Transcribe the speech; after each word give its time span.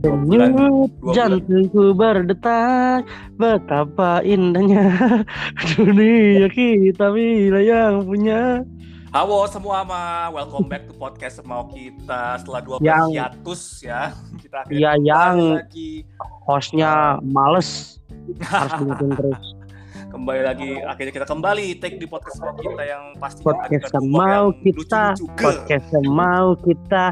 bulan, 0.00 0.88
jantungku 1.12 1.92
berdetak 1.92 3.04
Betapa 3.36 4.24
indahnya 4.24 4.96
Dunia 5.76 6.48
kita 6.48 7.12
bila 7.12 7.60
yang 7.60 8.04
punya. 8.04 8.64
Halo 9.10 9.42
semua 9.50 9.82
ma, 9.82 10.30
welcome 10.30 10.70
back 10.70 10.86
to 10.86 10.94
podcast 10.94 11.42
semau 11.42 11.66
kita. 11.66 12.38
Setelah 12.38 12.60
dua 12.62 12.76
Yang- 12.78 13.10
hiatus 13.10 13.62
ya. 13.82 14.14
Kita 14.38 14.62
akhirnya 14.62 14.78
Iya, 14.78 14.92
yang 15.02 15.36
lagi. 15.58 16.06
hostnya 16.46 17.18
males. 17.20 17.98
Harus 18.40 18.70
diingetin 18.78 19.10
terus. 19.18 19.42
Kembali 20.14 20.42
lagi. 20.42 20.70
Akhirnya 20.82 21.12
kita 21.12 21.26
kembali 21.26 21.78
take 21.78 21.98
di 21.98 22.06
podcast 22.06 22.38
semau 22.38 22.54
kita 22.54 22.82
yang 22.82 23.14
pasti 23.18 23.42
Podcast 23.42 23.90
ada 23.90 23.98
humor 23.98 24.14
mau 24.14 24.44
yang 24.46 24.62
kita. 24.62 25.02
Podcast 25.38 25.88
mau 26.06 26.48
kita 26.58 27.04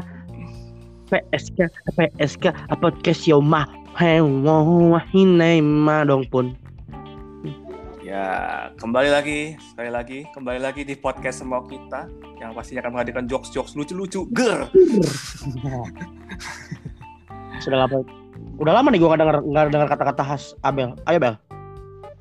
PSK 1.09 1.65
PSK 1.97 2.45
Podcast 2.77 3.25
Yoma 3.25 3.65
Hinema 5.11 6.05
dong 6.05 6.29
pun 6.29 6.53
Ya, 8.09 8.73
kembali 8.81 9.13
lagi, 9.13 9.53
sekali 9.69 9.93
lagi, 9.93 10.19
kembali 10.33 10.57
lagi 10.57 10.81
di 10.81 10.97
podcast 10.97 11.45
semau 11.45 11.61
kita 11.69 12.09
yang 12.41 12.57
pastinya 12.57 12.81
akan 12.81 12.97
menghadirkan 12.97 13.29
jokes-jokes 13.29 13.77
lucu-lucu, 13.77 14.25
ger. 14.33 14.65
Sudah 17.61 17.85
lama 17.85 18.01
Udah 18.57 18.81
lama 18.81 18.89
nih 18.89 18.97
gue 18.97 19.13
gak 19.13 19.21
denger, 19.21 19.37
gak 19.45 19.65
denger 19.69 19.89
kata-kata 19.93 20.23
khas 20.25 20.57
Abel 20.65 20.97
Ayo 21.05 21.21
Bel 21.21 21.37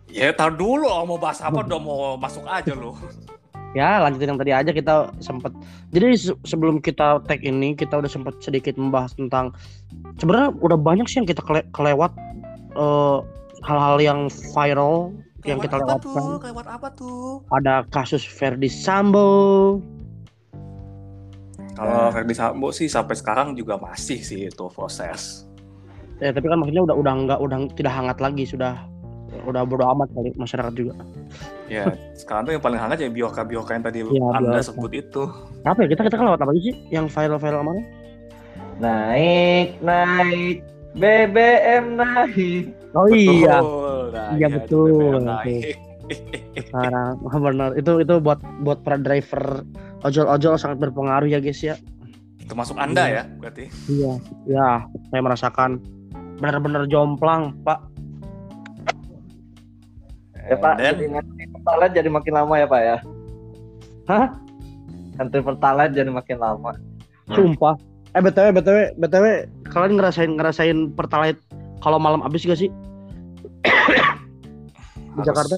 Ya, 0.08 0.32
tar 0.32 0.56
dulu 0.56 0.88
mau 1.08 1.20
bahas 1.20 1.40
apa 1.44 1.64
udah 1.64 1.80
mau 1.80 2.16
masuk 2.16 2.44
aja 2.48 2.72
lo. 2.72 2.96
Ya 3.76 4.00
lanjutin 4.00 4.32
yang 4.32 4.40
tadi 4.40 4.52
aja 4.56 4.70
kita 4.72 5.12
sempet 5.20 5.52
Jadi 5.92 6.06
se- 6.16 6.40
sebelum 6.40 6.80
kita 6.80 7.20
tag 7.28 7.44
ini 7.44 7.76
kita 7.76 8.00
udah 8.00 8.08
sempet 8.08 8.40
sedikit 8.40 8.80
membahas 8.80 9.12
tentang 9.12 9.52
Sebenarnya 10.16 10.56
udah 10.56 10.78
banyak 10.80 11.04
sih 11.04 11.20
yang 11.20 11.28
kita 11.28 11.44
kele- 11.44 11.68
kelewat 11.76 12.16
eh, 12.72 13.18
Hal-hal 13.66 13.98
yang 14.00 14.20
viral 14.56 15.12
yang 15.46 15.62
kita 15.62 15.80
apa 15.80 15.84
lewatkan 15.86 16.22
tuh? 16.22 16.38
Kelewat 16.42 16.66
apa 16.66 16.88
tuh? 16.92 17.44
Ada 17.52 17.86
kasus 17.92 18.24
Ferdi 18.26 18.68
Sambo 18.72 19.28
Kalau 21.76 22.10
Ferdi 22.10 22.34
Sambo 22.34 22.74
sih 22.74 22.90
sampai 22.90 23.14
sekarang 23.14 23.54
juga 23.54 23.78
masih 23.78 24.18
sih 24.18 24.50
itu 24.50 24.64
proses. 24.74 25.46
Ya 26.18 26.34
tapi 26.34 26.50
kan 26.50 26.58
maksudnya 26.58 26.82
udah 26.82 26.96
udah 26.98 27.12
nggak 27.22 27.38
udah 27.38 27.58
tidak 27.78 27.92
hangat 27.94 28.18
lagi 28.18 28.42
sudah 28.42 28.82
udah 29.44 29.62
bodo 29.62 29.84
amat 29.88 30.08
kali 30.10 30.32
masyarakat 30.34 30.72
juga. 30.72 30.92
Ya, 31.66 31.84
sekarang 32.14 32.44
tuh 32.44 32.52
yang 32.54 32.64
paling 32.64 32.80
hangat 32.80 32.98
ya 32.98 33.08
bioka-bioka 33.08 33.72
yang 33.72 33.84
tadi 33.84 34.00
Iya, 34.00 34.24
Anda 34.32 34.56
bioka. 34.56 34.66
sebut 34.66 34.92
itu. 34.92 35.22
Apa 35.62 35.84
ya 35.84 35.88
kita 35.88 36.02
kita 36.04 36.16
kelewat 36.16 36.40
apa 36.40 36.52
sih 36.54 36.72
yang 36.88 37.06
viral-viral 37.06 37.60
kemarin? 37.60 37.84
Naik, 38.78 39.68
naik, 39.80 40.56
BBM 40.94 41.84
naik. 41.94 42.64
Oh 42.94 43.06
iya. 43.06 43.58
Betul. 43.60 44.02
Nah, 44.14 44.28
Iya, 44.32 44.46
itu 44.46 44.56
betul. 44.56 44.88
BBM 44.88 45.24
naik. 45.24 45.64
Sekarang 46.58 47.12
benar 47.44 47.70
itu 47.76 47.92
itu 48.00 48.14
buat 48.16 48.40
buat 48.64 48.80
para 48.80 48.96
driver 48.96 49.60
ojol-ojol 50.02 50.56
sangat 50.56 50.78
berpengaruh 50.80 51.28
ya 51.28 51.38
guys 51.38 51.60
ya. 51.60 51.76
Termasuk 52.48 52.80
Anda 52.80 53.04
Iya. 53.04 53.14
ya, 53.14 53.22
berarti. 53.36 53.64
Iya. 53.88 54.12
Ya 54.48 54.68
saya 55.10 55.20
merasakan 55.20 55.70
benar-benar 56.38 56.88
jomplang 56.88 57.52
pak. 57.60 57.82
Ya 60.48 60.56
Pak, 60.56 60.72
Dan 60.76 60.96
jadi 60.96 61.06
ngantri 61.12 61.44
pertalite 61.50 61.92
jadi 61.94 62.08
makin 62.08 62.32
lama 62.32 62.54
ya 62.56 62.66
Pak 62.66 62.80
ya. 62.80 62.96
Hah? 64.06 64.26
Ngantri 65.14 65.40
pertalite 65.42 65.92
jadi 65.94 66.08
makin 66.08 66.36
lama. 66.36 66.72
Sumpah. 67.28 67.74
Eh 68.10 68.20
btw 68.20 68.48
btw 68.52 68.76
btw 68.96 69.24
kalian 69.68 70.00
ngerasain 70.00 70.32
ngerasain 70.32 70.78
pertalite 70.92 71.36
kalau 71.78 72.00
malam 72.00 72.24
habis 72.24 72.42
gak 72.42 72.56
sih 72.56 72.72
di 73.62 73.68
harus- 75.14 75.26
Jakarta? 75.26 75.56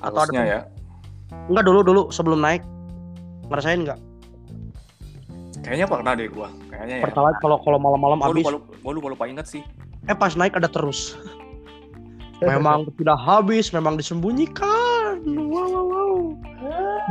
Atau 0.00 0.18
harusnya 0.22 0.42
ya. 0.46 0.60
Enggak 1.46 1.64
dulu 1.66 1.80
dulu 1.82 2.02
sebelum 2.08 2.38
naik 2.38 2.62
ngerasain 3.50 3.82
nggak? 3.82 3.98
Kayaknya 5.60 5.86
pernah 5.86 6.12
deh 6.14 6.30
gua. 6.30 6.48
Kayaknya 6.70 6.96
ya. 6.96 7.04
Pertalite 7.04 7.38
kalau 7.38 7.58
kalau 7.58 7.76
malam-malam 7.76 8.18
Gua 8.18 8.30
habis 8.30 8.44
lupa, 8.46 8.50
lupa, 8.54 8.70
gua 8.80 8.92
lupa, 8.94 9.08
lupa 9.12 9.24
inget 9.26 9.46
sih. 9.48 9.62
eh 10.06 10.14
pas 10.14 10.32
naik 10.32 10.54
ada 10.54 10.64
terus 10.64 11.18
memang 12.44 12.88
tidak 12.98 13.18
habis 13.20 13.72
memang 13.72 13.96
disembunyikan. 14.00 15.20
Wow 15.24 15.68
wow 15.68 15.84
wow. 15.86 16.14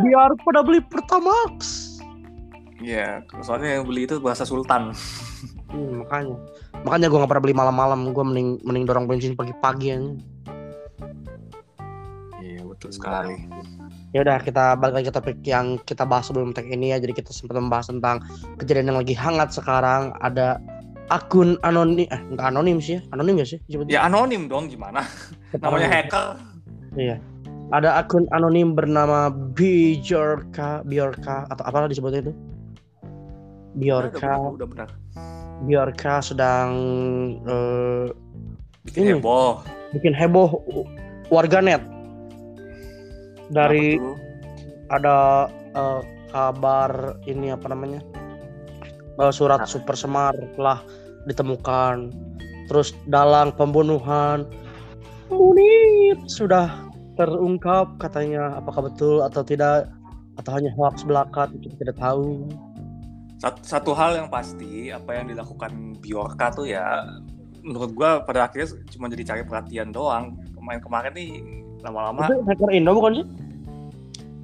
Biar 0.01 0.29
pada 0.45 0.61
beli 0.65 0.81
pertamax. 0.85 1.85
Iya, 2.79 3.27
soalnya 3.43 3.79
yang 3.79 3.83
beli 3.91 4.07
itu 4.07 4.23
bahasa 4.23 4.47
Sultan. 4.47 4.95
Hmm, 5.69 6.01
makanya. 6.01 6.39
Makanya 6.87 7.07
gue 7.11 7.17
nggak 7.19 7.31
pernah 7.35 7.43
beli 7.43 7.55
malam-malam. 7.55 7.99
Gue 8.15 8.23
mending 8.23 8.49
mending 8.63 8.85
dorong 8.87 9.05
bensin 9.05 9.35
pagi-pagi 9.35 9.87
aja. 9.93 10.09
Iya, 12.39 12.61
betul 12.65 12.89
sekali. 12.95 13.45
ya 14.09 14.25
udah 14.25 14.41
kita 14.41 14.73
balik 14.81 14.95
lagi 14.97 15.05
ke 15.05 15.13
topik 15.13 15.37
yang 15.45 15.77
kita 15.85 16.01
bahas 16.01 16.31
sebelum 16.31 16.49
tag 16.55 16.65
ini 16.71 16.95
ya. 16.95 16.97
Jadi 16.97 17.19
kita 17.19 17.29
sempat 17.35 17.59
membahas 17.59 17.91
tentang 17.91 18.23
kejadian 18.57 18.95
yang 18.95 18.99
lagi 19.03 19.13
hangat 19.13 19.53
sekarang. 19.53 20.15
Ada 20.23 20.57
akun 21.09 21.57
anonim 21.65 22.05
eh 22.07 22.21
enggak 22.29 22.47
anonim 22.53 22.77
sih 22.77 22.97
ya 22.97 23.01
anonim 23.11 23.41
gak 23.41 23.49
sih 23.49 23.59
disebutnya? 23.65 23.91
Ya 23.97 24.01
anonim 24.05 24.45
dong 24.45 24.69
gimana? 24.69 25.01
Namanya 25.57 25.89
hacker. 25.89 26.27
Iya. 26.93 27.17
Ada 27.69 28.01
akun 28.01 28.25
anonim 28.33 28.73
bernama 28.73 29.29
Bjorka, 29.29 30.81
Bjorka 30.85 31.45
atau 31.49 31.63
apalah 31.65 31.85
disebutnya 31.85 32.29
itu? 32.29 32.33
Bjorka, 33.77 34.37
Udah, 34.37 34.57
udah 34.57 34.67
benar. 34.69 34.89
Bjorka 35.65 36.21
sedang 36.21 36.69
eh, 37.45 38.05
Bikin 38.85 39.01
Ini. 39.05 39.13
heboh. 39.19 39.61
bikin 39.89 40.13
heboh 40.13 40.53
warganet 41.33 41.81
dari 43.49 43.97
ada 44.89 45.49
eh, 45.73 46.01
kabar 46.29 47.17
ini 47.25 47.49
apa 47.49 47.69
namanya 47.69 48.01
Eh, 49.19 49.33
surat 49.35 49.67
super 49.67 49.99
semar 49.99 50.31
telah 50.55 50.79
ditemukan. 51.27 52.13
Terus 52.69 52.93
dalang 53.09 53.51
pembunuhan. 53.57 54.45
Munir 55.29 56.17
sudah 56.29 56.89
terungkap 57.17 57.99
katanya 57.99 58.55
apakah 58.57 58.87
betul 58.87 59.21
atau 59.25 59.43
tidak 59.43 59.91
atau 60.39 60.51
hanya 60.55 60.71
hoax 60.77 61.03
belaka 61.03 61.51
kita 61.51 61.75
tidak 61.81 61.97
tahu. 61.99 62.47
Sat- 63.39 63.63
satu 63.63 63.91
hal 63.91 64.19
yang 64.19 64.27
pasti 64.31 64.91
apa 64.91 65.15
yang 65.15 65.31
dilakukan 65.31 65.99
Bjorka 65.99 66.51
tuh 66.55 66.67
ya 66.71 67.03
menurut 67.59 67.91
gua 67.91 68.23
pada 68.23 68.47
akhirnya 68.47 68.71
cuma 68.87 69.11
jadi 69.11 69.23
cari 69.35 69.43
perhatian 69.43 69.91
doang. 69.91 70.39
Kemarin 70.55 70.79
kemarin 70.79 71.11
nih 71.15 71.31
lama-lama 71.83 72.27
hacker 72.27 72.69
Indo 72.75 72.91
bukan 72.95 73.23
sih 73.23 73.25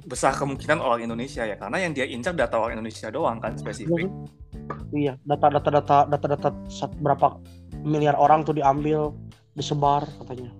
besar 0.06 0.32
kemungkinan 0.32 0.78
orang 0.78 1.02
Indonesia 1.02 1.42
ya 1.42 1.58
karena 1.58 1.82
yang 1.82 1.90
dia 1.90 2.06
incar 2.06 2.30
data 2.32 2.56
orang 2.56 2.78
Indonesia 2.78 3.10
doang 3.10 3.42
kan 3.42 3.58
spesifik. 3.58 4.06
Iya. 4.90 5.18
Data 5.22 5.50
data 5.50 5.70
data 5.72 5.98
data 6.06 6.26
data 6.30 6.48
sat- 6.66 6.94
berapa 6.96 7.42
miliar 7.82 8.14
orang 8.14 8.46
tuh 8.46 8.54
diambil 8.54 9.10
disebar 9.52 10.06
katanya. 10.22 10.54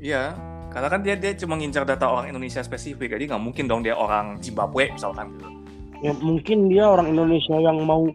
Iya 0.00 0.32
karena 0.72 0.88
kan 0.88 1.00
dia 1.04 1.14
dia 1.14 1.36
cuma 1.36 1.54
ngincar 1.54 1.84
data 1.84 2.08
orang 2.08 2.32
Indonesia 2.32 2.64
spesifik 2.64 3.12
jadi 3.12 3.28
nggak 3.28 3.42
mungkin 3.44 3.68
dong 3.68 3.84
dia 3.84 3.92
orang 3.92 4.40
Zimbabwe 4.40 4.88
misalkan 4.88 5.36
gitu. 5.36 5.48
Ya 6.00 6.12
mungkin 6.16 6.66
dia 6.66 6.88
orang 6.88 7.12
Indonesia 7.12 7.54
yang 7.60 7.76
mau 7.84 8.08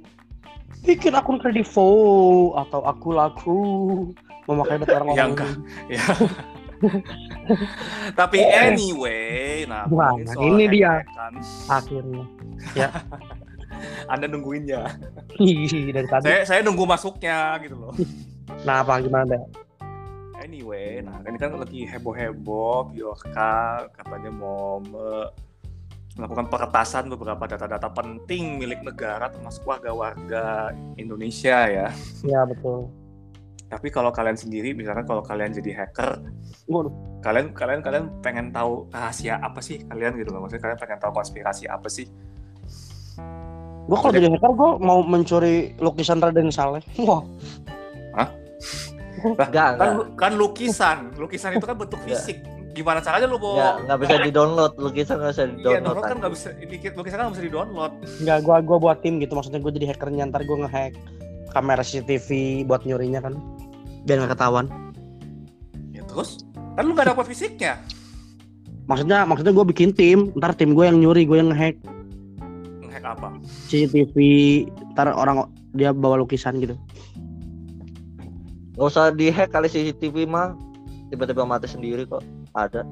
bikin 0.83 1.13
akun 1.13 1.37
kredivo 1.37 1.87
atau 2.57 2.81
aku 2.81 3.07
laku 3.13 3.57
memakai 4.45 4.81
data 4.81 4.93
orang 4.97 5.07
Ya, 5.07 5.13
orang 5.13 5.29
enggak. 5.37 5.51
ya 5.87 6.03
tapi 8.19 8.37
anyway 8.43 9.65
nah 9.65 9.89
nah, 9.89 10.13
ini 10.37 10.65
dia. 10.69 11.01
hack-hackan, 11.01 11.33
akhirnya. 11.69 12.25
Anda 14.11 14.25
nungguinnya. 14.25 14.89
Ih, 15.37 15.93
dari 15.93 16.07
tadi. 16.09 16.25
Saya 16.25 16.41
saya 16.49 16.59
nunggu 16.65 16.89
masuknya 16.89 17.61
gitu 17.61 17.77
loh. 17.77 17.93
Nah 18.65 18.81
apa 18.81 18.97
gimana 19.03 19.37
deh 19.37 19.43
Anyway, 20.37 21.03
nah 21.03 21.19
ini 21.27 21.35
kan 21.35 21.57
lagi 21.57 21.83
heboh-heboh, 21.83 22.93
Bjorka 22.93 23.89
katanya 23.91 24.31
mau 24.31 24.79
me- 24.79 25.33
melakukan 26.15 26.47
peretasan 26.49 27.09
beberapa 27.11 27.45
data-data 27.45 27.89
penting 27.93 28.57
milik 28.57 28.81
negara 28.81 29.29
termasuk 29.29 29.65
warga-warga 29.67 30.71
Indonesia 30.97 31.67
ya. 31.67 31.87
ya 32.25 32.41
betul 32.47 32.89
Tapi 33.67 33.87
kalau 33.87 34.09
kalian 34.09 34.33
sendiri, 34.33 34.71
misalkan 34.71 35.03
kalau 35.03 35.19
kalian 35.19 35.51
jadi 35.51 35.75
hacker, 35.77 36.23
Waduh. 36.65 36.91
kalian 37.19 37.51
kalian 37.51 37.81
kalian 37.81 38.05
pengen 38.21 38.47
tahu 38.49 38.87
rahasia 38.89 39.35
apa 39.37 39.59
sih 39.59 39.83
kalian 39.83 40.15
gitu 40.15 40.31
loh? 40.31 40.39
Maksudnya 40.41 40.63
kalian 40.63 40.79
pengen 40.79 40.97
tahu 40.97 41.11
konspirasi 41.13 41.67
apa 41.67 41.87
sih? 41.87 42.07
gua 43.83 43.97
kalau 43.97 44.13
jadi 44.13 44.27
hacker 44.29 44.51
gua 44.51 44.75
mau 44.77 44.99
mencuri 44.99 45.71
lukisan 45.77 46.19
Raden 46.19 46.47
Saleh 46.47 46.83
wah 47.07 47.23
Enggak, 49.17 49.47
Kan 49.49 49.49
enggak. 49.73 49.89
lu- 49.93 50.09
kan 50.13 50.31
lukisan, 50.33 50.97
lukisan 51.15 51.49
itu 51.53 51.65
kan 51.65 51.73
bentuk 51.73 51.97
fisik. 52.03 52.37
Gimana 52.69 52.99
caranya 52.99 53.25
lu 53.25 53.35
mau 53.35 53.55
Enggak, 53.55 53.75
enggak 53.81 53.97
bisa 53.97 54.15
di-download. 54.21 54.71
Lukisan 54.77 55.15
enggak 55.17 55.31
bisa 55.31 55.41
Iya, 55.41 55.49
di-download. 55.49 55.81
download 55.81 56.05
kan 56.05 56.17
nggak 56.19 56.31
bisa, 56.31 56.47
lukisan 56.93 57.17
kan 57.17 57.23
nggak 57.25 57.35
bisa 57.35 57.45
di-download. 57.47 57.91
Enggak, 58.21 58.37
gua 58.43 58.57
gua 58.61 58.77
buat 58.77 58.97
tim 58.99 59.13
gitu 59.17 59.33
maksudnya 59.33 59.57
gua 59.57 59.71
jadi 59.71 59.87
hackernya 59.89 60.23
ntar 60.27 60.41
gua 60.43 60.57
ngehack 60.63 60.93
kamera 61.49 61.81
CCTV 61.81 62.27
buat 62.63 62.83
nyurinya 62.83 63.19
kan 63.19 63.33
biar 64.07 64.23
nggak 64.23 64.33
ketahuan 64.33 64.65
Ya 65.91 66.01
terus 66.07 66.39
kan 66.73 66.87
lu 66.87 66.95
nggak 66.95 67.11
dapat 67.11 67.27
fisiknya. 67.27 67.75
maksudnya 68.87 69.27
maksudnya 69.27 69.51
gue 69.51 69.65
bikin 69.67 69.91
tim 69.91 70.31
ntar 70.39 70.55
tim 70.55 70.71
gue 70.71 70.87
yang 70.87 70.97
nyuri 70.97 71.27
gue 71.27 71.37
yang 71.37 71.51
ngehack 71.51 71.75
Ngehack 72.81 73.03
apa? 73.03 73.29
CCTV 73.67 74.15
ntar 74.95 75.11
orang 75.11 75.43
dia 75.75 75.91
bawa 75.91 76.17
lukisan 76.17 76.57
gitu 76.57 76.79
Nggak 78.73 78.87
usah 78.87 79.09
dihack 79.09 79.49
kali 79.49 79.65
CCTV 79.65 80.29
mah. 80.29 80.53
Tiba-tiba 81.09 81.49
mati 81.49 81.65
sendiri 81.65 82.05
kok. 82.05 82.21
Ada 82.53 82.85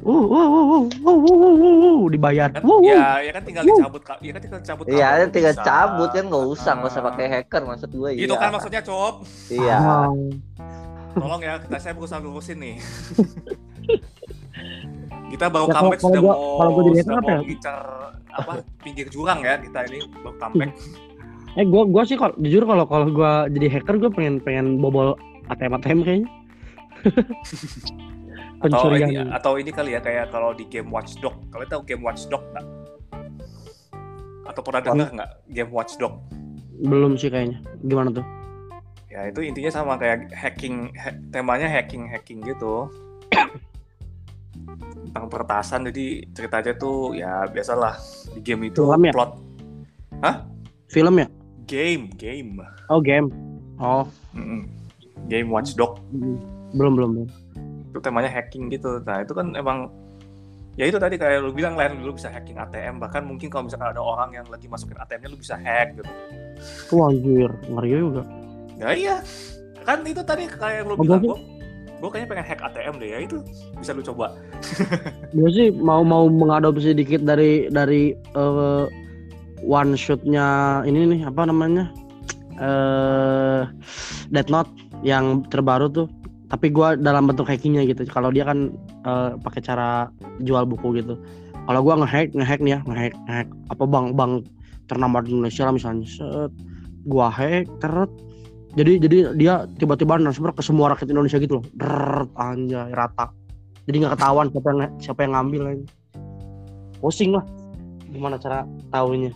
wow 0.00 0.24
wow 0.24 0.48
wow 0.48 0.80
wow 1.04 1.16
wow 1.16 1.36
wow 1.36 1.74
wow 1.80 1.98
dibayar. 2.08 2.48
Kan, 2.52 2.62
wow, 2.64 2.80
ya 2.80 3.20
ya 3.20 3.30
kan 3.36 3.42
tinggal 3.44 3.62
wow. 3.64 3.76
dicabut 3.76 4.02
Iya, 4.20 4.32
kan 4.32 4.40
tinggal 4.40 4.60
dicabut 4.60 4.84
iya 4.88 5.08
kan 5.20 5.28
tinggal 5.30 5.54
bisa. 5.54 5.64
cabut 5.64 6.10
kan 6.12 6.24
nggak 6.28 6.44
usah 6.48 6.72
nggak 6.80 6.90
usah 6.90 7.02
ah. 7.02 7.06
pakai 7.12 7.26
hacker 7.28 7.62
maksud 7.68 7.90
gue 7.92 8.10
itu 8.16 8.32
iya. 8.32 8.40
kan 8.40 8.50
maksudnya 8.52 8.82
cop. 8.84 9.14
Iya. 9.52 9.78
Tolong 11.10 11.42
ya 11.42 11.54
kita 11.58 11.76
saya 11.82 11.92
berusaha 11.98 12.18
ngurusin 12.22 12.58
nih. 12.62 12.76
Kita 15.30 15.46
baru 15.46 15.70
ya, 15.70 15.74
comeback 15.78 16.00
sudah 16.02 16.20
gua, 16.20 16.34
mau 16.34 16.58
kalau 16.58 16.70
gua 16.74 16.82
sudah 16.90 17.14
apa 17.22 17.30
mau 17.30 17.46
ngincar 17.46 17.76
apa 18.30 18.52
pinggir 18.82 19.06
jurang 19.14 19.40
ya 19.46 19.54
kita 19.62 19.78
ini 19.90 19.98
baru 20.22 20.36
comeback. 20.38 20.72
Eh 21.58 21.66
gue 21.66 21.82
gue 21.82 22.02
sih 22.06 22.14
kalau 22.14 22.30
jujur 22.38 22.62
kalau 22.62 22.86
kalau 22.86 23.10
gue 23.10 23.32
jadi 23.58 23.66
hacker 23.74 23.98
gue 23.98 24.10
pengen 24.14 24.38
pengen 24.38 24.78
bobol 24.78 25.18
ATM 25.50 25.82
ATM 25.82 25.98
kayaknya. 26.06 26.28
atau 28.60 28.92
ini 28.92 29.00
pencurian 29.00 29.28
atau 29.32 29.52
ini 29.56 29.70
kali 29.72 29.90
ya 29.96 30.00
kayak 30.04 30.28
kalau 30.28 30.52
di 30.52 30.68
game 30.68 30.92
Watch 30.92 31.16
Dog. 31.18 31.36
Kalian 31.48 31.68
tahu 31.68 31.82
game 31.88 32.02
Watch 32.04 32.28
Dog 32.28 32.44
nggak? 32.52 32.66
Atau 34.48 34.60
pernah 34.60 34.80
dengar 34.84 35.08
nggak 35.10 35.30
game 35.48 35.72
Watch 35.72 35.96
Dog? 35.96 36.20
belum 36.80 37.20
sih 37.20 37.28
kayaknya 37.28 37.60
gimana 37.84 38.08
tuh 38.08 38.24
Ya 39.12 39.28
itu 39.28 39.44
intinya 39.44 39.68
sama 39.68 40.00
kayak 40.00 40.32
hacking, 40.32 40.96
ha- 40.96 41.18
temanya 41.28 41.68
hacking 41.68 42.08
hacking 42.08 42.40
gitu. 42.40 42.88
Tentang 45.04 45.26
peretasan 45.28 45.84
jadi 45.92 46.24
ceritanya 46.30 46.72
tuh 46.78 47.12
ya 47.18 47.44
biasalah 47.50 47.98
di 48.32 48.40
game 48.40 48.70
itu 48.72 48.80
Film 48.86 49.02
ya? 49.04 49.12
plot 49.12 49.50
film 50.90 51.14
ya 51.22 51.26
game 51.70 52.10
game 52.18 52.58
oh 52.90 52.98
game 52.98 53.30
oh 53.78 54.04
Mm-mm. 54.34 54.66
game 55.30 55.48
Watch 55.48 55.78
Dog 55.78 56.02
mm. 56.10 56.38
belum 56.74 56.92
belum 56.98 57.10
belum 57.14 57.28
itu 57.90 57.98
temanya 57.98 58.30
hacking 58.30 58.70
gitu. 58.70 59.02
Nah 59.02 59.26
itu 59.26 59.34
kan 59.34 59.52
emang 59.58 59.90
ya 60.78 60.86
itu 60.86 60.96
tadi 60.96 61.18
kayak 61.18 61.42
lu 61.42 61.50
bilang 61.50 61.74
lain 61.74 61.98
lu 62.00 62.14
bisa 62.14 62.30
hacking 62.30 62.56
ATM 62.56 63.02
bahkan 63.02 63.26
mungkin 63.26 63.50
kalau 63.50 63.66
misalkan 63.66 63.90
ada 63.90 64.00
orang 64.00 64.30
yang 64.32 64.46
lagi 64.46 64.70
masukin 64.70 64.96
ATM-nya 64.96 65.28
lu 65.34 65.38
bisa 65.38 65.58
hack 65.58 65.98
gitu. 65.98 66.12
Wah 66.94 67.10
anjir 67.10 67.50
ngeri 67.66 67.90
juga. 67.98 68.22
Ya 68.78 68.88
iya. 68.94 69.16
Kan 69.82 70.06
itu 70.06 70.22
tadi 70.22 70.46
kayak 70.46 70.86
lu 70.86 70.94
Oh, 70.94 71.02
bilang 71.02 71.20
gua 71.26 71.36
gue 72.00 72.08
kayaknya 72.08 72.28
pengen 72.32 72.46
hack 72.48 72.60
ATM 72.64 72.94
deh. 73.02 73.08
Ya 73.12 73.18
itu 73.26 73.36
bisa 73.76 73.90
lu 73.92 74.00
coba. 74.06 74.32
gue 75.34 75.50
sih 75.58 75.68
mau 75.74 76.00
mau 76.06 76.30
mengadopsi 76.30 76.94
dikit 76.96 77.26
dari 77.26 77.68
dari 77.68 78.14
eh, 78.16 78.84
one 79.60 79.92
shotnya 79.98 80.80
ini 80.86 81.18
nih 81.18 81.20
apa 81.28 81.44
namanya? 81.44 81.90
Eh 82.56 83.62
Death 84.30 84.48
Note 84.48 84.72
yang 85.04 85.44
terbaru 85.48 85.88
tuh 85.92 86.06
tapi 86.50 86.66
gua 86.74 86.98
dalam 86.98 87.30
bentuk 87.30 87.46
hackingnya 87.46 87.86
gitu. 87.86 88.02
Kalau 88.10 88.34
dia 88.34 88.42
kan 88.42 88.74
eh, 89.06 89.30
pakai 89.38 89.62
cara 89.62 90.10
jual 90.42 90.66
buku 90.66 90.98
gitu. 90.98 91.14
Kalau 91.64 91.80
gua 91.86 92.02
ngehack 92.02 92.34
ngehack 92.34 92.60
nih 92.60 92.74
ya 92.74 92.78
ngehack 92.84 93.14
ngehack. 93.30 93.48
Apa 93.70 93.86
bang 93.86 94.06
bang 94.18 94.32
ternama 94.90 95.22
di 95.22 95.30
Indonesia 95.30 95.70
lah 95.70 95.74
misalnya. 95.78 96.04
Set 96.10 96.52
gua 97.06 97.30
hack 97.30 97.70
teret. 97.78 98.10
Jadi 98.74 98.98
jadi 98.98 99.16
dia 99.38 99.54
tiba-tiba 99.78 100.18
transfer 100.18 100.50
ke 100.50 100.62
semua 100.62 100.90
rakyat 100.90 101.14
Indonesia 101.14 101.38
gitu 101.38 101.62
loh. 101.62 101.64
Drrrt, 101.78 102.34
anjay 102.34 102.90
rata. 102.90 103.30
Jadi 103.86 103.96
nggak 104.02 104.18
ketahuan 104.18 104.46
siapa 104.50 104.68
yang 104.74 104.78
siapa 104.98 105.20
yang 105.22 105.32
ngambil 105.38 105.62
lagi 105.70 105.84
pusing 106.98 107.30
lah. 107.34 107.46
Gimana 108.10 108.34
cara 108.42 108.66
tahunya? 108.90 109.30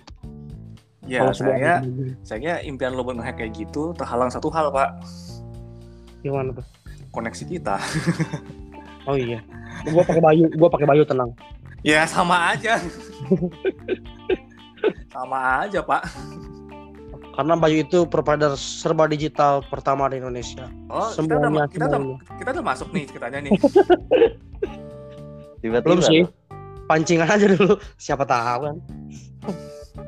Ya 1.07 1.31
semua 1.31 1.35
saya 1.35 1.75
saya 2.27 2.53
impian 2.67 2.99
lo 2.99 3.07
buat 3.07 3.23
nge-hack 3.23 3.39
kayak 3.39 3.55
gitu 3.55 3.95
terhalang 3.95 4.35
satu 4.35 4.51
hal 4.51 4.75
pak. 4.75 4.99
Gimana 6.23 6.51
tuh 6.55 6.67
koneksi 7.15 7.45
kita. 7.47 7.79
oh 9.09 9.15
iya 9.15 9.39
gua 9.87 10.03
pakai 10.03 10.19
bayu 10.19 10.51
gua 10.57 10.69
pakai 10.69 10.87
bayu 10.87 11.03
tenang 11.07 11.31
ya 11.87 12.03
sama 12.05 12.51
aja. 12.51 12.83
sama 15.15 15.63
aja 15.63 15.79
pak. 15.81 16.03
karena 17.35 17.55
bayu 17.59 17.83
itu 17.83 18.07
provider 18.07 18.55
serba 18.55 19.07
digital 19.07 19.63
pertama 19.67 20.07
di 20.07 20.23
Indonesia 20.23 20.71
Oh 20.87 21.11
kita 21.11 21.35
udah, 21.35 21.51
semuanya 21.51 21.67
kita 21.67 21.85
udah 21.85 21.99
semuanya. 21.99 22.35
kita 22.39 22.49
udah 22.55 22.65
masuk 22.65 22.89
nih 22.95 23.05
ceritanya 23.11 23.39
nih. 23.43 23.53
Tiba-tiba. 25.65 25.83
belum 25.83 26.01
sih 26.01 26.23
pancingan 26.85 27.27
aja 27.27 27.47
dulu 27.49 27.75
siapa 27.97 28.23
tahu 28.23 28.61
kan 28.69 28.77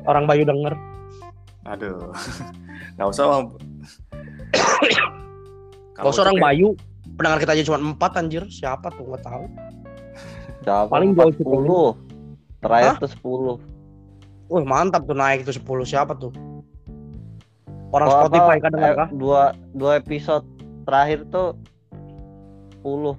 orang 0.05 0.23
bayu 0.23 0.45
denger 0.45 0.73
Aduh, 1.67 2.15
nggak 2.95 3.11
usah 3.11 3.25
bang. 3.27 3.45
kalau 5.99 6.11
seorang 6.15 6.39
bayu 6.39 6.71
pendengar 7.17 7.41
kita 7.41 7.51
aja 7.57 7.63
cuma 7.65 7.79
empat 7.81 8.11
anjir. 8.21 8.45
Siapa 8.47 8.93
tuh? 8.93 9.09
Nggak 9.09 9.23
tahu. 9.25 9.45
Siapa? 10.63 10.87
Paling 10.93 11.11
jauh 11.17 11.33
10. 11.33 12.63
Terakhir 12.63 12.93
tuh 13.01 13.11
10. 13.59 14.53
Wih 14.53 14.63
mantap 14.63 15.03
tuh 15.03 15.17
naik 15.17 15.43
itu 15.43 15.59
10 15.59 15.83
siapa 15.83 16.15
tuh? 16.15 16.31
Orang 17.91 18.07
apa, 18.07 18.15
Spotify 18.23 18.55
kan 18.59 18.71
dengar 18.75 18.91
eh, 18.91 18.97
kah 18.99 19.09
dua 19.15 19.41
dua 19.71 19.95
episode 19.95 20.43
terakhir 20.83 21.23
tuh 21.31 21.55
10 22.83 23.15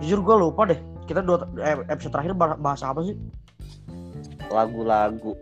jujur 0.00 0.18
gue 0.24 0.36
lupa 0.36 0.68
deh. 0.68 0.80
Kita 1.04 1.20
dua 1.20 1.44
eh, 1.60 1.80
episode 1.88 2.12
terakhir 2.16 2.32
bah- 2.36 2.60
bahas 2.60 2.80
apa 2.80 3.04
sih? 3.04 3.16
Lagu-lagu. 4.48 5.36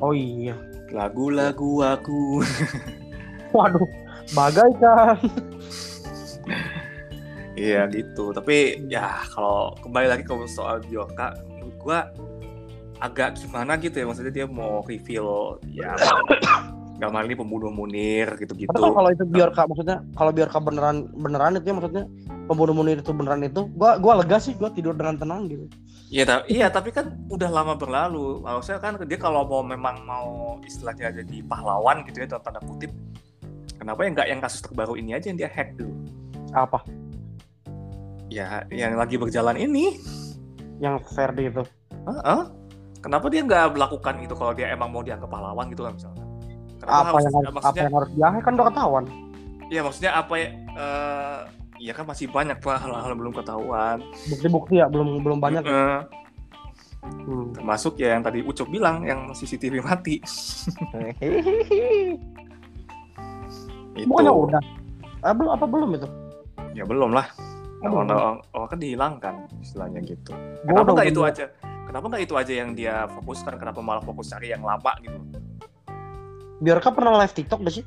oh 0.00 0.12
iya. 0.12 0.56
Lagu-lagu 0.92 1.84
aku. 1.84 2.40
waduh 3.56 3.88
bagaikan 4.36 5.16
Iya 7.58 7.90
gitu. 7.90 8.30
Tapi 8.30 8.86
ya 8.86 9.18
kalau 9.34 9.74
kembali 9.82 10.06
lagi 10.06 10.22
ke 10.22 10.30
soal 10.46 10.78
Bioka, 10.78 11.34
menurut 11.58 11.74
gua 11.82 11.98
agak 13.02 13.38
gimana 13.38 13.74
gitu 13.78 13.98
ya 13.98 14.06
maksudnya 14.06 14.34
dia 14.34 14.46
mau 14.46 14.82
reveal 14.82 15.58
ya 15.70 15.94
gambar 17.02 17.30
ini 17.30 17.34
pembunuh 17.38 17.70
Munir 17.70 18.34
gitu-gitu. 18.42 18.74
Tapi 18.74 18.90
kalau 18.90 19.10
itu 19.14 19.22
Biorka 19.26 19.70
maksudnya 19.70 20.02
kalau 20.18 20.34
Biorka 20.34 20.58
beneran 20.58 21.06
beneran 21.14 21.54
itu 21.58 21.70
ya 21.70 21.74
maksudnya 21.78 22.04
pembunuh 22.50 22.74
Munir 22.74 22.98
itu 22.98 23.14
beneran 23.14 23.46
itu 23.46 23.70
gua 23.78 24.02
gua 24.02 24.18
lega 24.18 24.42
sih 24.42 24.58
gua 24.58 24.74
tidur 24.74 24.98
dengan 24.98 25.14
tenang 25.14 25.46
gitu. 25.46 25.66
Iya, 26.08 26.24
ta- 26.24 26.46
iya 26.50 26.66
tapi 26.72 26.90
kan 26.90 27.14
udah 27.30 27.50
lama 27.52 27.78
berlalu. 27.78 28.42
Harusnya 28.42 28.82
kan 28.82 28.98
dia 29.06 29.18
kalau 29.20 29.46
mau 29.46 29.62
memang 29.62 30.02
mau 30.02 30.58
istilahnya 30.66 31.22
jadi 31.22 31.36
pahlawan 31.46 32.02
gitu 32.10 32.26
ya 32.26 32.26
dalam 32.34 32.42
tanda 32.42 32.60
kutip. 32.66 32.90
Kenapa 33.78 34.02
ya 34.02 34.10
nggak 34.10 34.28
yang 34.34 34.40
kasus 34.42 34.60
terbaru 34.66 34.98
ini 34.98 35.14
aja 35.14 35.30
yang 35.30 35.38
dia 35.38 35.46
hack 35.46 35.78
dulu? 35.78 35.94
Apa? 36.52 36.78
Ya, 38.28 38.64
yang 38.68 38.96
lagi 39.00 39.16
berjalan 39.16 39.56
ini. 39.56 39.96
Yang 40.78 41.08
Verdi 41.16 41.48
itu. 41.48 41.62
Heeh. 42.06 42.40
Kenapa 42.98 43.30
dia 43.30 43.40
nggak 43.46 43.78
melakukan 43.78 44.14
itu 44.20 44.34
kalau 44.34 44.52
dia 44.52 44.74
emang 44.74 44.90
mau 44.90 45.06
dianggap 45.06 45.30
pahlawan 45.30 45.70
gitu 45.70 45.86
kan 45.86 45.94
misalnya? 45.94 46.24
Kenapa 46.78 46.98
Apa 46.98 47.08
harus, 47.14 47.24
yang 47.24 47.34
harus, 47.34 47.46
apa 47.48 47.54
maksudnya, 47.58 47.82
yang 47.82 47.94
harus 47.94 48.10
dia 48.14 48.28
kan 48.42 48.52
udah 48.54 48.66
ketahuan. 48.70 49.04
ya 49.68 49.80
maksudnya 49.84 50.12
apa 50.16 50.34
ya? 50.38 50.48
eh, 50.78 51.38
ya 51.78 51.92
kan 51.94 52.04
masih 52.08 52.26
banyak 52.32 52.58
lah 52.58 52.78
hal-hal 52.82 53.12
belum 53.14 53.32
ketahuan. 53.34 53.98
Bukti-bukti 54.30 54.74
ya 54.82 54.86
belum 54.90 55.22
belum 55.22 55.38
banyak. 55.38 55.62
ya. 55.62 55.70
Heeh. 55.72 56.00
Hmm. 56.98 57.54
termasuk 57.54 57.94
ya 58.02 58.18
yang 58.18 58.26
tadi 58.26 58.42
Ucup 58.42 58.66
bilang 58.68 59.06
yang 59.06 59.30
CCTV 59.30 59.78
mati. 59.80 60.18
Itu. 63.98 64.06
Bukannya 64.10 64.32
udah. 64.34 64.62
Eh, 65.22 65.34
belum 65.34 65.50
apa 65.54 65.64
belum 65.66 65.90
itu? 65.98 66.08
Ya 66.78 66.86
belum 66.86 67.10
lah. 67.10 67.26
Oh, 67.82 68.02
orang 68.54 68.68
kan 68.70 68.78
dihilangkan 68.78 69.34
istilahnya 69.58 69.98
gitu. 70.02 70.30
Kenapa 70.62 70.82
udah- 70.82 70.94
nggak 70.94 71.08
itu 71.10 71.20
udah- 71.22 71.30
aja? 71.34 71.44
Kenapa 71.90 72.04
nggak 72.06 72.22
itu 72.22 72.34
aja 72.38 72.52
yang 72.54 72.70
dia 72.74 72.94
fokuskan? 73.10 73.54
Kenapa 73.58 73.80
malah 73.82 74.02
fokus 74.02 74.30
cari 74.30 74.54
yang 74.54 74.62
lama 74.62 74.92
gitu? 75.02 75.18
Biorka 76.58 76.90
pernah 76.90 77.18
live 77.18 77.34
TikTok 77.34 77.62
gak 77.62 77.74
sih? 77.74 77.84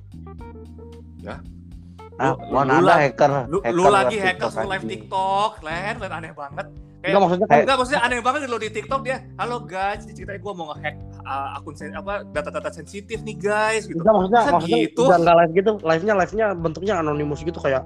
Ah, 2.22 2.36
Lu- 2.36 2.54
mana 2.54 2.78
lu 2.78 2.86
ada 2.86 2.88
lah- 2.88 3.00
hacker. 3.02 3.32
Lu, 3.50 3.58
hacker 3.60 3.74
lu 3.74 3.84
lagi 3.88 4.18
hacker 4.20 4.48
TikTok 4.48 4.54
lu 4.54 4.70
live. 4.70 4.86
TikTok, 4.88 5.52
Len, 5.64 5.94
Len 5.98 6.12
aneh 6.12 6.32
banget. 6.32 6.68
Kayak, 7.02 7.02
Enggak 7.02 7.22
maksudnya 7.26 7.48
kan 7.50 7.58
Enggak, 7.58 7.78
maksudnya 7.82 8.02
aneh 8.06 8.20
banget 8.22 8.40
lo 8.46 8.58
di 8.62 8.70
TikTok 8.70 9.02
dia. 9.02 9.18
Halo 9.36 9.58
guys, 9.66 10.06
ceritanya 10.06 10.38
gue 10.38 10.54
mau 10.54 10.66
nge-hack 10.70 10.96
uh, 11.20 11.58
akun 11.58 11.74
sen 11.74 11.98
apa 11.98 12.22
data-data 12.30 12.70
sensitif 12.70 13.26
nih 13.26 13.38
guys 13.42 13.90
gitu. 13.90 13.98
enggak 13.98 14.14
maksudnya 14.14 14.40
Masa 14.40 14.54
maksudnya 14.54 14.80
gitu? 14.86 15.02
enggak, 15.04 15.18
enggak 15.20 15.36
live 15.36 15.52
gitu. 15.58 15.72
Live-nya 15.82 16.14
live-nya 16.14 16.46
bentuknya 16.54 16.94
anonimus 17.02 17.42
gitu 17.42 17.58
kayak 17.58 17.82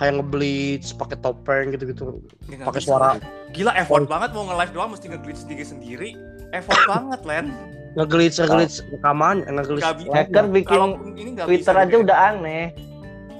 kayak 0.00 0.16
ngeblitz 0.16 0.96
pakai 0.96 1.20
topeng 1.20 1.70
gitu-gitu. 1.70 2.24
Pakai 2.64 2.80
suara. 2.80 3.20
Gila 3.52 3.76
effort 3.76 4.08
banget 4.08 4.32
mau 4.32 4.48
nge-live 4.48 4.72
doang 4.72 4.90
mesti 4.90 5.06
nge-glitch 5.06 5.44
diri 5.44 5.62
sendiri. 5.62 6.10
Effort 6.50 6.80
banget, 6.88 7.20
Len. 7.22 7.46
ngeglitch 7.90 8.38
ngeglitch 8.38 8.86
rekaman 8.94 9.42
ngeglitch 9.44 9.82
Nggak 9.82 9.96
bi- 9.98 10.14
Hacker 10.14 10.46
bikin 10.46 10.80
ini 11.18 11.30
Twitter 11.34 11.46
bisa 11.50 11.70
aja 11.74 11.90
gitu. 11.90 12.02
udah 12.06 12.18
aneh. 12.32 12.64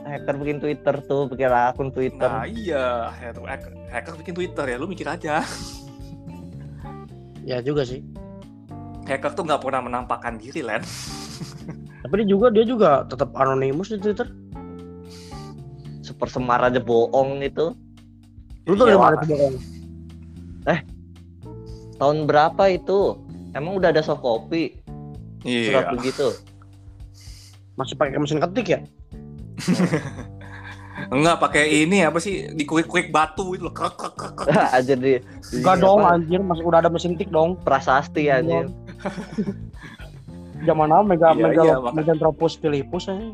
Hacker 0.02 0.34
bikin 0.36 0.58
Twitter 0.58 0.94
tuh, 1.06 1.22
bikin 1.30 1.48
akun 1.48 1.88
Twitter. 1.94 2.26
Nah 2.26 2.44
iya, 2.44 3.14
hacker, 3.14 3.46
hacker, 3.46 3.72
hacker 3.88 4.14
bikin 4.18 4.34
Twitter 4.34 4.64
ya, 4.66 4.76
lu 4.76 4.90
mikir 4.90 5.06
aja. 5.06 5.40
ya 7.40 7.56
juga 7.62 7.82
sih 7.82 8.04
Hacker 9.06 9.32
tuh 9.32 9.42
nggak 9.42 9.62
pernah 9.64 9.80
menampakkan 9.80 10.36
diri, 10.36 10.60
Len. 10.60 10.82
tapi 12.02 12.14
dia 12.20 12.28
juga 12.28 12.46
dia 12.50 12.64
juga 12.66 12.90
tetap 13.06 13.30
anonimus 13.34 13.90
di 13.90 13.98
Twitter 13.98 14.28
Super 16.20 16.36
Semar 16.36 16.60
aja 16.60 16.76
bohong 16.76 17.40
itu. 17.40 17.72
lu 18.68 18.76
tuh 18.76 18.84
Iya, 18.84 18.92
dari 18.92 19.00
mana 19.00 19.16
Pak. 19.16 19.24
tuh 19.24 19.28
bohong 19.32 19.56
Tahun 21.96 22.18
berapa 22.24 22.62
itu? 22.68 23.00
Emang 23.50 23.72
udah 23.74 23.88
ada 23.88 24.04
soft 24.04 24.20
copy 24.20 24.76
surat 25.40 25.88
Iya. 25.88 25.96
begitu? 25.96 26.28
masih 27.72 27.96
pakai 27.96 28.20
mesin 28.20 28.36
ketik 28.38 28.66
ya 28.68 28.80
Enggak 31.08 31.40
pakai 31.40 31.64
ini 31.80 32.04
apa 32.04 32.20
sih 32.20 32.52
di 32.52 32.68
kuik-kuik 32.68 33.08
batu 33.08 33.56
itu 33.56 33.64
loh. 33.64 33.72
Krek, 33.72 33.96
krek, 33.96 34.12
krek, 34.36 34.52
aja 34.52 34.92
di, 35.00 35.16
Enggak 35.56 35.80
dong 35.80 36.04
apa, 36.04 36.20
anjir 36.20 36.44
masih 36.44 36.60
udah 36.62 36.84
ada 36.84 36.92
mesin 36.92 37.16
tik 37.16 37.32
dong 37.32 37.56
prasasti 37.56 38.28
anjir. 38.28 38.68
zaman 40.60 40.92
now 40.92 41.00
mega 41.00 41.32
Iya, 41.32 41.40
mega 41.40 41.62
iya, 41.64 41.76
Meganthropus 41.80 42.60
Philippus 42.60 43.08
aja 43.08 43.32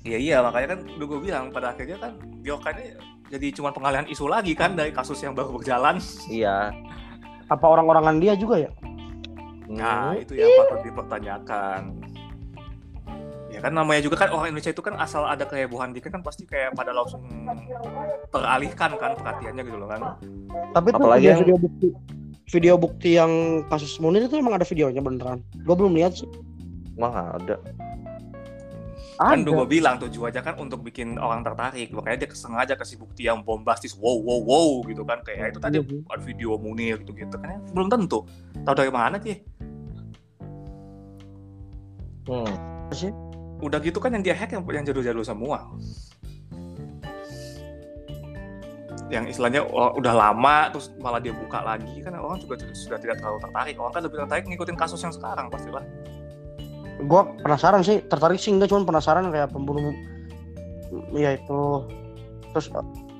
Iya 0.00 0.18
iya 0.18 0.36
makanya 0.38 0.68
kan 0.72 0.80
udah 0.90 1.06
gue 1.06 1.20
bilang 1.20 1.44
pada 1.48 1.70
akhirnya 1.70 1.98
kan 1.98 2.12
biokannya 2.38 2.96
jadi 3.28 3.46
cuma 3.52 3.70
pengalihan 3.70 4.06
isu 4.06 4.24
lagi 4.24 4.52
kan 4.52 4.72
dari 4.72 4.88
kasus 4.88 5.18
yang 5.18 5.32
baru 5.32 5.52
berjalan. 5.54 5.98
Iya. 6.26 6.72
apa 7.46 7.64
orang-orangan 7.64 8.16
dia 8.18 8.32
juga 8.34 8.60
ya 8.60 8.70
Nah 9.66 10.12
Hmm. 10.12 10.20
itu 10.20 10.32
yang 10.34 10.48
patut 10.58 10.80
dipertanyakan. 10.82 11.80
Ya 13.48 13.58
kan 13.58 13.72
namanya 13.72 14.00
juga 14.00 14.16
kan 14.18 14.28
orang 14.30 14.48
Indonesia 14.48 14.70
itu 14.70 14.80
kan 14.80 14.94
asal 14.94 15.24
ada 15.24 15.42
kehebohan 15.42 15.90
dikit 15.90 16.08
kan 16.10 16.20
pasti 16.20 16.44
kayak 16.44 16.72
pada 16.72 16.92
langsung 16.92 17.24
teralihkan 18.28 18.92
kan 18.94 19.12
perhatiannya 19.14 19.62
gitu 19.62 19.76
loh 19.76 19.88
kan. 19.88 20.00
tapi 20.70 20.88
tuh 20.90 21.00
Apalagi 21.02 21.20
video, 21.20 21.30
yang- 21.30 21.40
video 21.42 21.56
bukti 21.58 21.88
video 22.46 22.74
bukti 22.76 23.10
yang 23.14 23.32
kasus 23.66 23.96
Munir 23.98 24.22
itu 24.22 24.36
emang 24.36 24.54
ada 24.54 24.64
videonya 24.64 25.00
beneran 25.00 25.40
gue 25.54 25.74
belum 25.74 25.92
lihat 25.94 26.12
sih 26.14 26.28
Emang 26.94 27.12
ada. 27.14 27.56
Kan 29.18 29.42
gue 29.42 29.66
bilang 29.66 29.98
tujuannya 29.98 30.42
kan 30.46 30.54
untuk 30.62 30.86
bikin 30.86 31.18
orang 31.18 31.42
tertarik. 31.42 31.90
Makanya 31.90 32.22
dia 32.22 32.30
sengaja 32.38 32.78
kasih 32.78 33.02
bukti 33.02 33.26
yang 33.26 33.42
bombastis 33.42 33.98
wow 33.98 34.14
wow 34.14 34.38
wow 34.46 34.70
gitu 34.86 35.02
kan 35.02 35.18
kayak 35.26 35.54
itu 35.54 35.58
tadi 35.58 35.82
Iya 35.82 36.06
ada 36.06 36.22
video 36.22 36.54
Munir 36.54 37.02
gitu 37.02 37.10
gitu 37.18 37.34
kan 37.34 37.50
ya, 37.50 37.58
belum 37.74 37.90
tentu. 37.90 38.22
Tahu 38.62 38.74
dari 38.78 38.92
mana 38.94 39.18
sih? 39.18 39.42
Hmm. 42.30 42.54
Udah 43.58 43.82
gitu 43.82 43.98
kan 43.98 44.14
yang 44.14 44.22
dia 44.22 44.38
hack 44.38 44.54
yang 44.54 44.62
yang 44.70 44.86
jadul-jadul 44.86 45.26
semua. 45.26 45.66
Yang 49.10 49.34
istilahnya 49.34 49.66
oh, 49.66 49.98
udah 49.98 50.14
lama 50.14 50.70
terus 50.70 50.94
malah 51.02 51.18
dia 51.18 51.34
buka 51.34 51.64
lagi 51.64 52.04
kan 52.06 52.14
orang 52.14 52.38
juga 52.38 52.60
sudah 52.70 53.02
tidak 53.02 53.18
terlalu 53.18 53.42
tertarik. 53.42 53.74
Orang 53.82 53.92
kan 53.98 54.02
lebih 54.06 54.22
tertarik 54.22 54.46
ngikutin 54.46 54.78
kasus 54.78 55.02
yang 55.02 55.10
sekarang 55.10 55.50
pastilah. 55.50 55.82
Gue 56.98 57.22
penasaran 57.44 57.86
sih 57.86 58.02
tertarik 58.06 58.42
sih 58.42 58.50
enggak 58.50 58.74
cuma 58.74 58.82
penasaran 58.82 59.30
kayak 59.30 59.54
pembunuh. 59.54 59.94
Ya 61.14 61.38
itu. 61.38 61.86
Terus 62.54 62.66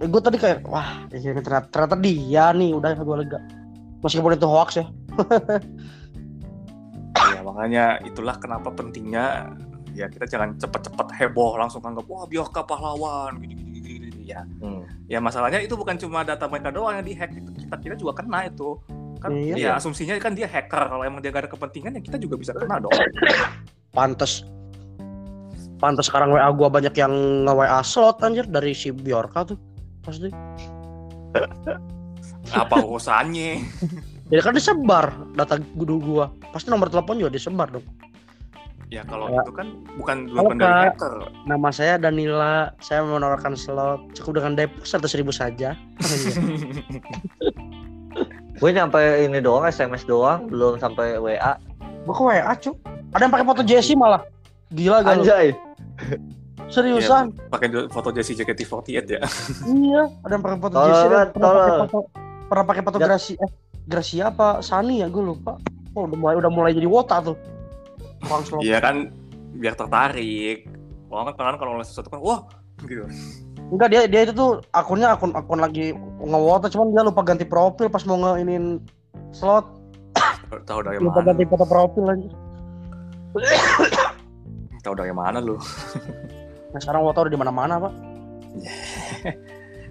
eh, 0.03 0.09
gue 0.09 0.21
tadi 0.23 0.37
kayak 0.41 0.67
wah 0.67 1.07
ini 1.15 1.39
ternyata, 1.43 1.67
ternyata 1.71 1.97
dia 2.01 2.51
nih. 2.51 2.71
Udah 2.75 2.97
gue 2.99 3.17
lega. 3.23 3.39
Meskipun 4.03 4.35
itu 4.35 4.47
hoax 4.47 4.83
ya. 4.83 4.87
Ya 7.19 7.43
makanya 7.43 7.99
itulah 8.07 8.39
kenapa 8.39 8.71
pentingnya 8.73 9.53
ya 9.93 10.07
kita 10.07 10.31
jangan 10.31 10.55
cepet-cepet 10.57 11.07
heboh 11.19 11.59
langsung 11.59 11.83
anggap 11.83 12.07
wah 12.07 12.25
biarkah 12.31 12.63
pahlawan? 12.63 13.43
Gini 13.43 13.55
gini 13.59 13.79
gini, 13.83 14.07
gini. 14.11 14.23
ya. 14.31 14.43
Hmm. 14.63 14.87
ya 15.11 15.19
masalahnya 15.19 15.59
itu 15.59 15.75
bukan 15.75 15.99
cuma 15.99 16.23
data 16.23 16.47
mereka 16.47 16.71
doang 16.71 17.01
yang 17.01 17.07
dihack 17.07 17.35
itu 17.35 17.51
kita 17.59 17.75
kita 17.81 17.95
juga 17.99 18.23
kena 18.23 18.47
itu 18.47 18.79
kan 19.19 19.31
Iya. 19.31 19.55
ya 19.55 19.71
asumsinya 19.77 20.17
kan 20.17 20.33
dia 20.33 20.47
hacker. 20.47 20.89
Kalau 20.89 21.03
emang 21.03 21.19
dia 21.19 21.29
gak 21.29 21.45
ada 21.45 21.51
kepentingan 21.51 21.95
ya 21.95 22.03
kita 22.03 22.17
juga 22.17 22.35
bisa 22.37 22.53
kena 22.53 22.79
dong. 22.79 22.95
Pantes. 23.91 24.43
Pantes 25.79 26.07
sekarang 26.07 26.31
WA 26.31 26.49
gue 26.49 26.69
banyak 26.69 26.95
yang 26.95 27.13
nge 27.43 27.53
WA 27.53 27.81
slot 27.83 28.19
anjir 28.21 28.45
dari 28.45 28.73
si 28.73 28.91
Bjorka 28.91 29.47
tuh 29.47 29.59
pasti. 30.03 30.31
Apa 32.51 32.81
urusannya? 32.81 33.51
Ya 34.29 34.45
kan 34.45 34.53
disebar 34.53 35.09
data 35.33 35.57
guru 35.73 35.97
gua. 35.99 36.29
Pasti 36.53 36.69
nomor 36.69 36.93
telepon 36.93 37.17
juga 37.17 37.33
disebar 37.33 37.73
dong. 37.73 37.81
Ya 38.93 39.01
kalau 39.05 39.33
Ya. 39.33 39.41
itu 39.41 39.53
kan 39.57 39.73
bukan 39.97 40.29
bukan 40.29 40.61
dari 40.61 40.93
hacker. 40.93 41.33
Nama 41.49 41.69
saya 41.73 41.97
Danila. 41.97 42.69
Saya 42.77 43.09
menawarkan 43.09 43.57
slot 43.57 44.13
cukup 44.13 44.37
dengan 44.37 44.53
depo 44.53 44.85
seratus 44.85 45.17
ribu 45.17 45.33
saja 45.33 45.73
Gue 48.59 48.71
nyampe 48.71 48.99
ini 49.21 49.39
doang, 49.39 49.65
SMS 49.65 50.03
doang, 50.03 50.47
belum 50.47 50.77
sampai 50.77 51.17
WA. 51.17 51.55
gua 52.03 52.15
ke 52.15 52.23
WA 52.25 52.53
cu 52.57 52.71
ada 53.09 53.23
yang 53.23 53.31
pakai 53.31 53.45
foto 53.45 53.63
Jesse 53.63 53.93
malah 53.93 54.25
gila 54.69 55.01
gak 55.01 55.13
lu 55.15 55.23
Anjay. 55.23 55.47
seriusan 56.69 57.33
pakai 57.49 57.69
foto 57.89 58.09
Jesse 58.11 58.33
JKT48 58.35 58.89
ya 59.07 59.21
Iya, 59.85 60.03
ada 60.21 60.33
yang 60.33 60.43
pakai 60.43 60.59
foto 60.59 60.75
Tolol, 60.75 60.89
Jessie, 60.89 61.07
ada 61.07 61.17
yang 61.19 61.31
pernah 61.31 61.49
pakai 61.49 61.69
tolol. 61.69 61.81
foto 61.81 61.99
pernah 62.49 62.65
pakai 62.65 62.83
foto 62.83 62.99
Ya. 62.99 63.05
Gracia 63.07 63.37
eh 63.39 63.51
Gracia 63.85 64.25
apa 64.29 64.49
Sani 64.61 65.01
ya 65.01 65.09
gue 65.09 65.21
lupa. 65.21 65.57
Oh, 65.93 66.05
udah 66.05 66.17
mulai 66.17 66.35
udah 66.37 66.51
mulai 66.53 66.71
jadi 66.73 66.85
wota 66.85 67.25
tuh. 67.25 67.37
Orang 68.23 68.45
slot. 68.45 68.61
Iya 68.61 68.79
kan 68.79 69.09
biar 69.53 69.73
tertarik 69.75 70.69
orang 71.09 71.33
kan 71.33 71.57
kalau 71.57 71.73
ngeliat 71.73 71.89
sesuatu 71.89 72.09
kan 72.09 72.21
wah 72.21 72.45
gitu 72.85 73.09
Enggak 73.69 73.89
dia 73.93 74.03
dia 74.09 74.21
itu 74.25 74.33
tuh 74.33 74.65
akunnya 74.73 75.13
akun 75.13 75.37
akun 75.37 75.61
lagi 75.61 75.93
ngewota 76.25 76.73
cuman 76.73 76.89
dia 76.93 77.05
lupa 77.05 77.21
ganti 77.21 77.45
profil 77.45 77.93
pas 77.93 78.01
mau 78.09 78.17
ngeinin 78.17 78.81
slot 79.37 79.69
tahu 80.69 80.81
dari 80.81 80.97
lupa 80.97 81.21
mana 81.21 81.27
ganti 81.33 81.45
foto 81.45 81.65
profil 81.69 82.05
aja. 82.09 82.29
tahu 84.85 84.95
dari 84.97 85.13
mana 85.13 85.39
lu 85.45 85.61
Nah, 86.69 86.79
sekarang 86.81 87.01
wota 87.05 87.25
udah 87.25 87.33
di 87.33 87.41
mana-mana, 87.41 87.75
Pak. 87.81 87.93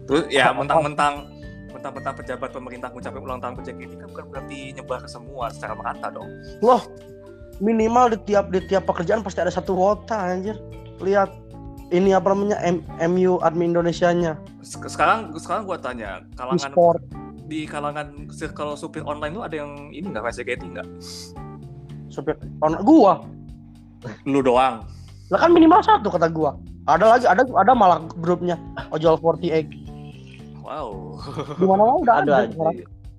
Terus 0.07 0.23
ya 0.31 0.53
mentang-mentang 0.53 1.25
mentang-mentang 1.73 2.13
pejabat 2.15 2.49
pemerintah 2.53 2.89
ngucapin 2.89 3.21
ulang 3.21 3.39
tahun 3.43 3.53
ke 3.59 3.61
JKT 3.69 3.91
kan 4.01 4.07
bukan 4.09 4.25
berarti 4.33 4.57
nyebar 4.73 5.03
ke 5.03 5.09
semua 5.09 5.51
secara 5.53 5.77
merata 5.77 6.09
dong. 6.09 6.29
Loh, 6.63 6.81
minimal 7.61 8.15
di 8.15 8.17
tiap 8.25 8.49
di 8.49 8.63
tiap 8.65 8.87
pekerjaan 8.87 9.21
pasti 9.21 9.41
ada 9.41 9.53
satu 9.53 9.77
wota 9.77 10.15
anjir. 10.15 10.57
Lihat 10.97 11.29
ini 11.89 12.11
apa 12.11 12.27
namanya? 12.29 12.57
M- 12.61 12.83
MU 13.07 13.39
admin 13.39 13.71
Indonesianya. 13.71 14.35
Sek- 14.59 14.87
Sekarang 14.87 15.31
sekarang 15.33 15.63
gua 15.63 15.77
tanya, 15.77 16.23
kalangan 16.33 16.59
e-sport. 16.67 17.01
di 17.45 17.63
kalangan 17.63 18.07
circle 18.29 18.75
supir 18.75 19.01
online 19.01 19.31
lu 19.31 19.41
ada 19.41 19.55
yang 19.55 19.71
ini 19.89 20.03
nggak 20.05 20.27
JKT 20.33 20.63
nggak? 20.69 20.87
supir 22.09 22.35
on 22.59 22.75
gua? 22.81 23.23
Lu 24.23 24.41
doang. 24.41 24.83
lah 25.27 25.37
kan 25.37 25.51
minimal 25.51 25.79
satu 25.79 26.07
kata 26.07 26.27
gua. 26.27 26.55
Ada 26.85 27.05
lagi 27.05 27.25
ada 27.25 27.43
ada 27.43 27.71
malah 27.73 27.99
grupnya 28.15 28.55
ojol 28.89 29.15
48 29.17 29.67
Wow. 30.61 31.19
di 31.53 31.63
mana 31.63 31.81
mana 31.81 31.93
udah 31.97 32.15
Ada. 32.17 32.35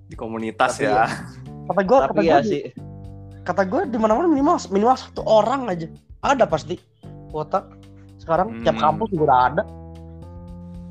Di 0.05 0.15
komunitas 0.15 0.73
Tapi 0.75 0.85
ya. 0.85 1.05
kata 1.65 1.81
gua 1.83 1.97
kata 2.03 2.11
Tapi 2.11 2.19
gua 2.19 2.25
ya 2.27 2.37
di- 2.39 2.49
sih, 2.49 2.63
kata 3.39 3.61
gua 3.63 3.81
di 3.83 3.93
mana 3.95 4.13
mana 4.13 4.25
minimal 4.25 4.57
minimal 4.69 4.93
satu 4.95 5.21
orang 5.21 5.65
aja. 5.67 5.85
Ada 6.19 6.45
pasti. 6.45 6.77
Wota 7.29 7.61
sekarang 8.29 8.61
tiap 8.61 8.75
Hmm. 8.75 8.83
kampus 8.85 9.07
juga 9.09 9.23
udah 9.25 9.39
ada 9.43 9.63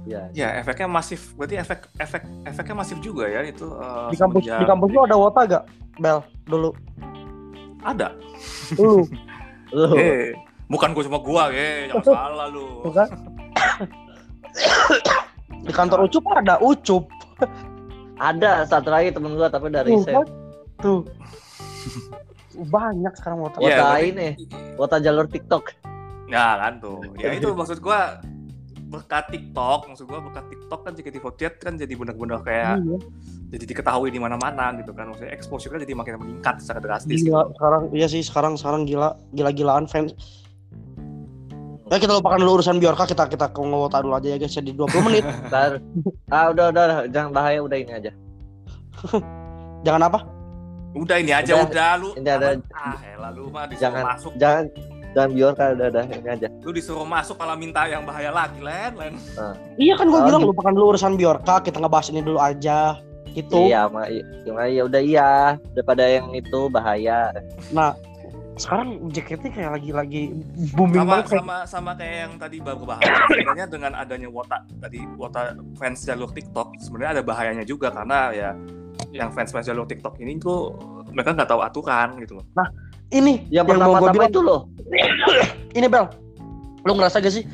ya. 0.04 0.22
Ya 0.32 0.48
efeknya 0.56 0.88
masif. 0.88 1.30
Berarti 1.32 1.54
efek 1.56 1.86
efek 1.94 2.22
efeknya 2.42 2.74
masif 2.76 2.98
juga 2.98 3.24
ya 3.24 3.40
itu. 3.42 3.62
eh, 3.70 4.08
di 4.08 4.16
kampus 4.16 4.42
semenjak- 4.42 4.58
di 4.58 4.66
kampus 4.66 4.88
lu 4.88 5.00
ada 5.00 5.16
wota 5.16 5.40
gak 5.46 5.64
bel 5.96 6.18
dulu 6.44 6.70
ada. 7.80 8.10
lu 8.74 9.06
Lu 9.70 9.92
Eh, 9.94 10.32
bukan 10.66 10.90
gua 10.90 11.04
cuma 11.04 11.18
gua, 11.20 11.42
eh 11.50 11.86
jangan 11.86 12.04
salah 12.16 12.48
lu. 12.48 12.82
tuh 12.82 12.90
kan 12.90 13.08
di 15.62 15.72
kantor 15.72 15.98
ucup 16.02 16.24
ada 16.32 16.56
ucup 16.58 17.04
ada 18.18 18.64
satu 18.64 18.88
lagi 18.88 19.12
temen 19.12 19.32
gua 19.32 19.46
tapi 19.46 19.68
dari 19.68 19.92
tuh 19.92 20.02
set. 20.02 20.14
kan 20.14 20.26
tuh 20.78 20.98
banyak 22.72 23.12
sekarang 23.14 23.38
wota 23.38 23.56
Iya, 23.56 23.66
Wota 23.68 23.76
berarti- 23.84 24.08
ini, 24.08 24.28
wota 24.74 24.96
jalur 24.98 25.26
TikTok. 25.26 25.64
Ya 26.28 26.56
kan 26.56 26.76
tuh. 26.78 27.00
Ya 27.16 27.32
itu 27.32 27.48
maksud 27.50 27.80
gua 27.80 28.20
berkat 28.86 29.28
TikTok, 29.28 29.80
maksud 29.86 30.04
gua 30.04 30.20
berkat 30.20 30.44
TikTok 30.46 30.80
kan 30.80 30.92
JKT48 30.92 31.42
kan 31.58 31.72
jadi 31.74 31.92
benar-benar 31.92 32.40
kayak 32.40 32.76
Iya. 32.78 32.96
jadi 33.50 33.64
diketahui 33.66 34.08
di 34.08 34.16
mana-mana 34.16 34.76
gitu 34.76 34.92
kan. 34.92 35.08
Maksudnya 35.08 35.32
exposure-nya 35.32 35.82
jadi 35.82 35.94
makin 35.94 36.14
meningkat 36.18 36.60
secara 36.60 36.78
drastis. 36.78 37.20
Gila, 37.20 37.42
gitu. 37.42 37.52
sekarang 37.54 37.82
iya 37.90 38.06
sih 38.06 38.20
sekarang 38.20 38.52
sekarang 38.54 38.84
gila 38.84 39.16
gila-gilaan 39.30 39.84
fans. 39.84 40.12
Ya 41.88 41.96
kita 41.96 42.12
lupakan 42.14 42.36
dulu 42.36 42.60
urusan 42.60 42.76
Bjorka 42.76 43.04
kita 43.06 43.24
kita 43.26 43.48
ke 43.48 43.58
ngewota 43.58 44.04
dulu 44.04 44.12
aja 44.14 44.28
ya 44.28 44.36
guys 44.36 44.52
ya 44.52 44.60
di 44.60 44.72
20 44.72 45.00
menit. 45.02 45.24
Ntar, 45.48 45.80
ah 46.28 46.52
udah 46.52 46.66
udah 46.68 46.84
jangan 47.08 47.30
bahaya 47.32 47.60
udah 47.60 47.76
ini 47.76 47.92
aja. 47.94 48.12
Jangan 49.78 50.02
apa? 50.04 50.20
Udah 50.90 51.16
ini 51.16 51.30
aja 51.30 51.54
Udah, 51.54 51.64
udah, 51.64 51.90
lu. 51.96 52.08
ini 52.12 52.26
ada- 52.26 52.58
ah, 52.74 52.98
elah 53.06 53.30
lu 53.30 53.46
mah 53.46 53.70
Jangan 53.70 54.02
masuk. 54.04 54.32
jangan 54.34 54.64
jangan 55.18 55.30
biarkan 55.34 55.66
udah 55.74 55.86
udah 55.90 56.04
ini 56.06 56.28
aja. 56.30 56.48
Lu 56.62 56.70
disuruh 56.70 57.02
masuk 57.02 57.34
malah 57.34 57.58
minta 57.58 57.82
yang 57.90 58.06
bahaya 58.06 58.30
lagi, 58.30 58.62
Len. 58.62 58.94
Len. 58.94 59.14
Iya 59.74 59.98
kan 59.98 60.06
gue 60.06 60.14
Oh, 60.14 60.26
bilang 60.30 60.42
gitu. 60.46 60.50
lupakan 60.54 60.72
dulu 60.78 60.86
urusan 60.94 61.18
Biorka, 61.18 61.58
kita 61.58 61.82
ngebahas 61.82 62.06
ini 62.14 62.22
dulu 62.22 62.38
aja. 62.38 63.02
Gitu. 63.34 63.70
Iya, 63.70 63.90
mah 63.90 64.06
cuma 64.46 64.66
ya 64.66 64.82
udah 64.86 65.02
iya 65.02 65.30
daripada 65.74 66.06
yang 66.06 66.30
itu 66.32 66.66
bahaya. 66.70 67.30
Nah, 67.70 67.94
sekarang 68.58 69.14
JKT 69.14 69.54
kayak 69.54 69.78
lagi-lagi 69.78 70.34
booming 70.74 71.06
Sama 71.06 71.10
banget 71.22 71.26
sama 71.30 71.56
sama 71.62 71.90
kayak 71.94 72.16
yang 72.26 72.32
tadi 72.38 72.58
baru 72.58 72.82
bahas. 72.82 73.06
Sebenarnya 73.30 73.66
dengan 73.70 73.92
adanya 73.94 74.26
wota 74.26 74.58
tadi 74.82 75.06
wota 75.14 75.54
fans 75.78 76.02
jalur 76.02 76.30
TikTok, 76.34 76.74
sebenarnya 76.82 77.20
ada 77.20 77.22
bahayanya 77.22 77.62
juga 77.62 77.94
karena 77.94 78.34
ya 78.34 78.50
yang 79.14 79.30
fans-fans 79.30 79.70
jalur 79.70 79.86
TikTok 79.86 80.18
ini 80.18 80.42
tuh 80.42 80.74
mereka 81.14 81.32
nggak 81.38 81.46
tahu 81.48 81.62
aturan 81.62 82.18
gitu 82.18 82.42
loh. 82.42 82.46
Ini 83.10 83.48
Yang 83.48 83.64
mau 83.64 83.70
pertama 83.70 83.96
gue 83.98 84.08
bilang 84.12 84.30
itu 84.30 84.40
loh. 84.40 84.60
ini 85.78 85.86
Bel. 85.86 86.06
Lu 86.84 86.92
ngerasa 86.94 87.18
gak 87.18 87.32
sih? 87.32 87.44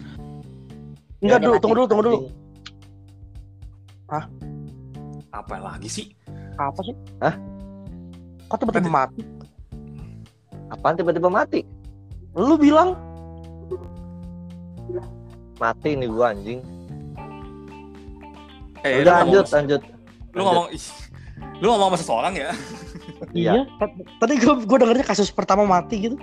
Enggak 1.19 1.39
Yang 1.39 1.47
dulu, 1.47 1.57
tunggu 1.59 1.75
dulu, 1.75 1.87
tunggu 1.87 2.05
dulu. 2.05 2.19
anjing. 4.07 4.25
Apa 5.31 5.55
lagi 5.57 5.89
sih? 5.89 6.07
Apa 6.55 6.81
sih? 6.83 6.95
Hah? 7.19 7.35
Kok 8.47 8.57
tiba-tiba 8.61 8.91
mati? 8.93 9.23
Apaan 10.69 10.95
tiba-tiba 10.95 11.29
mati? 11.29 11.61
Lu 12.35 12.55
bilang 12.55 12.95
Mati 15.55 15.95
nih 15.95 16.11
gua 16.11 16.35
anjing. 16.35 16.61
Eh, 18.83 19.01
udah 19.01 19.23
lanjut, 19.23 19.47
ngomong- 19.47 19.55
lanjut. 19.55 19.81
Lu 20.35 20.41
ngomong 20.45 20.67
ih, 20.69 20.83
lu 21.59 21.67
ngomong 21.69 21.95
sama 21.95 21.99
seseorang 21.99 22.35
ya? 22.37 22.51
Iya. 23.33 23.57
iya. 23.57 23.89
Tadi 24.21 24.37
gue 24.37 24.55
gue 24.63 24.79
dengernya 24.79 25.07
kasus 25.07 25.33
pertama 25.33 25.65
mati 25.65 26.07
gitu. 26.07 26.17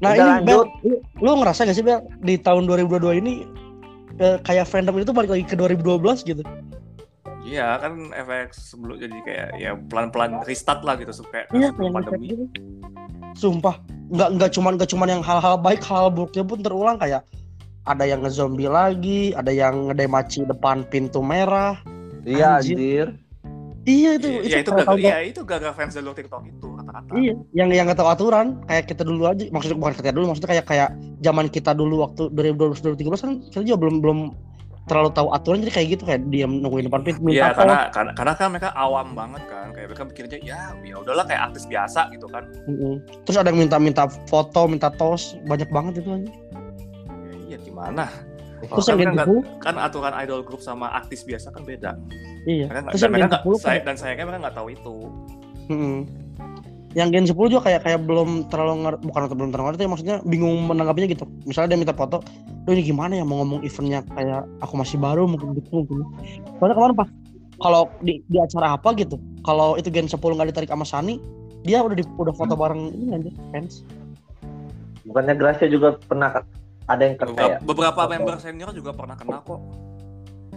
Nah 0.00 0.10
Udah, 0.10 0.40
ini 0.40 0.46
Bel, 0.48 0.64
lanjut. 0.64 0.68
lu, 0.82 0.94
lu 1.20 1.30
ngerasa 1.44 1.68
gak 1.68 1.76
sih 1.76 1.84
Bel 1.84 2.00
di 2.24 2.34
tahun 2.40 2.64
2022 2.64 3.20
ini 3.20 3.44
eh, 4.16 4.36
kayak 4.40 4.66
fandom 4.66 4.96
itu 4.96 5.12
balik 5.12 5.30
lagi 5.30 5.44
ke 5.44 5.54
2012 5.54 6.24
gitu? 6.24 6.42
Iya 7.40 7.80
kan 7.80 8.12
efek 8.12 8.52
sebelum 8.52 8.96
jadi 8.96 9.16
kayak 9.24 9.48
ya 9.56 9.70
pelan-pelan 9.88 10.40
restart 10.44 10.84
lah 10.84 10.96
gitu 10.96 11.12
supaya 11.12 11.44
Iya, 11.52 11.72
pandemi. 11.72 12.32
gitu. 12.32 12.44
Sumpah, 13.36 13.80
nggak 14.12 14.28
nggak 14.36 14.50
cuman 14.56 14.72
nggak 14.76 14.90
cuman 14.90 15.08
yang 15.08 15.22
hal-hal 15.24 15.56
baik, 15.56 15.80
hal 15.84 16.12
buruknya 16.12 16.44
pun 16.44 16.60
terulang 16.60 16.96
kayak 16.98 17.24
ada 17.88 18.04
yang 18.04 18.20
ngezombie 18.20 18.68
lagi, 18.68 19.32
ada 19.32 19.48
yang 19.48 19.88
ngedemaci 19.88 20.44
depan 20.44 20.84
pintu 20.88 21.24
merah. 21.24 21.80
Iya 22.22 22.48
Anjir. 22.56 22.76
anjir. 22.76 23.08
Iya 23.80 24.10
itu, 24.12 24.28
Iya 24.28 24.60
itu, 24.60 24.60
itu 24.60 24.70
kalau 24.70 24.84
gagal, 24.84 24.92
tahu- 24.92 25.00
iya 25.00 25.18
itu 25.24 25.40
gagal 25.40 25.72
fans 25.72 25.92
jalur 25.96 26.12
TikTok 26.12 26.42
itu 26.44 26.68
kata-kata. 26.68 27.10
Iya, 27.16 27.32
yang 27.56 27.68
yang 27.72 27.84
nggak 27.88 27.96
tahu 27.96 28.10
aturan 28.12 28.46
kayak 28.68 28.84
kita 28.86 29.02
dulu 29.02 29.22
aja. 29.24 29.44
Maksudnya 29.48 29.76
bukan 29.76 29.94
kita 29.96 30.12
dulu, 30.12 30.24
maksudnya 30.28 30.50
kayak 30.52 30.66
kayak 30.68 30.88
zaman 31.18 31.46
kita 31.48 31.72
dulu 31.72 31.94
waktu 32.04 32.22
2012 32.30 32.84
2013 32.84 33.24
kan 33.24 33.32
kita 33.42 33.64
juga 33.64 33.78
belum 33.80 33.96
belum 34.04 34.18
terlalu 34.82 35.10
tahu 35.14 35.28
aturan 35.30 35.62
jadi 35.62 35.72
kayak 35.72 35.88
gitu 35.88 36.02
kayak 36.02 36.20
diam 36.28 36.58
nungguin 36.58 36.90
depan 36.90 37.00
pintu 37.00 37.20
Iya 37.22 37.24
minta 37.24 37.46
karena, 37.46 37.54
tolong. 37.54 37.92
karena 37.94 38.10
karena 38.12 38.32
kan 38.34 38.46
mereka 38.50 38.68
awam 38.74 39.08
banget 39.14 39.42
kan 39.46 39.66
kayak 39.70 39.86
mereka 39.86 40.02
mikirnya 40.04 40.38
ya 40.42 40.60
ya 40.76 40.94
udahlah 40.98 41.24
kayak 41.24 41.42
artis 41.48 41.64
biasa 41.64 42.00
gitu 42.10 42.26
kan. 42.28 42.44
Mm-mm. 42.66 42.94
Terus 43.24 43.36
ada 43.38 43.48
yang 43.48 43.60
minta-minta 43.60 44.04
foto, 44.28 44.68
minta 44.68 44.92
tos, 44.92 45.40
banyak 45.46 45.72
banget 45.72 46.04
itu 46.04 46.10
aja. 46.10 46.26
Ya, 46.26 47.34
iya 47.48 47.58
gimana? 47.60 48.04
Terus 48.60 48.86
kan, 48.86 48.96
yang 49.00 49.16
kan, 49.16 49.24
gitu, 49.24 49.34
kan 49.58 49.74
aturan 49.80 50.12
idol 50.20 50.40
group 50.44 50.60
sama 50.60 50.92
artis 50.92 51.24
biasa 51.24 51.48
kan 51.52 51.62
beda. 51.64 51.96
iya. 52.44 52.68
Mereka 52.68 52.80
nggak- 52.84 52.92
Terus 52.92 53.00
dan 53.00 53.08
yang 53.08 53.12
mereka 53.12 53.24
Gen 53.24 53.30
nggak 53.32 53.44
10 53.44 53.56
saya, 53.56 53.64
kayak, 53.70 53.82
dan 53.88 53.94
sayangnya 53.96 54.24
mereka 54.28 54.40
nggak 54.44 54.56
tahu 54.56 54.68
itu. 54.68 54.94
Mm-mm. 55.70 55.98
yang 56.90 57.14
Gen 57.14 57.22
10 57.22 57.38
juga 57.46 57.62
kayak 57.62 57.80
kayak 57.86 58.00
belum 58.02 58.50
terlalu 58.50 58.74
ngerti, 58.82 59.02
bukan 59.06 59.20
atau 59.22 59.36
belum 59.38 59.50
terlalu 59.54 59.66
ngerti, 59.70 59.82
maksudnya 59.86 60.16
bingung 60.26 60.66
menanggapinya 60.66 61.06
gitu. 61.06 61.22
Misalnya 61.46 61.68
dia 61.70 61.78
minta 61.86 61.94
foto, 61.94 62.18
lu 62.66 62.74
ini 62.74 62.82
gimana 62.82 63.14
ya 63.14 63.22
mau 63.22 63.38
ngomong 63.38 63.62
eventnya 63.62 64.02
kayak 64.10 64.42
aku 64.58 64.74
masih 64.74 64.98
baru 64.98 65.30
mungkin 65.30 65.54
gitu 65.54 65.70
mungkin. 65.70 66.02
Soalnya 66.58 66.74
kemarin 66.74 66.96
pas 66.98 67.08
kalau 67.62 67.86
di, 68.02 68.18
di 68.26 68.38
acara 68.42 68.74
apa 68.74 68.90
gitu, 68.98 69.22
kalau 69.46 69.78
itu 69.78 69.86
Gen 69.86 70.10
10 70.10 70.18
nggak 70.18 70.50
ditarik 70.50 70.70
sama 70.74 70.82
Sani, 70.82 71.22
dia 71.62 71.78
udah 71.78 71.94
di, 71.94 72.02
udah 72.02 72.34
foto 72.34 72.58
bareng 72.58 72.90
ini 72.90 73.14
aja 73.14 73.30
fans. 73.54 73.86
Bukannya 75.06 75.38
Gracia 75.38 75.70
juga 75.70 75.94
pernah 75.94 76.42
ada 76.90 77.02
yang 77.02 77.14
kena 77.14 77.30
Beberapa, 77.30 77.46
ya? 77.46 77.58
beberapa 77.62 78.00
member 78.08 78.36
senior 78.36 78.70
juga 78.72 78.90
pernah 78.90 79.14
kena 79.14 79.38
kok. 79.40 79.60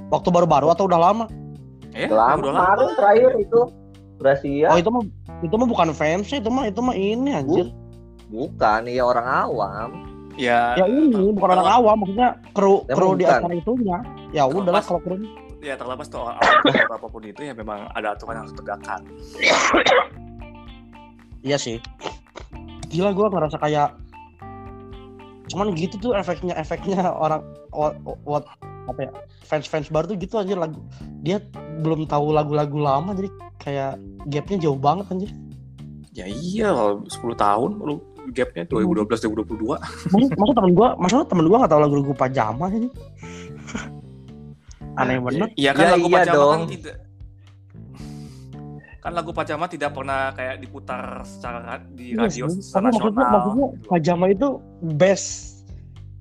Waktu 0.09 0.29
baru-baru 0.29 0.67
atau 0.69 0.85
udah 0.85 0.99
lama? 0.99 1.25
Ya, 1.93 2.09
Udah 2.09 2.17
lama 2.19 2.37
udah 2.39 2.51
kemarin 2.51 2.89
terakhir 2.95 3.31
itu 3.39 3.59
Gracia 4.13 4.67
Oh 4.67 4.77
itu 4.77 4.89
mah 4.89 5.03
itu 5.39 5.53
mah 5.53 5.67
bukan 5.67 5.89
fans 5.91 6.27
itu 6.27 6.49
mah 6.49 6.65
itu 6.65 6.79
mah 6.79 6.95
ini 6.95 7.29
anjir. 7.31 7.69
bukan 8.27 8.81
ya 8.87 9.03
orang 9.03 9.27
awam. 9.29 9.89
Ya, 10.33 10.73
Ya 10.73 10.89
ini 10.89 11.13
bukan 11.31 11.53
orang 11.53 11.69
awam 11.71 11.95
maksudnya 12.01 12.29
kru 12.51 12.81
Emang 12.83 12.97
kru 12.97 13.09
di 13.13 13.23
bukan? 13.23 13.37
acara 13.39 13.53
itunya. 13.53 13.97
Ya 14.31 14.41
Kalau 14.43 14.57
udahlah 14.59 14.81
kalau 14.81 14.99
kru 14.99 15.15
ya 15.61 15.77
terlepas 15.77 16.07
tuh 16.09 16.19
orang 16.19 16.35
awam 16.35 16.91
apa 16.91 17.07
pun 17.07 17.21
itu 17.21 17.41
ya 17.41 17.53
memang 17.53 17.85
ada 17.93 18.17
aturan 18.17 18.33
yang 18.33 18.43
harus 18.43 18.53
ditegakkan. 18.53 18.99
Iya 21.41 21.57
sih. 21.57 21.77
Gila 22.87 23.11
gua 23.11 23.27
ngerasa 23.29 23.57
kayak 23.57 23.93
cuman 25.53 25.77
gitu 25.77 26.01
tuh 26.01 26.11
efeknya 26.17 26.57
efeknya 26.57 27.13
orang 27.13 27.45
what, 27.69 27.93
what 28.25 28.43
apa 28.89 28.99
ya 29.07 29.11
fans 29.45 29.69
fans 29.69 29.87
baru 29.87 30.11
tuh 30.11 30.17
gitu 30.17 30.35
aja 30.35 30.57
lagu 30.57 30.81
dia 31.21 31.39
belum 31.79 32.09
tahu 32.09 32.33
lagu-lagu 32.33 32.75
lama 32.75 33.13
jadi 33.13 33.29
kayak 33.61 33.93
gapnya 34.27 34.57
jauh 34.67 34.75
banget 34.75 35.07
anjir. 35.13 35.31
Ya 36.13 36.29
iya, 36.29 36.69
kalau 36.69 37.01
10 37.09 37.33
tahun 37.37 37.71
lu 37.81 37.95
gapnya 38.35 38.69
2012 38.69 39.07
2022. 39.07 39.65
masa, 40.13 40.27
masa 40.37 40.51
temen 40.53 40.71
gua 40.73 40.89
masa 40.99 41.25
temen 41.25 41.45
gua 41.49 41.57
nggak 41.63 41.71
tahu 41.73 41.81
lagu-lagu 41.81 42.13
pajama 42.13 42.65
aja 42.69 42.77
aneh 44.93 45.17
banget 45.17 45.49
Iya 45.57 45.71
kan 45.73 45.83
Ya, 45.83 45.91
lagu 45.97 46.05
iya 46.05 46.17
pajama 46.21 46.35
dong. 46.37 46.53
kan 46.53 46.61
tidak 46.69 46.95
kan 49.03 49.11
lagu 49.11 49.29
pajama 49.29 49.67
tidak 49.67 49.91
pernah 49.91 50.31
kayak 50.31 50.57
diputar 50.57 51.21
secara 51.21 51.83
di 51.85 52.15
Iya 52.15 52.23
radio 52.23 52.47
sih. 52.47 52.63
secara 52.63 52.87
maksudnya, 52.87 53.11
nasional. 53.11 53.31
maksudnya 53.35 53.67
gitu. 53.69 53.85
pajama 53.85 54.25
itu 54.29 54.47
best 54.95 55.27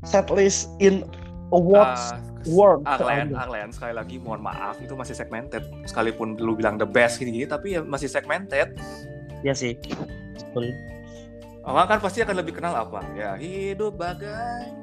setlist 0.02 0.66
in 0.78 1.06
awards 1.50 2.10
Ah, 2.10 2.18
world 2.44 2.82
Arlen. 2.84 3.30
Arlen, 3.32 3.70
sekali 3.70 3.94
lagi 3.94 4.18
mohon 4.18 4.42
maaf 4.42 4.74
itu 4.76 4.90
masih 4.92 5.14
segmented. 5.14 5.62
Sekalipun 5.84 6.34
lu 6.36 6.52
bilang 6.52 6.74
the 6.74 6.82
best 6.84 7.16
gini-gini 7.16 7.46
tapi 7.46 7.78
ya 7.78 7.86
masih 7.86 8.10
segmented. 8.10 8.74
Iya 9.40 9.54
sih. 9.54 9.78
Betul. 10.34 10.74
Orang 11.62 11.86
kan 11.86 11.98
pasti 11.98 12.18
akan 12.18 12.34
lebih 12.34 12.58
kenal 12.58 12.74
apa? 12.74 12.98
Ya 13.14 13.38
hidup 13.38 13.94
bagai 13.94 14.74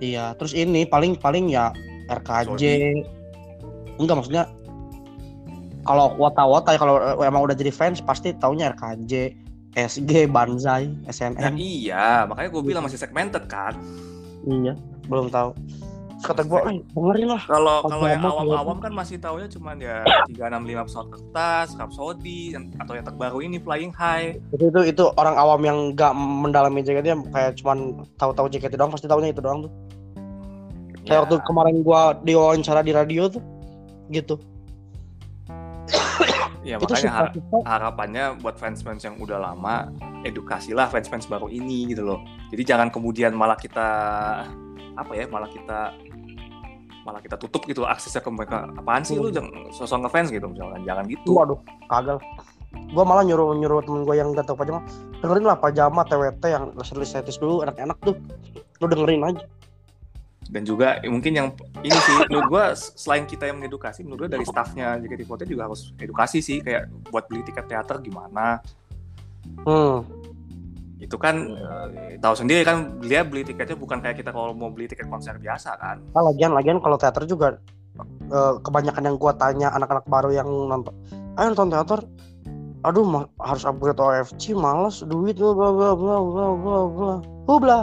Iya, 0.00 0.34
terus 0.34 0.50
ini 0.50 0.82
paling 0.82 1.14
paling 1.14 1.46
ya 1.46 1.70
RKJ. 2.08 2.62
Enggak 3.94 4.16
maksudnya 4.16 4.50
kalau 5.90 6.14
wota-wota 6.14 6.70
ya 6.70 6.78
kalau 6.78 6.94
emang 7.20 7.42
udah 7.42 7.56
jadi 7.58 7.74
fans 7.74 7.98
pasti 7.98 8.30
taunya 8.32 8.70
RKJ, 8.70 9.12
SG, 9.74 10.26
Banzai, 10.26 10.86
Nah, 10.86 11.10
SNM. 11.10 11.54
iya, 11.58 12.24
makanya 12.24 12.48
gue 12.48 12.62
bilang 12.62 12.82
masih 12.86 12.96
segmented 12.96 13.46
kan. 13.46 13.74
Iya, 14.42 14.78
belum 15.06 15.28
tahu. 15.28 15.50
Kata 16.20 16.44
gue, 16.44 16.60
eh, 16.68 16.84
dengerin 16.92 17.32
lah. 17.32 17.42
Kalau 17.48 17.80
kalau 17.80 18.04
yang 18.04 18.20
awam-awam 18.20 18.76
kan 18.76 18.92
masih 18.92 19.16
taunya 19.16 19.48
cuman 19.48 19.80
ya 19.80 20.04
365 20.28 20.84
pesawat 20.84 21.08
kertas, 21.08 21.68
Rhapsody, 21.80 22.52
atau 22.76 22.92
yang 22.92 23.08
terbaru 23.08 23.40
ini 23.40 23.56
Flying 23.56 23.88
High. 23.90 24.36
Itu 24.52 24.68
itu 24.68 24.80
itu 24.84 25.04
orang 25.16 25.40
awam 25.40 25.64
yang 25.64 25.96
nggak 25.96 26.12
mendalami 26.12 26.84
JKT 26.84 27.32
kayak 27.32 27.56
cuman 27.56 28.04
tahu-tahu 28.20 28.52
JKT 28.52 28.76
doang 28.76 28.92
pasti 28.92 29.08
taunya 29.08 29.32
itu 29.32 29.40
doang 29.40 29.64
tuh. 29.64 29.72
Kayak 31.00 31.08
Ya, 31.08 31.20
waktu 31.24 31.36
kemarin 31.40 31.76
gua 31.80 32.12
diwawancara 32.20 32.84
di 32.84 32.92
radio 32.92 33.32
tuh 33.32 33.40
gitu. 34.12 34.36
Ya 36.60 36.76
itu 36.76 36.84
makanya 36.84 37.12
har- 37.12 37.34
harapannya 37.64 38.24
buat 38.44 38.60
fans-fans 38.60 39.00
yang 39.04 39.16
udah 39.16 39.40
lama 39.40 39.88
edukasilah 40.28 40.92
fans-fans 40.92 41.24
baru 41.24 41.48
ini 41.48 41.88
gitu 41.88 42.04
loh. 42.04 42.20
Jadi 42.52 42.62
jangan 42.68 42.92
kemudian 42.92 43.32
malah 43.32 43.56
kita 43.56 43.88
apa 44.96 45.12
ya, 45.16 45.24
malah 45.30 45.48
kita 45.48 45.96
malah 47.00 47.20
kita 47.24 47.40
tutup 47.40 47.64
gitu 47.64 47.88
aksesnya 47.88 48.20
ke 48.20 48.28
mereka. 48.28 48.68
Apaan 48.76 49.00
sih 49.08 49.16
lu 49.16 49.32
jangan 49.32 49.72
sosok 49.72 50.04
ngefans 50.04 50.28
gitu 50.28 50.46
misalkan. 50.52 50.84
Jangan 50.84 51.04
gitu. 51.08 51.32
Waduh, 51.32 51.58
kagak. 51.88 52.20
Gua 52.94 53.02
malah 53.02 53.26
nyuruh 53.26 53.56
nyuruh 53.56 53.82
temen 53.82 54.06
gua 54.06 54.14
yang 54.14 54.30
gak 54.30 54.46
tau 54.46 54.54
pajama, 54.54 54.84
dengerin 55.24 55.42
lah 55.42 55.58
pajama 55.58 56.06
TWT 56.06 56.44
yang 56.46 56.70
list 56.76 57.16
setis 57.16 57.40
dulu 57.40 57.66
enak-enak 57.66 57.98
tuh. 58.04 58.14
Lu 58.78 58.86
dengerin 58.86 59.26
aja. 59.26 59.42
Dan 60.48 60.64
juga 60.64 60.98
eh, 60.98 61.10
mungkin 61.12 61.32
yang 61.36 61.48
ini 61.84 61.94
sih 61.94 62.14
menurut 62.26 62.46
gua 62.48 62.64
s- 62.72 62.96
selain 62.96 63.28
kita 63.28 63.46
yang 63.46 63.60
mengedukasi, 63.60 64.02
menurut 64.02 64.26
gua 64.26 64.30
dari 64.32 64.46
staffnya 64.46 64.96
JKT48 64.96 65.46
juga 65.46 65.62
harus 65.68 65.92
edukasi 66.00 66.40
sih 66.40 66.58
kayak 66.58 66.88
buat 67.12 67.28
beli 67.28 67.44
tiket 67.44 67.68
teater 67.68 68.00
gimana. 68.00 68.58
Hmm. 69.62 70.02
Itu 70.96 71.16
kan 71.16 71.54
eh, 71.54 72.16
tahu 72.18 72.34
sendiri 72.34 72.64
kan 72.64 72.98
dia 73.04 73.22
beli 73.22 73.44
tiketnya 73.44 73.76
bukan 73.76 74.00
kayak 74.00 74.24
kita 74.24 74.32
kalau 74.32 74.56
mau 74.56 74.72
beli 74.72 74.88
tiket 74.88 75.06
konser 75.06 75.36
biasa 75.36 75.76
kan. 75.76 76.00
Nah, 76.12 76.22
lagian 76.24 76.56
lagian 76.56 76.80
kalau 76.80 76.96
teater 76.96 77.28
juga 77.28 77.60
eh, 78.32 78.54
kebanyakan 78.64 79.06
yang 79.06 79.16
gua 79.20 79.36
tanya 79.36 79.70
anak-anak 79.70 80.08
baru 80.08 80.34
yang 80.34 80.48
nonton, 80.48 80.94
ayo 81.38 81.52
nonton 81.52 81.68
teater, 81.70 82.00
aduh 82.80 83.04
ma- 83.04 83.30
harus 83.38 83.62
upgrade 83.62 84.00
OFC 84.00 84.56
males 84.56 85.04
duit 85.04 85.36
bla 85.36 85.52
bla 85.52 85.68
bla 85.72 85.90
bla 85.94 86.16
bla 86.24 86.46
bla 86.56 87.12
bla 87.46 87.56
bla 87.60 87.80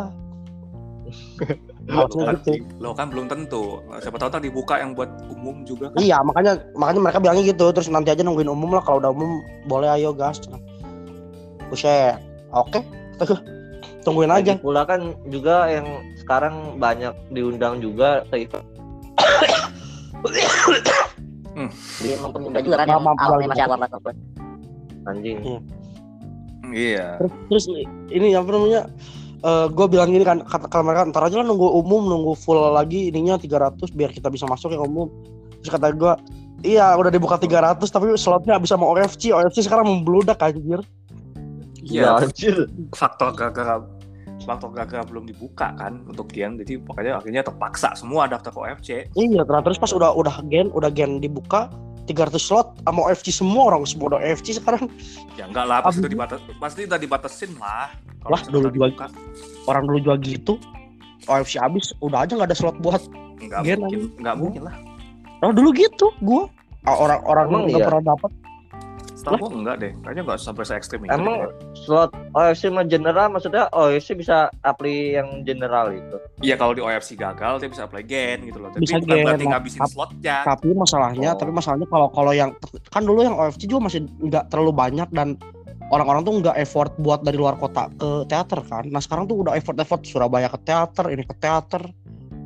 Kan, 1.88 2.36
gitu. 2.44 2.68
lo 2.84 2.92
kan 2.92 3.08
belum 3.08 3.32
tentu. 3.32 3.80
Siapa 4.04 4.20
tahu 4.20 4.28
tadi 4.28 4.52
dibuka 4.52 4.76
yang 4.76 4.92
buat 4.92 5.08
umum 5.32 5.64
juga 5.64 5.88
kan. 5.96 6.04
Iya, 6.04 6.20
makanya 6.20 6.60
makanya 6.76 7.00
mereka 7.00 7.20
bilangnya 7.24 7.44
gitu. 7.48 7.72
Terus 7.72 7.88
nanti 7.88 8.12
aja 8.12 8.28
nungguin 8.28 8.52
umum 8.52 8.76
lah. 8.76 8.84
Kalau 8.84 9.00
udah 9.00 9.12
umum 9.16 9.40
boleh 9.72 9.88
ayo 9.96 10.12
gas. 10.12 10.44
Buset. 11.72 12.20
Oke. 12.52 12.84
Tungguin 14.04 14.32
Lagi 14.32 14.56
aja. 14.56 14.60
pula 14.60 14.88
kan 14.88 15.16
juga 15.28 15.68
yang 15.68 15.88
sekarang 16.20 16.80
banyak 16.80 17.12
diundang 17.32 17.80
juga 17.84 18.24
ke 18.32 18.48
event. 18.48 18.68
Hmm. 21.56 21.72
Dia 22.04 22.62
juga 22.64 22.78
kan 22.84 22.88
yang 22.88 23.04
awalnya 23.04 23.48
masih 23.52 23.64
awal 23.68 23.80
Anjing. 25.08 25.40
Iya. 26.68 27.20
Terus, 27.20 27.32
terus 27.48 27.66
ini 28.12 28.36
apa 28.36 28.50
namanya? 28.52 28.82
Gue 29.46 29.86
bilang 29.86 30.10
gini 30.10 30.26
kan 30.26 30.42
kata 30.42 30.66
kalau 30.70 30.90
mereka 30.90 31.06
ntar 31.14 31.30
aja 31.30 31.42
lah 31.42 31.46
nunggu 31.46 31.68
umum 31.78 32.10
nunggu 32.10 32.34
full 32.34 32.58
lagi 32.74 33.14
ininya 33.14 33.38
300 33.38 33.78
biar 33.94 34.10
kita 34.10 34.34
bisa 34.34 34.50
masuk 34.50 34.74
yang 34.74 34.86
umum 34.86 35.08
terus 35.62 35.72
kata 35.78 35.94
gue 35.94 36.14
iya 36.66 36.98
udah 36.98 37.14
dibuka 37.14 37.38
300 37.38 37.78
tapi 37.86 38.18
slotnya 38.18 38.58
bisa 38.58 38.74
mau 38.74 38.98
OFC 38.98 39.30
OFC 39.30 39.66
sekarang 39.66 39.86
membludak 39.86 40.42
anjir 40.42 40.82
Iya. 41.88 42.20
anjir. 42.20 42.68
Faktor 42.92 43.32
gara-gara 43.32 43.80
faktor 44.44 44.76
gara-gara 44.76 45.04
belum 45.08 45.24
dibuka 45.28 45.72
kan 45.76 46.04
untuk 46.04 46.28
Gen. 46.36 46.60
Jadi 46.60 46.80
pokoknya 46.84 47.20
akhirnya 47.20 47.48
terpaksa 47.48 47.96
semua 47.96 48.28
daftar 48.28 48.52
ke 48.52 48.60
OFC. 48.60 48.90
iya 49.16 49.42
terus 49.44 49.80
pas 49.80 49.92
udah 49.96 50.12
udah 50.12 50.36
gen 50.52 50.68
udah 50.76 50.92
gen 50.92 51.24
dibuka 51.24 51.72
300 52.08 52.40
slot 52.40 52.68
sama 52.82 53.00
OFC 53.06 53.30
semua 53.30 53.70
orang 53.70 53.84
semua 53.84 54.16
udah 54.16 54.20
OFC 54.24 54.56
sekarang. 54.56 54.88
Ya 55.36 55.46
enggak 55.46 55.68
lah, 55.68 55.84
pasti 55.84 56.00
udah 56.00 56.12
dibatas, 56.12 56.40
pasti 56.58 56.82
udah 56.88 56.98
dibatasin 56.98 57.52
lah. 57.60 57.92
Lah, 58.24 58.42
dulu 58.48 58.68
udah 58.68 58.72
juga- 58.72 58.88
dibuka, 58.90 59.08
orang 59.68 59.84
dulu 59.86 59.98
juga 60.02 60.16
gitu. 60.24 60.54
OFC 61.28 61.60
habis 61.60 61.92
udah 62.00 62.24
aja 62.24 62.34
nggak 62.34 62.50
ada 62.50 62.58
slot 62.58 62.80
buat. 62.80 63.04
Enggak 63.38 63.62
Gen 63.68 63.78
mungkin, 63.78 64.00
enggak 64.18 64.36
mungkin 64.40 64.62
lah. 64.66 64.76
oh 65.44 65.52
dulu 65.52 65.70
gitu 65.76 66.10
gua. 66.24 66.48
Orang 66.88 67.20
orang 67.28 67.46
Emang 67.52 67.62
nggak 67.68 67.82
iya? 67.84 67.88
pernah 67.92 68.04
dapat 68.16 68.32
Setahu 69.30 69.38
gua 69.38 69.52
enggak 69.54 69.76
deh, 69.78 69.92
kayaknya 70.00 70.22
enggak 70.24 70.40
sampai 70.40 70.64
se 70.64 70.74
ekstrim 70.74 71.00
itu. 71.02 71.12
Emang 71.12 71.36
slot 71.76 72.12
OFC 72.32 72.64
mah 72.68 72.84
general 72.84 73.28
maksudnya 73.28 73.68
OFC 73.70 74.10
bisa 74.14 74.38
apply 74.62 74.96
yang 75.14 75.44
general 75.44 75.92
itu. 75.92 76.18
Iya 76.40 76.56
kalau 76.56 76.72
di 76.72 76.80
OFC 76.80 77.14
gagal 77.14 77.60
dia 77.60 77.68
bisa 77.68 77.84
apply 77.84 78.02
Gen 78.02 78.40
gitu 78.44 78.58
loh. 78.58 78.70
Tapi 78.70 78.82
Bisa 78.82 78.98
bukan 78.98 79.12
Gen, 79.12 79.26
berarti 79.26 79.46
ngabisin 79.46 79.80
ap- 79.80 79.90
slotnya. 79.90 80.38
tapi 80.44 80.68
masalahnya 80.72 81.30
Oh. 81.30 81.38
tapi 81.38 81.52
masalahnya 81.52 81.88
kalau 81.88 82.08
kalau 82.10 82.32
yang 82.32 82.56
kan 82.88 83.02
dulu 83.02 83.20
yang 83.20 83.36
OFC 83.36 83.66
juga 83.66 83.86
masih 83.86 84.00
nggak 84.18 84.48
terlalu 84.48 84.72
banyak 84.72 85.10
dan 85.12 85.36
orang-orang 85.88 86.22
tuh 86.22 86.34
nggak 86.38 86.58
effort 86.58 86.92
buat 86.98 87.20
dari 87.22 87.36
luar 87.36 87.56
kota 87.56 87.88
ke 87.92 88.10
teater 88.26 88.60
kan 88.62 88.84
nah 88.86 89.00
sekarang 89.00 89.24
tuh 89.26 89.40
udah 89.40 89.54
effort 89.54 89.76
effort 89.78 90.04
Surabaya 90.04 90.48
ke 90.48 90.60
teater 90.62 91.08
ini 91.08 91.22
ke 91.22 91.32
teater 91.34 91.84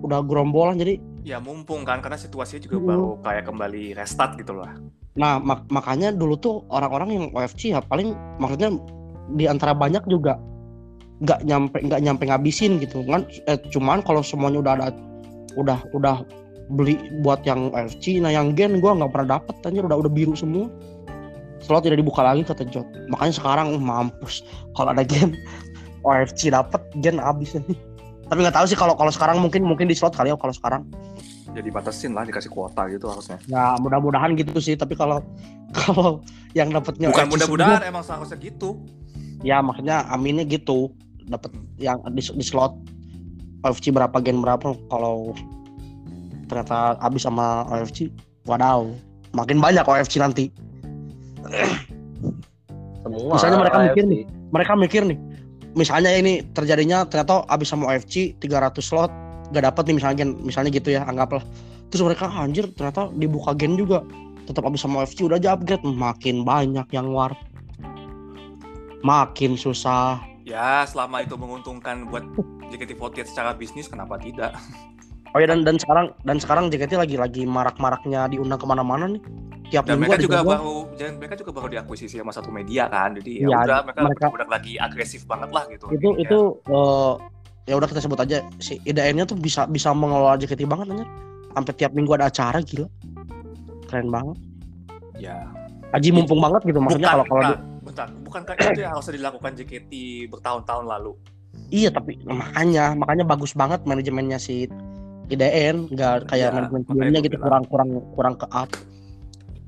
udah 0.02 0.22
gerombolan 0.22 0.76
jadi 0.76 0.98
Ya 1.22 1.38
mumpung 1.38 1.82
kan 1.82 2.02
karena 2.02 2.18
situasinya 2.18 2.62
juga 2.64 2.76
Hmm. 2.76 2.88
baru 2.88 3.08
kayak 3.20 3.44
kembali 3.46 3.94
restart 3.94 4.34
gitu 4.36 4.54
loh. 4.54 4.66
Nah 5.12 5.44
mak- 5.44 5.68
makanya 5.68 6.16
dulu 6.16 6.40
tuh 6.40 6.56
orang-orang 6.72 7.10
yang 7.12 7.26
OFC 7.36 7.76
ya 7.76 7.84
paling 7.84 8.16
maksudnya 8.40 8.80
di 9.36 9.44
antara 9.48 9.76
banyak 9.76 10.04
juga 10.08 10.40
nggak 11.22 11.46
nyampe 11.46 11.78
nggak 11.86 12.02
nyampe 12.02 12.24
ngabisin 12.28 12.82
gitu 12.82 13.06
kan. 13.06 13.28
Eh, 13.46 13.60
cuman 13.70 14.02
kalau 14.02 14.26
semuanya 14.26 14.64
udah 14.64 14.74
ada 14.80 14.88
udah 15.60 15.80
udah 15.94 16.26
beli 16.72 16.96
buat 17.22 17.44
yang 17.44 17.70
OFC 17.76 18.24
nah 18.24 18.32
yang 18.32 18.56
gen 18.56 18.80
gua 18.80 18.96
nggak 18.96 19.12
pernah 19.12 19.38
dapet 19.38 19.56
anjir 19.68 19.84
udah 19.86 19.98
udah 20.02 20.12
biru 20.12 20.34
semua. 20.34 20.72
Slot 21.62 21.86
tidak 21.86 22.02
dibuka 22.02 22.26
lagi 22.26 22.42
kata 22.42 22.66
Jot. 22.74 22.88
Makanya 23.14 23.34
sekarang 23.38 23.68
mampus 23.78 24.42
kalau 24.74 24.96
ada 24.96 25.06
gen 25.06 25.38
OFC 26.08 26.50
dapet 26.50 26.82
gen 27.06 27.22
abis 27.22 27.54
nih 27.62 27.78
tapi 28.32 28.48
nggak 28.48 28.56
tahu 28.56 28.64
sih 28.64 28.80
kalau 28.80 28.96
kalau 28.96 29.12
sekarang 29.12 29.44
mungkin 29.44 29.68
mungkin 29.68 29.92
di 29.92 29.96
slot 29.98 30.16
kali 30.16 30.32
ya 30.32 30.40
kalau 30.40 30.56
sekarang 30.56 30.88
Jadi 31.52 31.68
batasin 31.68 32.16
lah 32.16 32.24
dikasih 32.24 32.48
kuota 32.48 32.88
gitu 32.88 33.12
harusnya. 33.12 33.36
ya 33.44 33.76
mudah-mudahan 33.76 34.40
gitu 34.40 34.56
sih 34.64 34.80
tapi 34.80 34.96
kalau 34.96 35.20
kalau 35.76 36.24
yang 36.56 36.72
dapetnya 36.72 37.12
Bukan 37.12 37.28
OFC 37.28 37.32
mudah-mudahan 37.36 37.84
emang 37.92 38.08
seharusnya 38.08 38.40
gitu. 38.40 38.80
ya 39.44 39.60
maksudnya 39.60 40.08
aminnya 40.08 40.48
gitu 40.48 40.96
dapat 41.28 41.52
yang 41.76 42.00
di, 42.16 42.24
di 42.24 42.46
slot 42.48 42.72
OFC 43.68 43.92
berapa 43.92 44.16
gen 44.24 44.40
berapa 44.40 44.80
kalau 44.88 45.36
ternyata 46.48 46.96
habis 47.04 47.28
sama 47.28 47.68
OFC 47.68 48.08
wadaw 48.48 48.88
makin 49.36 49.60
banyak 49.60 49.84
OFC 49.84 50.24
nanti 50.24 50.48
Semua. 53.02 53.34
Misalnya 53.36 53.58
mereka 53.60 53.78
AFC. 53.82 53.88
mikir 53.92 54.04
nih. 54.08 54.24
mereka 54.56 54.72
mikir 54.80 55.02
nih 55.04 55.18
misalnya 55.74 56.12
ini 56.12 56.44
terjadinya 56.52 57.08
ternyata 57.08 57.48
habis 57.48 57.72
sama 57.72 57.92
OFC 57.92 58.36
300 58.40 58.80
slot 58.84 59.12
gak 59.52 59.64
dapat 59.68 59.84
nih 59.92 59.96
misalnya 60.00 60.18
gen 60.24 60.32
misalnya 60.44 60.72
gitu 60.72 60.96
ya 60.96 61.04
anggaplah. 61.04 61.44
Terus 61.92 62.08
mereka 62.08 62.32
"Ah, 62.32 62.48
anjir 62.48 62.72
ternyata 62.72 63.12
dibuka 63.12 63.52
gen 63.56 63.76
juga. 63.76 64.04
Tetap 64.48 64.64
habis 64.64 64.80
sama 64.80 65.04
OFC 65.04 65.28
udah 65.28 65.38
aja 65.38 65.56
upgrade. 65.56 65.84
Makin 65.84 66.48
banyak 66.48 66.88
yang 66.96 67.12
war. 67.12 67.36
Makin 69.04 69.60
susah. 69.60 70.24
Ya 70.48 70.84
selama 70.88 71.24
itu 71.24 71.36
menguntungkan 71.36 72.08
buat 72.08 72.24
JKT48 72.72 73.28
secara 73.28 73.52
bisnis 73.54 73.92
kenapa 73.92 74.18
tidak? 74.18 74.56
Oh 75.32 75.40
ya 75.40 75.48
dan 75.48 75.64
dan 75.64 75.80
sekarang 75.80 76.12
dan 76.22 76.38
sekarang 76.38 76.68
JKT 76.68 76.94
lagi 76.94 77.16
lagi 77.16 77.44
marak-maraknya 77.46 78.28
diundang 78.28 78.60
ke 78.60 78.68
mana-mana 78.68 79.08
nih. 79.08 79.22
Tiap 79.72 79.88
Dan 79.88 79.98
minggu 79.98 80.04
mereka 80.04 80.16
ada 80.18 80.26
juga 80.26 80.40
baru 80.44 80.78
dan 80.94 81.12
mereka 81.16 81.36
juga 81.40 81.52
baru 81.54 81.68
diakuisisi 81.70 82.20
sama 82.20 82.36
satu 82.36 82.52
media 82.52 82.92
kan. 82.92 83.16
Jadi 83.16 83.40
ya 83.40 83.48
Iya, 83.48 83.58
udah 83.64 83.80
mereka, 83.82 84.00
mereka- 84.04 84.28
udah 84.30 84.48
lagi 84.50 84.74
agresif 84.76 85.24
banget 85.24 85.50
lah 85.50 85.64
gitu. 85.66 85.88
itu 85.88 85.96
Jadinya. 85.96 86.20
itu 86.20 86.40
eh, 86.68 87.14
ya 87.64 87.76
udah 87.80 87.88
kita 87.88 88.00
sebut 88.02 88.20
aja 88.20 88.38
si 88.58 88.84
IDN-nya 88.84 89.24
tuh 89.24 89.40
bisa 89.40 89.64
bisa 89.66 89.92
mengelola 89.92 90.36
JKT 90.36 90.68
banget 90.68 90.92
anjir. 90.92 91.08
Sampai 91.52 91.74
tiap 91.74 91.92
minggu 91.92 92.12
ada 92.12 92.28
acara 92.28 92.60
gila. 92.60 92.88
Keren 93.88 94.08
banget. 94.08 94.38
ya 95.14 95.38
Aji 95.92 96.10
mumpung 96.10 96.40
banget 96.40 96.66
gitu 96.66 96.80
maksudnya 96.80 97.12
kalau 97.12 97.26
kalau 97.26 97.42
nah, 97.42 97.52
di- 97.52 97.62
bentar, 97.84 98.08
bukankah 98.22 98.56
itu 98.58 98.82
yang 98.82 98.92
harus 98.92 99.06
dilakukan 99.08 99.52
JKT 99.54 99.92
bertahun-tahun 100.28 100.86
lalu? 100.90 101.14
iya 101.70 101.88
tapi 101.88 102.18
makanya 102.22 102.96
makanya 102.96 103.24
bagus 103.24 103.52
banget 103.54 103.84
manajemennya 103.86 104.36
si 104.36 104.66
IDN 105.32 105.88
nggak 105.96 106.28
kayak 106.28 106.52
Iya, 106.52 106.56
manajemen 106.60 106.82
sebelumnya 106.84 107.20
gitu 107.24 107.38
kurang 107.40 107.64
kurang 107.72 107.90
kurang 108.14 108.36
ke 108.36 108.48
up. 108.52 108.70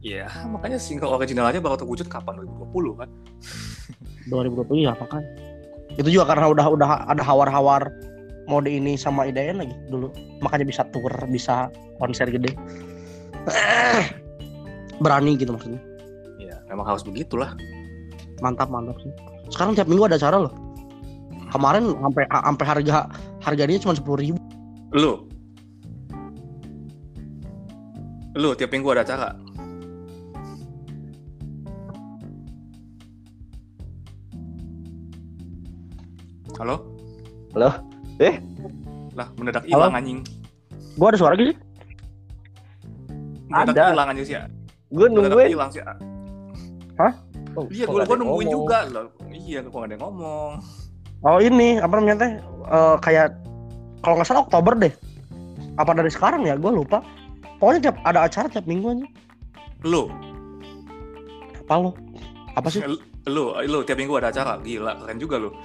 Iya, 0.03 0.27
makanya 0.51 0.75
single 0.83 1.15
original 1.15 1.47
aja 1.47 1.63
baru 1.63 1.79
terwujud 1.79 2.11
kapan? 2.11 2.43
2020 2.43 2.99
kan? 2.99 3.09
2020 4.27 4.83
ya 4.83 4.91
makanya 4.99 5.27
itu 5.95 6.09
juga 6.19 6.25
karena 6.33 6.49
udah 6.51 6.65
udah 6.73 6.89
ada 7.07 7.23
hawar-hawar 7.23 7.91
mode 8.49 8.67
ini 8.67 8.99
sama 8.99 9.29
IDN 9.29 9.63
lagi 9.63 9.75
dulu. 9.87 10.11
Makanya 10.43 10.65
bisa 10.67 10.83
tour 10.91 11.11
bisa 11.31 11.71
konser 12.03 12.27
gede. 12.27 12.51
Berani 15.03 15.39
gitu 15.39 15.55
maksudnya. 15.55 15.79
Iya, 16.39 16.59
memang 16.67 16.83
harus 16.87 17.03
begitulah. 17.07 17.55
mantap 18.43 18.67
mantap 18.67 18.99
sih. 18.99 19.13
Sekarang 19.55 19.71
tiap 19.71 19.87
minggu 19.87 20.03
ada 20.03 20.19
acara 20.19 20.35
loh. 20.35 20.53
Kemarin 21.47 21.95
sampai 21.95 22.27
sampai 22.27 22.65
harga 22.67 23.07
harganya 23.39 23.79
cuma 23.79 23.95
sepuluh 23.95 24.19
ribu. 24.19 24.39
Lu. 24.91 25.31
Lu 28.33 28.49
tiap 28.57 28.69
minggu 28.73 28.89
ada 28.93 29.03
acara. 29.05 29.29
Halo? 36.57 36.75
Halo? 37.57 37.69
Eh? 38.21 38.37
Lah, 39.13 39.27
mendadak 39.37 39.65
hilang 39.65 39.93
anjing. 39.93 40.19
gua 40.93 41.09
ada 41.09 41.17
suara 41.17 41.33
gitu 41.33 41.53
Mendadak 43.49 43.73
Ada. 43.73 43.91
hilang 43.93 44.07
anjing 44.09 44.25
sih. 44.25 44.35
Gue 44.89 45.05
Mendadak 45.09 45.33
nungguin. 45.33 45.49
hilang 45.49 45.69
sih. 45.69 45.81
Oh, 47.53 47.69
Iya, 47.69 47.85
gua, 47.85 48.01
gua 48.05 48.17
nungguin 48.17 48.49
ngomong? 48.49 48.57
juga 48.65 48.77
loh. 48.89 49.05
Iya, 49.29 49.59
kok 49.61 49.69
gak 49.71 49.85
ada 49.85 49.93
yang 49.93 50.03
ngomong. 50.03 50.51
oh 51.23 51.39
ini 51.39 51.79
apa 51.79 51.93
namanya 51.95 52.17
teh 52.19 52.31
Eh, 52.63 52.95
kayak 52.99 53.27
kalau 53.99 54.15
nggak 54.15 54.23
salah 54.25 54.43
Oktober 54.43 54.71
deh 54.73 54.93
apa 55.75 55.91
dari 55.91 56.07
sekarang 56.07 56.47
ya 56.47 56.55
gua 56.55 56.71
lupa 56.71 57.03
pokoknya 57.57 57.89
tiap 57.89 57.97
ada 58.05 58.19
acara 58.25 58.47
tiap 58.49 58.65
minggu 58.65 58.87
aja 58.93 59.07
Lu, 59.83 60.07
apa 61.67 61.73
lo 61.75 61.91
apa 62.55 62.67
sih 62.71 62.79
lu, 63.27 63.55
lu 63.55 63.79
tiap 63.87 63.97
minggu 63.99 64.19
ada 64.19 64.29
acara. 64.31 64.59
Gila, 64.59 64.99
keren 65.03 65.17
juga 65.19 65.35
lu. 65.39 65.49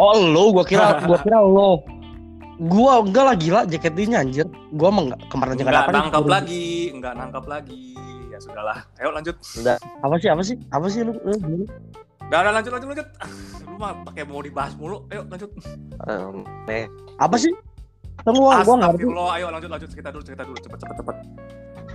Oh 0.00 0.16
lo, 0.16 0.56
gua 0.56 0.64
kira 0.64 1.04
gua 1.04 1.20
kira 1.20 1.36
lo. 1.36 1.84
Gua 2.56 3.04
enggak 3.04 3.24
lah 3.28 3.36
gila 3.36 3.60
JKT-nya 3.68 4.24
anjir. 4.24 4.48
Gua 4.72 4.88
emang 4.88 5.12
enggak 5.12 5.20
kemarin 5.28 5.52
aja 5.52 5.62
Enggak 5.62 5.68
enggak 5.84 5.92
nangkap 5.92 6.24
lagi, 6.24 6.68
enggak 6.88 7.12
nangkap 7.12 7.44
lagi. 7.44 7.84
Ya 8.32 8.38
sudahlah. 8.40 8.78
Ayo 8.96 9.12
lanjut. 9.12 9.36
Apa 10.00 10.14
sih? 10.16 10.28
Apa 10.32 10.42
sih? 10.42 10.56
Apa 10.72 10.86
sih 10.88 11.00
lu? 11.04 11.12
lu, 11.20 11.36
lu? 11.36 11.66
Udah, 12.24 12.38
udah 12.40 12.52
lanjut 12.56 12.72
lanjut 12.72 12.88
lanjut. 12.96 13.08
Lu 13.68 13.76
mah 13.76 13.92
pakai 14.08 14.24
mau 14.24 14.40
dibahas 14.40 14.72
mulu. 14.80 15.04
Ayo 15.12 15.28
lanjut. 15.28 15.50
Em, 16.08 16.36
eh, 16.72 16.84
Apa 17.20 17.36
sih? 17.36 17.52
Tunggu 18.20 18.40
gua 18.44 18.52
nggak 18.52 18.66
ngerti. 18.68 18.84
Astagfirullah, 18.84 19.28
ayo 19.34 19.46
lanjut 19.48 19.70
lanjut 19.72 19.88
cerita 19.88 20.08
dulu 20.12 20.22
cerita 20.22 20.42
dulu 20.44 20.58
cepet 20.60 20.78
cepet 20.78 20.96
cepet 21.00 21.16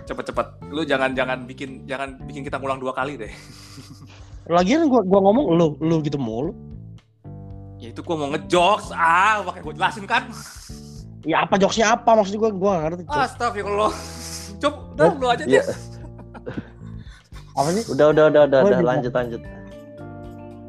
cepet 0.07 0.25
cepet 0.33 0.47
lu 0.71 0.81
jangan 0.83 1.09
jangan 1.13 1.37
bikin 1.45 1.69
jangan 1.85 2.15
bikin 2.25 2.41
kita 2.41 2.57
ngulang 2.57 2.79
dua 2.79 2.95
kali 2.95 3.19
deh 3.19 3.27
Lagian 4.47 4.87
gua 4.87 5.03
gua 5.03 5.19
ngomong 5.27 5.45
lu 5.59 5.67
lu 5.83 5.95
gitu 6.01 6.15
mulu. 6.15 6.55
Ya 7.77 7.91
itu 7.91 7.99
gua 8.01 8.15
mau 8.15 8.31
ngejokes, 8.31 8.95
ah, 8.95 9.43
makanya 9.43 9.63
gua 9.67 9.73
jelasin 9.75 10.05
kan. 10.07 10.23
Ya 11.27 11.43
apa 11.43 11.59
jokesnya 11.59 11.99
apa 11.99 12.15
maksud 12.15 12.39
gua 12.39 12.49
gua 12.55 12.71
nggak 12.79 12.83
ngerti. 12.87 13.03
Astagfirullah. 13.11 13.91
Cuk, 14.63 14.73
udah 14.95 15.11
lu 15.19 15.27
aja 15.29 15.43
Iya. 15.45 15.61
deh. 15.61 15.65
Apa 17.57 17.69
sih? 17.73 17.83
Udah 17.89 18.13
udah 18.13 18.23
udah 18.29 18.41
udah, 18.47 18.59
udah 18.69 18.79
lanjut 18.81 19.13
lanjut. 19.13 19.41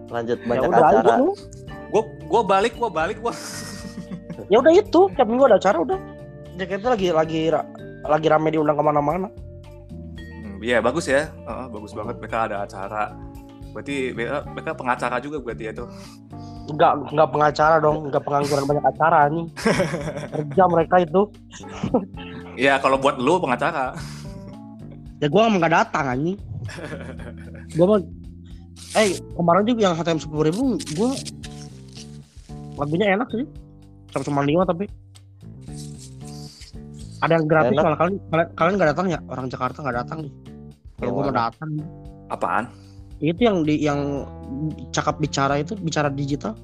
Lanjut 0.08 0.38
Ya 0.40 0.46
banyak 0.48 0.68
udah 0.68 0.80
aja 0.80 0.98
acara. 1.00 1.16
Gua 1.88 2.02
gua 2.28 2.42
balik, 2.44 2.72
gua 2.76 2.90
balik, 2.92 3.16
gua. 3.22 3.32
Ya 4.46 4.62
udah 4.62 4.70
itu 4.70 5.00
tiap 5.18 5.26
minggu 5.26 5.50
ada 5.50 5.58
acara 5.58 5.82
udah. 5.82 5.98
Jaketnya 6.54 6.94
lagi 6.94 7.08
lagi 7.10 7.40
lagi 8.06 8.26
rame 8.30 8.48
diundang 8.54 8.78
ke 8.78 8.84
mana-mana. 8.86 9.28
Hmm, 10.14 10.62
Iya, 10.62 10.78
bagus 10.78 11.10
ya. 11.10 11.26
Heeh, 11.26 11.66
bagus 11.74 11.92
banget 11.94 12.16
mereka 12.22 12.46
ada 12.46 12.62
acara. 12.62 13.14
Berarti 13.74 14.14
mereka, 14.14 14.46
mereka 14.50 14.70
pengacara 14.74 15.16
juga 15.18 15.42
berarti 15.42 15.64
ya 15.70 15.72
tuh. 15.74 15.88
Enggak 16.68 16.92
enggak 17.10 17.28
pengacara 17.32 17.76
dong, 17.80 17.98
enggak 18.10 18.22
pengangguran 18.22 18.64
banyak 18.68 18.84
acara 18.86 19.18
nih. 19.32 19.46
Kerja 20.34 20.62
mereka 20.68 20.96
itu. 21.02 21.22
Iya, 22.58 22.78
kalau 22.82 22.98
buat 22.98 23.16
lu 23.18 23.38
pengacara. 23.42 23.94
Ya 25.18 25.26
gua 25.26 25.50
emang 25.50 25.58
nggak 25.62 25.74
datang 25.74 26.04
anjing. 26.14 26.38
gua 27.74 27.86
mah 27.96 28.00
Eh 28.96 29.18
kemarin 29.34 29.66
juga 29.66 29.80
yang 29.90 29.94
HTM 29.98 30.20
sepuluh 30.22 30.44
ribu 30.48 30.78
gua 30.94 31.10
lagunya 32.78 33.14
enak 33.18 33.28
sih. 33.34 33.46
Sama 34.08 34.24
cuma 34.24 34.40
lima 34.42 34.64
tapi 34.64 34.88
ada 37.18 37.34
yang 37.34 37.46
gratis 37.50 37.74
Enak. 37.74 37.82
malah 37.82 37.98
kalian 37.98 38.16
kalian 38.30 38.48
kalian 38.54 38.74
nggak 38.78 38.90
datang 38.94 39.06
ya 39.10 39.18
orang 39.26 39.46
Jakarta 39.50 39.78
nggak 39.82 39.96
datang 40.06 40.18
nih. 40.22 40.32
Kalau 40.98 41.10
gua 41.12 41.22
mau 41.26 41.34
datang 41.34 41.70
Apaan? 42.28 42.64
itu 43.18 43.40
yang 43.42 43.66
di 43.66 43.74
yang 43.82 44.22
cakap 44.94 45.18
bicara 45.18 45.58
itu 45.58 45.74
bicara 45.74 46.06
digital 46.06 46.54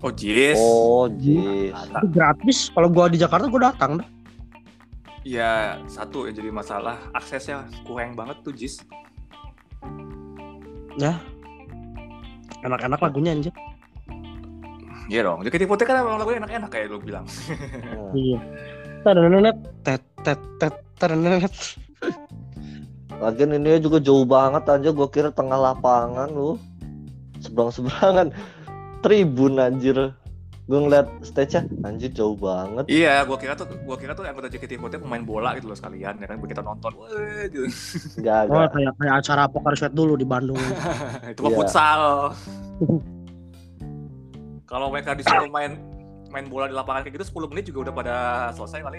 Oh, 0.00 0.08
jis. 0.10 0.56
Oh, 0.58 1.06
jis. 1.12 1.70
itu 1.70 2.06
gratis 2.10 2.58
kalau 2.74 2.88
gua 2.90 3.06
di 3.06 3.20
Jakarta 3.20 3.46
gua 3.46 3.70
datang 3.70 4.02
dah 4.02 4.08
Iya, 5.20 5.76
satu 5.84 6.24
yang 6.24 6.34
jadi 6.34 6.48
masalah 6.50 6.96
aksesnya 7.12 7.68
kurang 7.84 8.16
banget 8.16 8.40
tuh 8.40 8.56
jis. 8.56 8.80
enak-enak 12.60 13.00
lagunya 13.00 13.32
anjir 13.32 13.54
Iya 15.10 15.20
dong. 15.26 15.42
JKT48 15.42 15.82
kan 15.82 15.96
emang 16.00 16.22
lagunya 16.22 16.38
enak-enak 16.46 16.70
kayak 16.70 16.86
lu 16.86 16.98
bilang. 17.02 17.26
Iya 18.14 18.38
Tadananet, 19.00 19.56
tet 19.82 20.02
tet 20.22 20.38
tet 20.60 20.74
tadananet. 21.00 21.54
Lagian 23.16 23.52
ini 23.52 23.80
juga 23.80 23.98
jauh 23.98 24.24
banget 24.24 24.64
aja 24.64 24.88
gua 24.92 25.08
kira 25.08 25.28
tengah 25.32 25.58
lapangan 25.58 26.28
lu. 26.30 26.54
Seberang-seberangan 27.40 28.30
tribun 29.00 29.58
anjir. 29.58 30.14
Gue 30.70 30.78
ngeliat 30.78 31.10
stage-nya 31.26 31.66
anjir 31.82 32.14
jauh 32.14 32.38
banget. 32.38 32.86
Iya, 32.86 33.26
gua 33.26 33.34
kira 33.34 33.58
tuh 33.58 33.66
gua 33.82 33.98
kira 33.98 34.14
tuh 34.14 34.22
anggota 34.22 34.46
JKT48 34.46 35.02
pemain 35.02 35.24
bola 35.26 35.58
gitu 35.58 35.66
loh 35.66 35.74
sekalian 35.74 36.14
ya 36.22 36.30
kan 36.30 36.38
kita 36.38 36.62
nonton. 36.62 36.94
Wah, 36.94 37.10
gitu. 37.50 37.66
Enggak, 38.22 38.46
Oh, 38.46 38.68
kayak 38.70 38.92
kayak 38.94 39.14
acara 39.18 39.42
poker 39.50 39.74
sweat 39.74 39.90
dulu 39.90 40.14
di 40.14 40.22
Bandung. 40.22 40.60
Itu 41.34 41.42
mah 41.42 41.50
Iya. 41.50 41.58
futsal. 41.58 42.00
Kalau 44.70 44.86
mereka 44.86 45.18
disuruh 45.18 45.50
main 45.50 45.82
main 46.30 46.46
bola 46.46 46.70
di 46.70 46.74
lapangan 46.78 47.02
kayak 47.02 47.18
gitu 47.18 47.42
10 47.42 47.50
menit 47.50 47.64
juga 47.66 47.90
udah 47.90 47.94
pada 47.94 48.16
selesai 48.54 48.80
kali. 48.86 48.96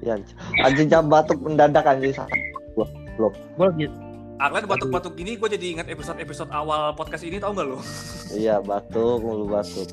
Ya, 0.00 0.16
anjir. 0.16 0.36
anjir 0.64 0.86
jam 0.88 1.04
batuk 1.12 1.36
mendadak 1.44 1.84
anjir. 1.84 2.16
Gue 2.76 2.86
lagi 3.60 3.86
Arlen 4.36 4.68
batuk-batuk 4.68 5.16
gini 5.16 5.40
gue 5.40 5.48
jadi 5.48 5.66
ingat 5.80 5.88
episode-episode 5.88 6.52
awal 6.52 6.92
podcast 6.92 7.24
ini 7.24 7.40
tau 7.40 7.56
gak 7.56 7.64
lo? 7.64 7.80
Iya, 8.36 8.60
batuk, 8.60 9.24
mulu 9.24 9.48
batuk. 9.48 9.88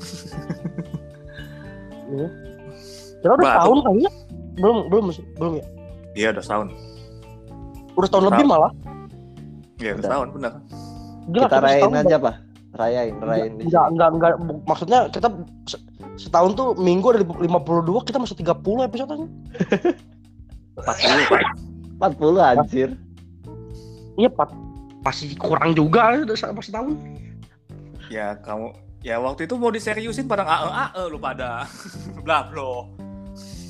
Kira 3.24 3.32
udah 3.40 3.52
tahun 3.64 3.78
kali 3.80 4.00
ya? 4.04 4.12
Belum, 4.60 4.76
belum 4.92 5.04
sih, 5.16 5.24
belum 5.40 5.52
ya. 5.58 5.64
Iya 6.12 6.28
udah 6.36 6.42
setahun. 6.44 6.68
Udah 7.96 8.08
tahun 8.12 8.24
lebih 8.28 8.44
malah. 8.44 8.72
Iya 9.80 9.90
udah 9.96 9.98
Udah. 9.98 10.04
setahun 10.04 10.28
benar. 10.36 10.52
Gila, 11.32 11.46
Kita 11.48 11.56
rayain 11.64 11.80
setahun 11.80 12.04
aja, 12.04 12.16
Pak. 12.20 12.34
Rayain, 12.74 13.14
rayain 13.22 13.54
Enggak, 13.62 13.86
sini. 13.86 13.92
enggak, 13.94 14.08
enggak. 14.18 14.30
Maksudnya 14.66 14.98
kita 15.06 15.28
se- 15.70 15.82
setahun 16.18 16.58
tuh 16.58 16.68
minggu 16.74 17.06
ada 17.14 17.22
52, 17.22 18.02
kita 18.02 18.18
masih 18.18 18.34
30 18.34 18.82
episode 18.82 19.10
aja. 19.14 19.26
40 20.74 22.02
40 22.02 22.42
anjir. 22.42 22.90
Iya, 24.18 24.30
Pak. 24.30 24.50
Masih 25.06 25.38
kurang 25.38 25.76
juga 25.78 26.18
udah 26.18 26.34
sama 26.34 26.58
setahun. 26.58 26.98
Ya 28.10 28.34
kamu 28.42 28.74
ya 29.04 29.20
waktu 29.20 29.46
itu 29.46 29.54
mau 29.54 29.70
diseriusin 29.70 30.26
pada 30.26 30.42
AE 30.42 30.70
AE 30.70 31.02
lu 31.12 31.18
pada. 31.20 31.70
Blah 32.26 32.50
bro. 32.50 32.90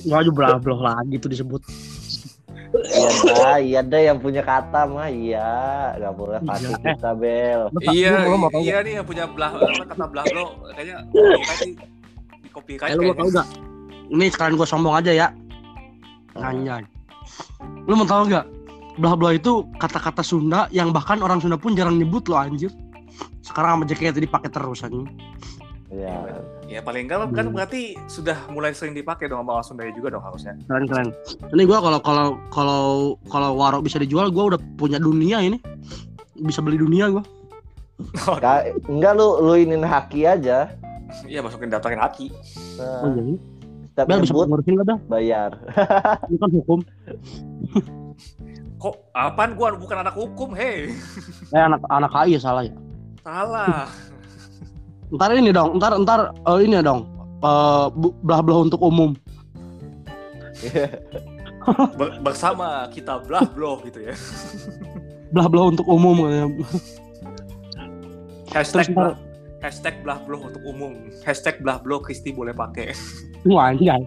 Enggak 0.05 0.19
aja 0.21 0.31
belah 0.61 0.81
lagi 0.97 1.17
tuh 1.21 1.29
disebut. 1.33 1.61
Iya 2.75 3.09
dah, 3.25 3.57
iya 3.57 3.81
dah 3.83 4.01
yang 4.03 4.19
punya 4.19 4.43
kata 4.43 4.85
mah 4.85 5.07
iya. 5.07 5.49
Gak 5.97 6.13
boleh 6.13 6.39
pakai 6.41 6.59
Iya, 6.61 6.71
eh. 6.73 6.81
kita, 6.91 7.11
Bel. 7.15 7.61
Iya, 7.87 8.11
lu- 8.19 8.27
lu 8.27 8.37
mau 8.37 8.51
tahu 8.51 8.61
iya 8.61 8.77
nih 8.81 8.93
yang 8.95 9.07
punya 9.07 9.25
blah 9.27 9.51
apa 9.53 9.85
kata 9.87 10.05
blah 10.05 10.25
bro 10.25 10.47
kayaknya 10.69 10.97
di 12.41 12.49
copyright 12.49 12.91
Eh, 12.91 12.95
lu 12.95 13.03
mau 13.05 13.15
tahu 13.15 13.29
kayaknya. 13.29 13.41
gak? 13.41 13.49
Ini 14.07 14.25
sekalian 14.29 14.55
gue 14.55 14.67
sombong 14.67 14.95
aja 14.95 15.13
ya. 15.13 15.29
Anjay. 16.35 16.83
Lu 17.85 17.95
mau 17.95 18.05
tahu 18.05 18.27
gak? 18.29 18.47
Belah 18.95 19.15
belah 19.15 19.35
itu 19.35 19.53
kata-kata 19.77 20.21
Sunda 20.21 20.67
yang 20.71 20.91
bahkan 20.91 21.19
orang 21.19 21.39
Sunda 21.39 21.55
pun 21.55 21.73
jarang 21.73 21.95
nyebut 21.95 22.27
loh 22.27 22.39
anjir. 22.39 22.71
Sekarang 23.41 23.79
sama 23.79 23.85
JKT 23.85 24.19
dipakai 24.21 24.49
terus 24.49 24.83
anjing. 24.83 25.07
Iya. 25.89 26.43
Ya 26.65 26.81
paling 26.81 27.05
enggak 27.05 27.29
kan 27.31 27.45
Hmm. 27.45 27.55
berarti 27.55 27.95
sudah 28.07 28.49
mulai 28.49 28.73
sering 28.73 28.93
dipakai 28.93 29.27
dong 29.27 29.39
sama 29.39 29.53
orang 29.55 29.67
Sunda 29.67 29.85
juga 29.91 30.09
dong 30.11 30.25
harusnya. 30.25 30.57
Keren 30.65 30.85
keren. 30.85 31.09
Ini 31.51 31.63
gua 31.65 31.79
kalau 31.79 32.01
kalau 32.01 32.27
kalau 32.49 32.83
kalau 33.25 33.51
warok 33.55 33.83
bisa 33.83 33.97
dijual, 33.97 34.29
gua 34.29 34.57
udah 34.57 34.61
punya 34.75 34.97
dunia 34.97 35.39
ini. 35.39 35.61
Bisa 36.35 36.59
beli 36.59 36.77
dunia 36.77 37.11
gua. 37.11 37.23
Ka- 38.17 38.65
enggak 38.87 39.13
lu 39.13 39.39
lu 39.41 39.55
inin 39.55 39.83
haki 39.83 40.25
aja. 40.25 40.73
Iya 41.23 41.41
masukin 41.41 41.69
daftarin 41.69 42.01
haki. 42.01 42.33
Oh 42.75 43.07
Nah, 43.07 43.13
iya. 43.15 43.37
setiap 43.87 44.07
Bel 44.09 44.19
bisa 44.19 44.33
ngurusin 44.35 44.75
Bel? 44.81 44.99
bayar. 45.07 45.51
Ini 46.27 46.37
kan 46.37 46.51
hukum. 46.51 46.79
Kok 48.77 48.95
apaan 49.13 49.55
gua 49.55 49.73
bukan 49.75 49.97
anak 50.01 50.13
hukum, 50.13 50.53
hei. 50.53 50.91
Eh 51.49 51.63
anak 51.63 51.81
anak 51.87 52.11
KI 52.11 52.35
ya 52.35 52.41
salah 52.43 52.63
ya. 52.63 52.75
Salah. 53.23 53.87
Ntar 55.13 55.31
ini 55.37 55.53
dong, 55.53 55.77
ntar 55.77 55.93
ntar 56.01 56.33
eh, 56.33 56.59
ini 56.65 56.81
ya 56.81 56.85
dong. 56.85 57.05
Eh, 57.45 57.87
bu- 57.93 58.17
belah-belah 58.25 58.61
untuk 58.65 58.81
umum. 58.81 59.13
Ber- 61.99 62.21
bersama 62.21 62.89
kita 62.93 63.21
blah 63.25 63.45
blah 63.45 63.81
gitu 63.85 64.01
ya. 64.05 64.15
Belah-belah 65.35 65.67
untuk 65.75 65.87
umum 65.89 66.17
katanya. 66.25 66.49
Hashtag 68.55 68.95
Terus 68.95 69.19
hashtag 69.59 69.99
blah 70.07 70.23
blah 70.23 70.39
untuk 70.39 70.63
umum. 70.63 71.11
Hashtag 71.27 71.59
blah 71.59 71.83
blah 71.83 71.99
Kristi 71.99 72.31
boleh 72.31 72.55
pakai. 72.55 72.95
Wah 73.49 73.75
anjay. 73.75 73.99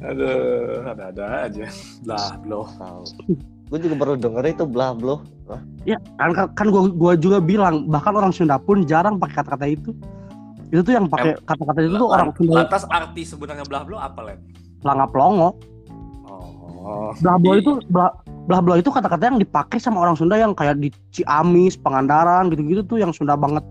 Aduh, 0.00 0.86
ada-ada 0.86 1.50
aja. 1.50 1.66
Blah 2.06 2.38
blah. 2.40 2.70
Gue 3.68 3.78
juga 3.84 3.94
baru 4.00 4.16
denger 4.16 4.44
itu 4.48 4.64
blah 4.64 4.96
blah. 4.96 5.20
Ya, 5.88 5.96
kan 6.20 6.36
kan, 6.36 6.46
kan 6.52 6.66
gua 6.68 6.92
gua 6.92 7.12
juga 7.16 7.40
bilang 7.40 7.88
bahkan 7.88 8.12
orang 8.12 8.32
Sunda 8.32 8.60
pun 8.60 8.84
jarang 8.84 9.16
pakai 9.16 9.40
kata-kata 9.40 9.66
itu. 9.68 9.96
Itu 10.68 10.84
tuh 10.84 10.92
yang 10.92 11.08
pakai 11.08 11.40
kata-kata 11.48 11.80
itu 11.80 11.96
tuh 11.96 12.08
orang 12.12 12.28
Sunda 12.36 12.64
Lantas 12.64 12.84
arti 12.92 13.22
sebenarnya 13.24 13.64
blah 13.64 13.82
blah 13.88 14.04
apa, 14.04 14.20
Len? 14.28 14.38
langap 14.84 15.10
longo. 15.16 15.56
Oh. 16.28 17.10
Blablo 17.18 17.52
Di- 17.56 17.60
itu 17.64 17.72
bla, 17.90 18.12
blablo 18.46 18.74
itu 18.78 18.88
kata-kata 18.92 19.32
yang 19.32 19.38
dipakai 19.40 19.80
sama 19.80 20.04
orang 20.04 20.16
Sunda 20.16 20.36
yang 20.36 20.52
kayak 20.52 20.78
di 20.80 20.92
Ciamis, 21.12 21.76
Pangandaran 21.80 22.52
gitu-gitu 22.52 22.84
tuh 22.84 22.98
yang 23.00 23.12
Sunda 23.12 23.34
banget. 23.34 23.64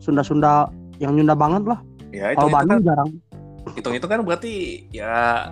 Sunda-Sunda 0.00 0.68
yang 1.00 1.16
Sunda 1.16 1.34
banget 1.34 1.64
lah. 1.64 1.80
ya 2.14 2.30
itu, 2.30 2.38
Kalau 2.38 2.48
itu 2.48 2.54
kan 2.54 2.56
Bandung 2.60 2.80
jarang. 2.86 3.10
hitung 3.74 3.94
itu 3.96 4.06
kan 4.06 4.18
berarti 4.22 4.52
ya 4.92 5.50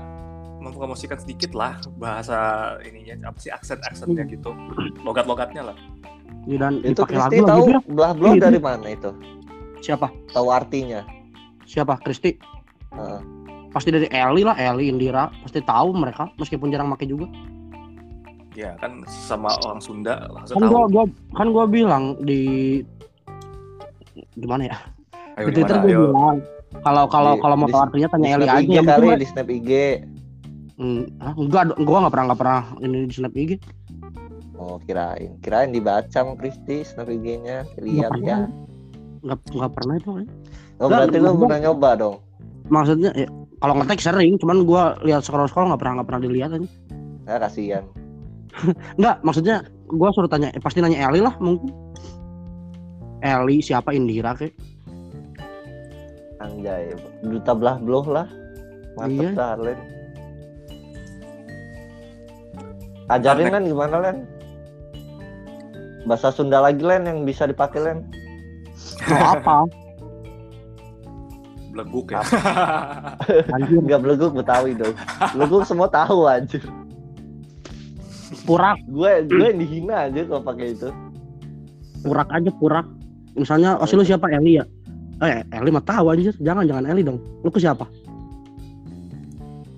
mempromosikan 0.62 1.18
sedikit 1.18 1.52
lah 1.52 1.76
bahasa 1.98 2.38
ininya 2.86 3.28
apa 3.28 3.38
sih 3.42 3.50
aksen 3.50 3.82
aksennya 3.82 4.22
gitu 4.30 4.54
logat 5.06 5.26
logatnya 5.26 5.74
lah 5.74 5.78
Ya, 6.42 6.58
dan 6.58 6.82
Itu 6.82 7.06
Kristi 7.06 7.38
lagu 7.38 7.46
tahu 7.46 7.62
blah 7.94 8.10
blah 8.18 8.34
Iya, 8.34 8.50
dari 8.50 8.58
mana 8.58 8.86
itu? 8.90 9.14
Siapa? 9.78 10.10
Tahu 10.34 10.50
artinya? 10.50 11.06
Siapa? 11.62 12.02
Kristi. 12.02 12.34
Heeh. 12.90 13.20
Pasti 13.70 13.94
dari 13.94 14.10
Eli 14.10 14.42
lah, 14.42 14.58
Eli 14.58 14.90
Indira. 14.90 15.30
Pasti 15.38 15.62
tahu 15.62 15.94
mereka 15.94 16.26
meskipun 16.42 16.74
jarang 16.74 16.90
pakai 16.90 17.06
juga. 17.06 17.30
ya 18.52 18.74
kan 18.82 19.06
sama 19.06 19.48
orang 19.64 19.78
Sunda 19.80 20.26
langsung 20.28 20.58
Kan 20.58 20.66
tahu 20.66 20.74
gua, 20.74 20.84
gua 20.90 21.04
kan 21.32 21.46
gua 21.54 21.64
bilang 21.64 22.20
di 22.20 22.42
gimana 24.36 24.68
ya? 24.68 24.76
ayo 25.40 25.48
di 25.48 25.56
Twitter 25.56 25.78
gimana 25.78 25.88
gua 25.88 25.88
ayo 25.88 26.02
bilang 26.10 26.38
kalau 26.82 27.04
kalau 27.06 27.32
kalau 27.38 27.54
mau 27.56 27.68
tahu 27.70 27.80
artinya 27.86 28.08
tanya 28.12 28.26
Di 28.28 28.32
Eli 28.34 28.46
aja 28.76 28.80
kali 28.98 29.08
di 29.16 29.26
snap 29.30 29.48
IG. 29.48 29.70
Hmm, 30.74 31.04
ah, 31.20 31.36
enggak, 31.36 31.76
gua 31.84 31.98
nggak 32.06 32.12
pernah 32.12 32.26
nggak 32.32 32.40
pernah 32.40 32.60
ini 32.80 32.98
di 33.06 33.14
snap 33.14 33.34
IG. 33.36 33.60
Oh 34.56 34.78
kirain, 34.82 35.36
kirain 35.42 35.70
dibaca 35.70 36.06
sama 36.08 36.38
Kristi 36.38 36.86
story 36.86 37.18
IG-nya, 37.18 37.66
lihat 37.76 38.14
ya. 38.22 38.46
nggak 39.20 39.38
nggak 39.52 39.72
pernah 39.74 39.94
itu 39.98 40.10
kan. 40.16 40.26
Oh 40.78 40.86
Nggak, 40.86 40.98
berarti 41.10 41.18
lu 41.18 41.30
pernah 41.38 41.60
nyoba 41.60 41.90
dong. 41.94 42.16
maksudnya 42.64 43.10
ya, 43.12 43.28
kalau 43.58 43.74
ngetek 43.76 44.00
sering 44.00 44.38
cuman 44.38 44.64
gua 44.64 44.94
lihat 45.02 45.22
scroll 45.22 45.44
scroll 45.44 45.68
nggak 45.68 45.80
pernah 45.82 45.94
nggak 46.00 46.08
pernah 46.08 46.22
dilihat 46.24 46.50
aja 46.56 46.68
Nah, 47.22 47.38
kasihan. 47.38 47.84
nggak 48.98 49.16
maksudnya 49.22 49.62
gua 49.86 50.08
suruh 50.10 50.30
tanya 50.30 50.48
eh, 50.50 50.62
pasti 50.62 50.80
nanya 50.80 51.10
Eli 51.10 51.20
lah 51.20 51.34
mungkin 51.36 51.68
Eli 53.20 53.60
siapa 53.60 53.92
Indira 53.92 54.32
kek 54.32 54.54
Anjay, 56.38 56.90
duta 57.22 57.54
belah 57.54 57.78
beloh 57.78 58.02
lah. 58.04 58.26
Mantep 58.98 59.30
Iya. 59.30 59.38
dah, 59.38 59.54
Ajarin. 63.08 63.50
Len 63.50 63.64
gimana 63.66 63.96
Len? 63.98 64.16
Bahasa 66.04 66.30
Sunda 66.30 66.58
lagi 66.58 66.82
Len 66.82 67.04
yang 67.04 67.18
bisa 67.22 67.44
dipakai 67.44 67.80
Len. 67.80 67.98
mau 69.06 69.34
apa 69.34 69.56
Beleguk 71.72 72.12
ya. 72.12 72.20
anjir 73.56 73.78
Enggak 73.80 74.00
beleguk 74.02 74.32
Betawi 74.34 74.76
dong. 74.76 74.92
Beleguk 75.32 75.62
semua 75.64 75.88
tahu 75.88 76.26
anjir. 76.26 76.60
purak 78.42 78.76
Gue 78.88 79.22
gue 79.24 79.44
yang 79.44 79.56
dihina 79.56 79.96
aja 80.08 80.20
kalau 80.26 80.42
pakai 80.42 80.72
itu. 80.72 80.88
purak 82.02 82.28
aja 82.28 82.50
purak 82.58 82.84
misalnya 83.32 83.78
oh 83.78 83.86
lu 83.86 84.02
siapa 84.02 84.26
Eli 84.34 84.58
ya 84.58 84.66
eh 85.22 85.46
Eli 85.54 85.70
mah 85.70 85.80
tahu 85.80 86.10
anjir 86.10 86.34
jangan 86.42 86.66
jangan 86.66 86.90
Eli 86.90 87.06
dong 87.06 87.22
lu 87.40 87.46
ke 87.46 87.62
siapa 87.62 87.86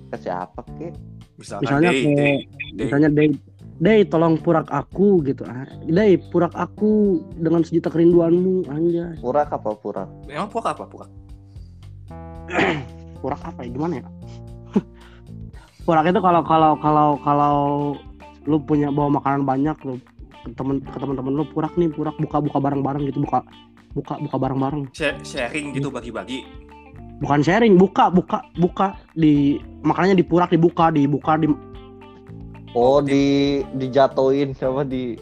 Ke 0.09 0.17
siapa 0.17 0.65
ke? 0.75 0.89
Misalkan 1.35 1.63
Misalnya 1.65 1.89
Day, 1.89 1.99
kayak- 1.99 2.15
Day, 2.15 2.35
Day. 2.71 2.75
misalnya 2.81 3.09
Day 3.11 3.27
Day 3.75 3.99
tolong 4.03 4.35
purak 4.37 4.67
aku 4.69 5.19
gitu 5.21 5.43
ah 5.43 5.67
Day 5.83 6.15
purak 6.21 6.53
aku 6.53 6.91
dengan 7.33 7.59
sejuta 7.61 7.89
kerinduanmu 7.89 8.65
anjay 8.65 9.19
Purak 9.19 9.51
apa 9.51 9.69
purak? 9.73 10.07
Emang 10.25 10.47
puak 10.47 10.65
apa 10.65 10.83
puak? 10.85 11.09
purak 13.19 13.41
apa 13.41 13.59
ya 13.59 13.69
gimana 13.69 13.93
ya 13.97 14.05
purak 15.85 16.05
itu 16.05 16.19
kalau 16.19 16.41
kalau 16.41 16.71
kalau 16.77 17.09
kalau 17.19 17.55
lu 18.43 18.57
punya 18.59 18.87
bawa 18.87 19.09
makanan 19.11 19.41
banyak 19.43 19.73
lu 19.83 19.97
ke 20.39 20.53
temen 20.53 20.77
ke 20.79 20.93
teman-teman 20.95 21.33
lu 21.33 21.43
purak 21.43 21.73
nih 21.73 21.89
purak 21.89 22.13
buka 22.15 22.37
buka 22.39 22.57
bareng-bareng 22.59 23.03
gitu 23.03 23.19
buka 23.19 23.41
buka 23.91 24.13
buka 24.19 24.35
bareng-bareng 24.37 24.83
Share- 24.91 25.17
Sharing 25.19 25.73
gitu 25.73 25.89
bagi-bagi. 25.89 26.45
Bukan 27.21 27.39
sharing 27.43 27.75
buka 27.79 28.11
buka 28.11 28.43
buka. 28.59 28.99
Di 29.15 29.59
makanannya 29.85 30.19
dipurak 30.19 30.51
dibuka 30.51 30.91
dibuka 30.91 31.39
di 31.39 31.47
Oh 32.75 32.99
di 32.99 33.63
dijatoin 33.79 34.51
sama 34.51 34.83
di 34.83 35.15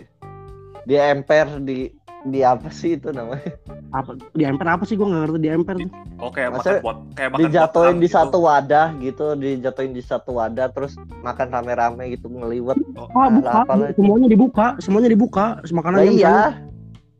di 0.89 0.95
emper 0.97 1.61
di 1.61 1.93
di 2.23 2.39
apa 2.39 2.71
sih 2.71 2.95
itu 2.95 3.11
namanya? 3.11 3.51
apa 3.91 4.15
di 4.33 4.43
emper 4.47 4.67
apa 4.67 4.83
sih? 4.87 4.95
Gua 4.95 5.11
nggak 5.11 5.21
ngerti 5.27 5.39
di 5.43 5.49
emper 5.51 5.75
tuh. 5.77 5.91
Oh 6.23 6.31
kayak 6.31 6.55
Maksudnya 6.55 6.79
makan 6.79 6.85
buat 6.87 6.97
kayak 7.13 7.29
makan 7.29 7.41
Dijatoin 7.43 7.83
buat 7.83 7.99
di 8.01 8.07
gitu. 8.07 8.15
satu 8.15 8.37
wadah 8.41 8.87
gitu, 9.03 9.25
dijatoin 9.35 9.91
di 9.91 10.01
satu 10.01 10.29
wadah 10.39 10.67
terus 10.71 10.93
makan 11.21 11.47
rame-rame 11.51 12.03
gitu 12.15 12.31
ngeliwet. 12.31 12.79
Oh, 12.95 13.05
oh 13.11 13.27
buka. 13.29 13.59
semuanya 13.93 14.27
dibuka 14.31 14.67
semuanya 14.79 15.09
dibuka. 15.11 15.45
Nah, 15.61 15.75
makanannya 15.77 16.11
iya, 16.15 16.37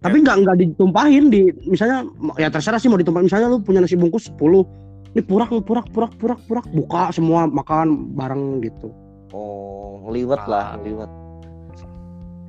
tapi 0.04 0.20
nggak 0.20 0.36
nggak 0.44 0.58
ditumpahin 0.60 1.32
di 1.32 1.48
misalnya 1.64 2.04
ya 2.36 2.52
terserah 2.52 2.76
sih 2.76 2.92
mau 2.92 3.00
ditumpahin 3.00 3.32
misalnya 3.32 3.48
lu 3.48 3.64
punya 3.64 3.80
nasi 3.80 3.96
bungkus 3.96 4.28
10 4.28 5.16
ini 5.16 5.22
purak 5.24 5.50
purak 5.64 5.88
purak 5.96 6.12
purak 6.20 6.40
purak 6.44 6.66
buka 6.76 7.10
semua 7.16 7.48
makan 7.48 8.12
bareng 8.12 8.60
gitu 8.60 8.92
oh 9.32 10.04
ngeliwet 10.04 10.44
lah, 10.46 10.76
Ah. 10.76 10.78
ngeliwet. 10.78 11.12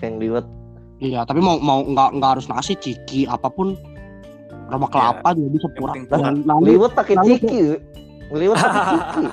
Kayak 0.02 0.12
ngeliwet. 0.18 0.46
iya 0.98 1.20
tapi 1.22 1.38
mau 1.38 1.56
mau 1.62 1.86
nggak 1.86 2.18
nggak 2.18 2.30
harus 2.38 2.46
nasi 2.50 2.74
ciki 2.74 3.30
apa 3.30 3.46
pun 3.46 3.78
roma 4.66 4.88
kelapa 4.90 5.36
juga 5.36 5.48
bisa 5.54 5.68
Yang 5.70 5.76
purak 5.78 5.94
dan 6.10 6.34
lalu 6.42 6.62
Ngeliwet 6.66 6.92
pakai 6.98 7.14
ciki. 7.22 7.62
Ngeliwet 8.32 8.56
pakai 8.58 8.82
ciki. 8.90 9.24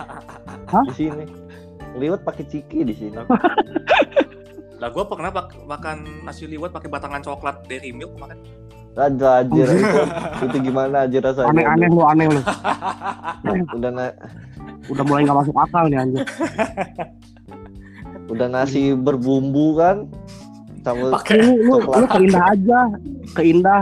Hah? 0.70 0.84
Di 0.86 0.94
sini. 0.94 1.26
Ngeliwet 1.96 2.22
pakai 2.22 2.44
ciki 2.46 2.80
di 2.86 2.94
sini. 2.94 3.18
Lah 4.82 4.89
gua 4.89 5.06
pernah 5.06 5.30
bak- 5.30 5.62
makan 5.62 6.26
nasi 6.26 6.50
liwet 6.50 6.74
pakai 6.74 6.89
batangan 6.89 7.22
coklat 7.22 7.62
dari 7.63 7.94
milk 7.94 8.17
kemarin. 8.17 8.41
Aduh 8.91 9.24
anjir 9.24 9.72
itu, 9.72 10.00
itu 10.44 10.58
gimana 10.67 11.08
anjir 11.08 11.24
rasanya? 11.24 11.48
aneh 11.48 11.63
aneh 11.63 11.88
lu 11.88 12.04
aneh 12.04 12.28
lu 12.28 12.41
Udah 13.80 13.88
na- 13.88 14.15
udah 14.91 15.04
mulai 15.08 15.24
nggak 15.24 15.38
masuk 15.39 15.56
akal 15.56 15.88
nih 15.88 15.96
anjir 15.96 16.28
udah 18.28 18.48
nasi 18.48 18.91
berbumbu 18.91 19.80
kan 19.80 20.12
sama 20.82 21.15
Pakai 21.15 21.39
lu 21.39 21.56
lu, 21.56 21.72
lu 21.72 21.76
Coklat. 21.80 22.04
ke 22.04 22.17
Indah 22.20 22.44
aja 22.52 22.80
ke 23.32 23.41
Indah 23.48 23.82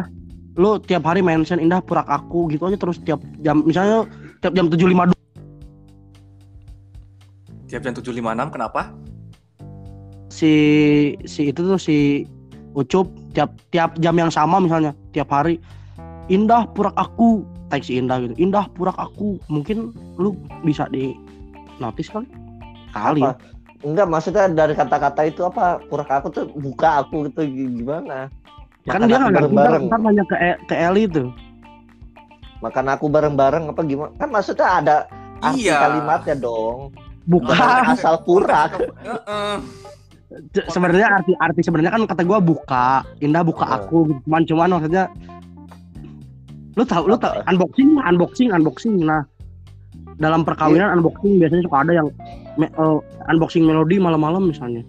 lu 0.53 0.77
tiap 0.77 1.01
hari 1.05 1.21
mention 1.21 1.57
Indah 1.57 1.81
purak 1.81 2.05
aku 2.05 2.45
gitu 2.49 2.69
aja 2.69 2.77
terus 2.77 3.01
tiap 3.01 3.17
jam 3.39 3.65
misalnya 3.65 4.05
tiap 4.37 4.53
jam 4.53 4.69
tujuh 4.69 4.85
lima 4.85 5.09
tiap 7.65 7.81
jam 7.81 7.93
7.56 7.93 8.13
kenapa? 8.49 8.93
Si 10.39 10.53
si 11.27 11.51
itu 11.51 11.59
tuh 11.61 11.75
si 11.77 12.23
Ucup 12.71 13.11
tiap 13.33 13.51
tiap 13.69 13.91
jam 13.97 14.15
yang 14.15 14.29
sama 14.29 14.57
misalnya 14.57 14.95
tiap 15.11 15.27
hari 15.27 15.59
Indah 16.29 16.63
purak 16.69 16.95
aku 16.95 17.41
tag 17.67 17.81
si 17.81 17.97
Indah 17.97 18.21
gitu 18.21 18.37
Indah 18.37 18.69
purak 18.71 18.95
aku 18.95 19.35
mungkin 19.47 19.91
lu 20.15 20.31
bisa 20.63 20.87
di 20.87 21.11
notice 21.77 22.07
kali 22.07 22.27
kali 22.89 23.19
ya. 23.19 23.33
apa? 23.33 23.43
Enggak 23.79 24.07
maksudnya 24.07 24.43
dari 24.49 24.75
kata-kata 24.75 25.21
itu 25.23 25.41
apa? 25.41 25.79
Purak 25.81 26.11
aku 26.11 26.27
tuh 26.29 26.45
buka 26.53 26.99
aku 27.01 27.27
gitu 27.27 27.41
gi- 27.43 27.73
gimana? 27.77 28.27
kan 28.83 28.99
Makan 28.99 29.07
dia 29.07 29.17
nggak 29.17 29.33
bareng-bareng. 29.35 29.83
ntar 29.87 29.99
nanya 29.99 30.23
ke 30.25 30.35
E- 30.37 30.59
ke 30.65 30.75
Eli 30.75 31.03
tuh 31.05 31.29
Makan 32.59 32.85
aku 32.89 33.05
bareng-bareng 33.07 33.71
apa 33.71 33.81
gimana? 33.81 34.11
Kan 34.15 34.29
maksudnya 34.29 34.67
ada 34.77 34.95
arti 35.39 35.67
Iya. 35.67 35.79
kalimatnya 35.79 36.35
dong. 36.37 36.91
bukan 37.23 37.55
Bukan 37.55 37.85
asal 37.87 38.15
purak. 38.21 38.71
Sebenarnya 40.69 41.09
arti 41.09 41.33
arti 41.41 41.61
sebenarnya 41.65 41.89
kan 41.89 42.05
kata 42.05 42.21
gua 42.21 42.37
buka 42.37 43.01
Indah 43.17 43.41
buka 43.41 43.65
Heeh. 43.65 43.77
aku 43.81 43.97
gitu. 44.13 44.21
cuman 44.29 44.41
cuman 44.45 44.69
maksudnya 44.77 45.05
lu 46.77 46.83
tahu 46.85 47.03
lu 47.09 47.17
tahu 47.17 47.33
Apa? 47.33 47.49
unboxing 47.49 47.97
unboxing 47.97 48.49
unboxing 48.53 48.93
nah 49.03 49.25
dalam 50.21 50.45
perkawinan 50.45 51.01
unboxing 51.01 51.41
biasanya 51.41 51.65
suka 51.65 51.77
ada 51.81 51.91
yang 51.97 52.07
me- 52.55 52.69
eh, 52.71 52.97
unboxing 53.27 53.65
melodi 53.65 53.97
malam-malam 53.97 54.47
misalnya 54.47 54.85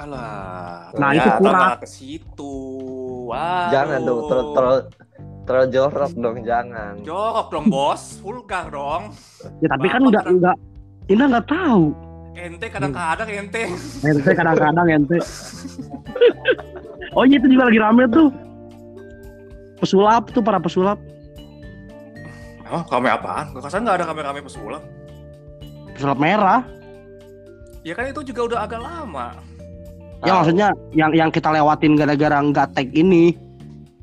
Alah. 0.00 0.88
Nah, 0.96 1.12
ternyata 1.12 1.28
itu 1.28 1.42
malah 1.44 1.76
ke 1.78 1.86
situ. 1.86 2.54
Wow. 3.28 3.68
Jangan 3.70 3.98
dong, 4.02 4.20
terlalu 4.26 4.48
terlalu 4.56 4.78
terlalu 5.44 5.66
jorok 5.68 6.12
dong, 6.16 6.36
jangan. 6.42 6.92
Jorok 7.04 7.46
dong, 7.52 7.66
Bos. 7.68 8.18
Vulgar 8.24 8.72
dong. 8.72 9.12
ya 9.60 9.68
tapi 9.68 9.86
kan 9.92 10.00
Apa 10.02 10.08
nggak 10.10 10.24
nggak 10.40 10.56
Indah 11.12 11.26
nggak 11.28 11.46
tahu 11.46 11.84
Ente 12.32 12.66
kadang-kadang 12.72 13.28
ente. 13.28 13.62
ente 14.02 14.30
kadang-kadang 14.32 14.86
ente 14.88 15.16
oh 17.12 17.24
iya 17.28 17.36
itu 17.36 17.48
juga 17.52 17.68
lagi 17.68 17.78
rame 17.80 18.04
tuh 18.08 18.32
pesulap 19.78 20.32
tuh 20.32 20.40
para 20.40 20.58
pesulap 20.58 20.96
Oh, 22.72 22.80
kame 22.88 23.12
apaan? 23.12 23.52
Gak 23.52 23.68
nggak 23.68 24.00
ada 24.00 24.04
kamera-kamera 24.08 24.48
pesulap. 24.48 24.80
pesulap 25.92 26.16
merah 26.16 26.64
Ya 27.84 27.92
kan 27.92 28.08
itu 28.08 28.24
juga 28.32 28.48
udah 28.48 28.58
agak 28.64 28.80
lama. 28.80 29.36
ya 30.22 30.38
maksudnya 30.40 30.68
yang 30.96 31.10
yang 31.12 31.28
kita 31.28 31.52
lewatin 31.52 31.98
gara-gara 31.98 32.38
nggak 32.40 32.72
tag 32.72 32.88
ini 32.96 33.36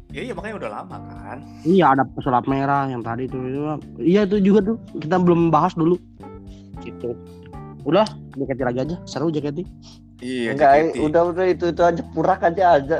Ya 0.10 0.26
iya 0.26 0.34
makanya 0.34 0.56
udah 0.65 0.72
lama 0.74 0.98
kan. 1.02 1.38
Iya 1.65 1.86
ada 1.94 2.04
pesulap 2.06 2.50
merah 2.50 2.89
yang 2.89 3.06
tadi 3.06 3.30
itu. 3.30 3.38
Iya 4.02 4.26
itu 4.26 4.42
juga 4.42 4.74
tuh 4.74 4.78
kita 4.98 5.22
belum 5.22 5.54
bahas 5.54 5.78
dulu. 5.78 6.02
Gitu. 6.82 7.13
Udah 7.89 8.06
JKT 8.31 8.60
lagi 8.62 8.79
aja 8.83 8.96
seru 9.04 9.27
JKT. 9.27 9.65
Iya, 10.19 10.54
Enggak, 10.54 10.71
JKT. 10.94 10.96
udah 11.02 11.21
udah 11.27 11.46
itu 11.48 11.65
itu 11.67 11.81
aja 11.81 12.02
purak 12.08 12.42
aja 12.44 12.77
aja. 12.77 12.98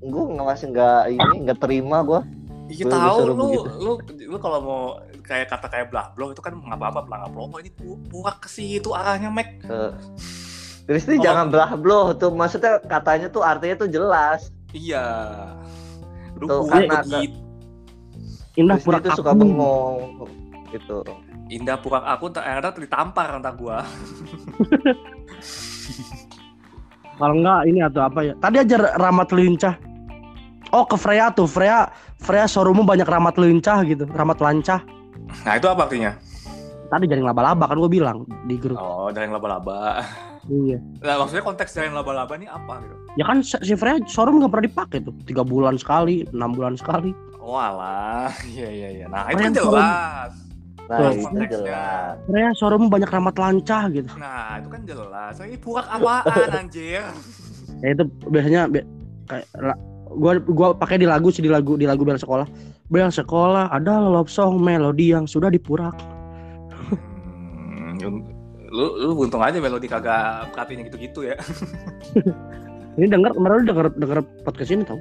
Gue 0.00 0.22
nggak 0.28 0.44
masih 0.44 0.66
nggak 0.68 1.00
ini 1.08 1.36
nggak 1.40 1.58
terima 1.58 2.02
gue. 2.02 2.20
Iya 2.66 2.82
Gua 2.82 2.92
tahu 2.94 3.18
lu, 3.22 3.34
begitu. 3.38 3.68
lu 3.76 3.92
lu 4.26 4.36
kalau 4.38 4.58
mau 4.58 4.82
kayak 5.20 5.46
kata 5.46 5.66
kayak 5.68 5.86
belah 5.88 6.08
blok 6.10 6.32
itu 6.32 6.40
kan 6.40 6.52
ngapa 6.54 6.86
apa 6.88 7.00
belah 7.02 7.28
blok 7.28 7.56
ini 7.58 7.70
pu- 7.70 8.00
purak 8.06 8.40
ke 8.40 8.48
situ 8.48 8.88
arahnya 8.90 9.28
Mac. 9.28 9.48
Kristi 10.84 11.16
Oh. 11.16 11.22
jangan 11.22 11.48
belah 11.48 11.76
bloh 11.76 12.12
tuh 12.12 12.28
maksudnya 12.30 12.76
katanya 12.82 13.28
tuh 13.28 13.40
artinya 13.40 13.76
tuh 13.78 13.88
jelas. 13.88 14.48
Iya. 14.70 15.04
Lu 16.34 16.44
Tuh, 16.44 16.66
ada- 16.66 17.00
begitu. 17.00 17.38
Indah 18.54 18.76
tuh 18.76 18.90
aku. 18.92 19.12
suka 19.14 19.32
bengong 19.32 20.24
gitu. 20.70 21.00
Indah 21.54 21.78
purak 21.78 22.02
aku 22.02 22.34
ada 22.34 22.74
ditampar 22.74 23.38
entar 23.38 23.54
gua. 23.54 23.86
Kalau 27.14 27.34
enggak 27.38 27.60
ini 27.70 27.78
atau 27.78 28.02
apa 28.02 28.26
ya? 28.26 28.34
Tadi 28.42 28.56
aja 28.58 28.98
ramat 28.98 29.30
lincah. 29.30 29.78
Oh 30.74 30.82
ke 30.82 30.98
Freya 30.98 31.30
tuh 31.30 31.46
Freya 31.46 31.86
Freya 32.18 32.50
showroommu 32.50 32.82
banyak 32.82 33.06
ramat 33.06 33.38
lincah 33.38 33.86
gitu, 33.86 34.02
ramat 34.10 34.42
lancah. 34.42 34.82
Nah, 35.46 35.54
itu 35.54 35.70
apa 35.70 35.86
artinya? 35.86 36.18
Tadi 36.90 37.06
jaring 37.06 37.22
laba-laba 37.22 37.70
kan 37.70 37.78
gue 37.78 37.90
bilang 37.90 38.26
di 38.50 38.58
grup. 38.58 38.82
Oh, 38.82 39.14
dari 39.14 39.30
laba-laba. 39.30 40.02
Iya. 40.50 40.82
Nah, 41.00 41.22
maksudnya 41.22 41.46
konteks 41.46 41.70
dari 41.70 41.94
laba-laba 41.94 42.34
nih 42.34 42.50
apa 42.50 42.82
gitu? 42.82 42.94
Ya 43.14 43.24
kan 43.30 43.46
si 43.46 43.74
Freya 43.78 44.02
showroom 44.10 44.42
nggak 44.42 44.50
pernah 44.50 44.66
dipakai 44.66 44.98
tuh. 45.06 45.14
Tiga 45.22 45.46
bulan 45.46 45.78
sekali, 45.78 46.26
enam 46.34 46.50
bulan 46.50 46.74
sekali. 46.74 47.14
Oh 47.38 47.54
alah, 47.54 48.34
iya 48.56 48.68
iya 48.74 48.88
iya. 48.90 49.06
Nah 49.06 49.30
itu 49.30 49.46
kan 49.46 49.54
jelas. 49.54 50.43
Nah, 50.84 50.96
Tuh, 51.00 51.10
itu 51.10 51.24
konteksnya. 51.24 51.58
jelas. 51.64 52.12
Freya 52.24 52.48
showroom 52.52 52.82
banyak 52.86 53.08
ramat 53.08 53.34
lancah 53.34 53.82
gitu. 53.88 54.08
Nah 54.14 54.58
itu 54.58 54.68
kan 54.68 54.80
jelas. 54.84 55.32
Ini 55.38 55.56
purak 55.56 55.86
apaan 55.88 56.48
anjir? 56.54 57.02
Ya 57.80 57.86
itu 57.90 58.02
biasanya 58.26 58.60
bi- 58.68 58.86
kayak 59.24 59.44
gua 60.12 60.32
gua 60.38 60.66
pakai 60.72 60.96
di 60.96 61.04
lagu 61.04 61.28
sih 61.28 61.40
di 61.40 61.48
lagu 61.48 61.74
di 61.74 61.84
lagu 61.84 62.02
bel 62.02 62.14
sekolah. 62.14 62.44
Bel 62.86 63.08
sekolah 63.08 63.68
ada 63.68 63.98
love 63.98 64.28
song 64.28 64.58
melodi 64.58 65.10
yang 65.10 65.24
sudah 65.24 65.48
dipurak. 65.48 65.92
Hmm, 66.84 68.20
lu 68.68 68.84
lu 69.00 69.08
buntung 69.14 69.40
aja 69.40 69.56
melodi 69.56 69.86
kagak 69.86 70.50
perhatiin 70.52 70.84
gitu-gitu 70.84 71.24
ya. 71.24 71.34
Ini 72.94 73.08
denger 73.08 73.32
kemarin 73.32 73.54
lu 73.56 73.64
denger 73.66 73.86
denger 73.96 74.18
podcast 74.44 74.70
ini 74.70 74.82
tau. 74.84 74.98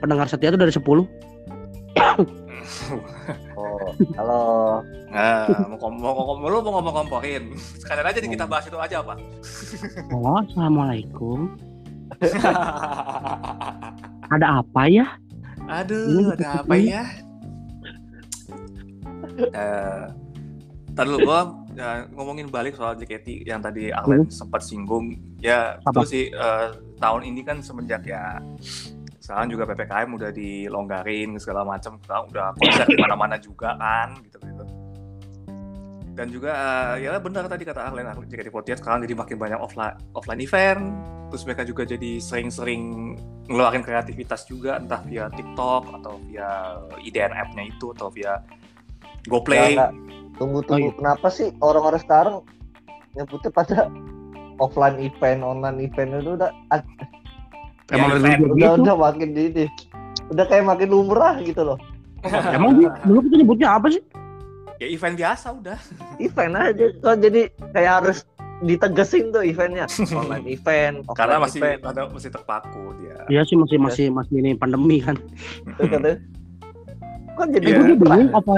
Pendengar 0.00 0.26
setia 0.26 0.50
itu 0.50 0.58
dari 0.58 0.68
10 0.68 0.82
Oh, 0.84 1.00
halo. 4.14 4.82
Nah, 5.08 5.46
mau 5.70 5.76
kom- 5.78 5.96
mau 5.96 6.12
kom- 6.12 6.42
lu 6.42 6.58
mau 6.60 6.72
ngomong 6.78 6.94
komporin. 7.00 7.54
Sekalian 7.78 8.04
aja 8.04 8.18
nih 8.18 8.30
kita 8.32 8.44
bahas 8.44 8.64
itu 8.66 8.76
aja 8.76 9.00
apa? 9.00 9.14
Oh, 10.10 10.36
assalamualaikum. 10.40 11.54
Ada 14.34 14.60
apa 14.60 14.82
ya? 14.88 15.06
Aduh, 15.64 16.32
ada 16.32 16.60
apa 16.60 16.74
ya? 16.76 17.02
Eh, 19.34 20.04
Ntar 20.94 21.04
dulu 21.06 21.26
gua 21.26 21.40
ya, 21.72 22.06
ngomongin 22.12 22.46
balik 22.46 22.76
soal 22.76 22.94
JKT 22.94 23.42
yang 23.42 23.58
tadi 23.58 23.90
Arlen 23.90 24.28
sempat 24.28 24.62
singgung. 24.62 25.16
Ya, 25.38 25.80
Apa? 25.80 25.90
betul 25.90 26.04
sih 26.06 26.24
eh, 26.28 26.66
tahun 26.96 27.22
ini 27.26 27.40
kan 27.42 27.58
semenjak 27.58 28.04
ya 28.04 28.38
sekarang 29.24 29.48
juga 29.48 29.64
PPKM 29.72 30.08
udah 30.20 30.30
dilonggarin 30.36 31.40
segala 31.40 31.64
macam, 31.64 31.96
sekarang 32.04 32.28
udah 32.28 32.52
konser 32.60 32.84
di 32.84 33.00
mana-mana 33.00 33.40
juga 33.40 33.72
kan 33.80 34.20
gitu 34.20 34.36
gitu. 34.44 34.64
Dan 36.14 36.28
juga 36.28 36.52
eh, 37.00 37.08
ya 37.08 37.16
benar 37.16 37.48
tadi 37.48 37.64
kata 37.64 37.88
Arlen, 37.88 38.04
Arlen 38.04 38.28
JKT48 38.28 38.84
sekarang 38.84 39.00
jadi 39.08 39.16
makin 39.16 39.36
banyak 39.40 39.58
offline 39.58 39.96
offline 40.12 40.44
event, 40.44 40.92
terus 41.32 41.42
mereka 41.48 41.64
juga 41.64 41.88
jadi 41.88 42.20
sering-sering 42.20 43.16
ngeluarin 43.48 43.80
kreativitas 43.80 44.44
juga 44.44 44.76
entah 44.76 45.00
via 45.08 45.32
TikTok 45.32 45.88
atau 45.88 46.20
via 46.28 46.78
IDN 47.00 47.32
app-nya 47.32 47.64
itu 47.66 47.96
atau 47.96 48.12
via 48.12 48.44
GoPlay. 49.24 49.72
Enggak, 49.74 49.92
Tunggu 50.34 50.58
Oh, 50.60 50.66
tunggu. 50.66 50.90
iya. 50.90 50.96
Kenapa 50.98 51.26
sih 51.30 51.48
orang-orang 51.62 52.00
sekarang 52.02 52.36
nyebutnya 53.14 53.50
pada 53.54 53.86
offline 54.58 54.98
event, 55.00 55.40
online 55.46 55.78
event 55.82 56.10
itu 56.20 56.34
udah 56.34 56.50
Emang 57.86 58.08
Ya, 58.10 58.18
dari 58.18 58.36
dulu 58.38 58.52
udah 58.54 58.70
gitu. 58.70 58.82
udah 58.82 58.96
makin 58.96 59.28
di 59.30 59.42
ini. 59.46 59.64
Udah 60.26 60.44
kayak 60.44 60.64
makin 60.64 60.88
lumrah 60.88 61.34
gitu 61.38 61.62
loh. 61.62 61.78
Emang 62.48 62.70
di- 62.74 62.88
dulu 63.02 63.18
kita 63.22 63.34
nyebutnya 63.36 63.68
apa 63.72 63.88
sih? 63.90 64.02
ya 64.74 64.90
event 64.90 65.14
biasa 65.14 65.46
udah. 65.54 65.78
Event 66.18 66.54
aja 66.56 66.84
kok 66.92 67.16
jadi 67.20 67.40
kayak 67.70 67.92
harus 67.94 68.18
ditegesin 68.60 69.30
tuh 69.30 69.40
eventnya. 69.40 69.86
Online 70.16 70.46
event, 70.48 70.96
offline 71.04 71.14
Karena 71.14 71.36
masih 71.38 71.60
event. 71.60 71.80
ada 71.84 72.02
masih 72.06 72.30
terpaku 72.30 72.82
dia. 72.98 73.16
Iya 73.28 73.42
sih 73.44 73.54
masih 73.54 73.76
masih 73.78 74.06
masih 74.08 74.34
ini 74.36 74.50
pandemi 74.54 74.98
kan. 74.98 75.14
Katanya, 75.76 76.18
Kok 77.34 77.46
jadi 77.50 77.64
Iya. 77.64 77.70
Eh, 77.70 77.76
gue 77.76 77.86
lumrah? 77.92 78.16
bingung 78.16 78.30
off, 78.32 78.48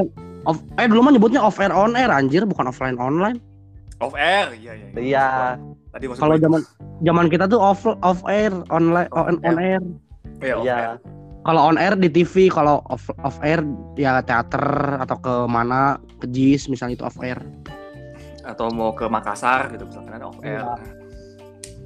off, 0.46 0.58
eh 0.74 0.86
dulu 0.86 1.00
mah 1.00 1.12
nyebutnya 1.12 1.40
off 1.40 1.58
air 1.58 1.70
on 1.70 1.92
air 1.92 2.08
anjir 2.08 2.44
bukan 2.44 2.64
offline 2.66 2.96
online. 2.96 3.38
Off 3.98 4.12
air, 4.14 4.52
iya 4.54 4.72
iya. 4.72 4.88
Iya. 4.94 5.28
Tadi 5.96 6.12
Kalau 6.12 6.36
gue- 6.36 6.44
zaman 6.44 6.60
zaman 7.00 7.26
kita 7.32 7.48
tuh 7.48 7.56
off 7.56 7.80
off 7.88 8.20
air 8.28 8.52
online 8.68 9.08
on, 9.16 9.40
on 9.40 9.56
air. 9.56 9.80
Iya, 10.44 10.54
Iya. 10.60 10.74
air. 10.76 10.96
Kalau 11.40 11.62
on 11.64 11.80
air 11.80 11.96
di 11.96 12.12
TV, 12.12 12.52
kalau 12.52 12.84
off 12.84 13.08
off 13.16 13.40
air 13.40 13.64
ya 13.96 14.20
teater 14.20 14.60
atau 15.00 15.16
ke 15.16 15.34
mana 15.48 15.96
ke 16.20 16.28
JIS 16.28 16.68
misalnya 16.68 17.00
itu 17.00 17.06
off 17.08 17.16
air. 17.18 17.40
Atau 18.44 18.68
mau 18.68 18.92
ke 18.92 19.08
Makassar 19.08 19.72
gitu 19.72 19.88
misalkan 19.88 20.12
ada 20.12 20.28
off 20.28 20.36
air. 20.44 20.60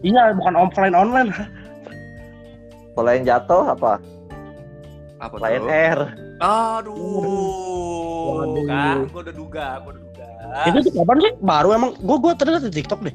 Iya 0.02 0.34
bukan 0.34 0.58
offline 0.58 0.98
online. 0.98 1.30
Kalau 2.90 3.10
yang 3.14 3.22
jatuh 3.22 3.64
apa? 3.70 4.02
Apa 5.22 5.34
Lion 5.38 5.62
tuh? 5.62 5.70
Air. 5.70 5.98
Aduh, 6.40 6.96
Waduh. 8.34 8.64
kan 8.66 8.96
gua 9.06 9.22
udah 9.22 9.34
duga, 9.36 9.66
gua 9.78 9.90
udah 9.92 10.02
duga. 10.02 10.26
Itu 10.66 10.78
tuh 10.82 10.92
kapan 10.98 11.16
sih? 11.20 11.32
Baru 11.38 11.68
emang 11.70 11.94
gue 11.94 12.16
gue 12.18 12.32
terlihat 12.34 12.64
di 12.66 12.72
TikTok 12.74 13.04
deh. 13.04 13.14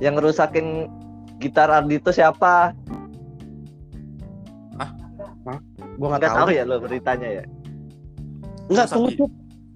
Yang 0.00 0.14
ngerusakin 0.18 0.66
gitar 1.38 1.68
Ardito 1.68 2.10
siapa? 2.10 2.72
Gue 6.00 6.06
nggak 6.08 6.20
Enggak 6.20 6.32
tahu. 6.32 6.40
tahu 6.40 6.50
ya 6.56 6.62
lo 6.64 6.76
beritanya 6.80 7.28
ya. 7.40 7.44
Enggak 8.72 8.86
tunggu 8.88 9.10
cup. 9.14 9.30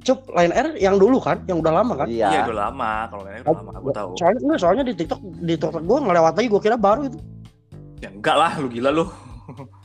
Cup 0.04 0.20
Line 0.36 0.52
Air 0.52 0.68
yang 0.76 1.00
dulu 1.00 1.16
kan, 1.16 1.40
yang 1.48 1.64
udah 1.64 1.80
lama 1.80 1.96
kan? 1.96 2.08
Iya, 2.08 2.28
Iya. 2.28 2.42
udah 2.52 2.68
lama. 2.68 2.90
Kalau 3.08 3.22
ini 3.24 3.40
udah 3.40 3.56
lama, 3.56 3.72
gua 3.80 3.94
tahu. 3.96 4.10
Soalnya 4.20 4.40
enggak, 4.44 4.58
soalnya 4.60 4.84
di 4.84 4.92
TikTok 4.92 5.20
di 5.40 5.52
TikTok 5.56 5.80
gue 5.80 5.98
ngelewat 6.04 6.32
lagi 6.36 6.48
gue 6.48 6.60
kira 6.60 6.76
baru 6.76 7.08
itu. 7.08 7.18
Ya 8.00 8.08
enggak 8.12 8.36
lah, 8.36 8.52
lu 8.60 8.68
gila 8.68 8.90
lu. 8.92 9.04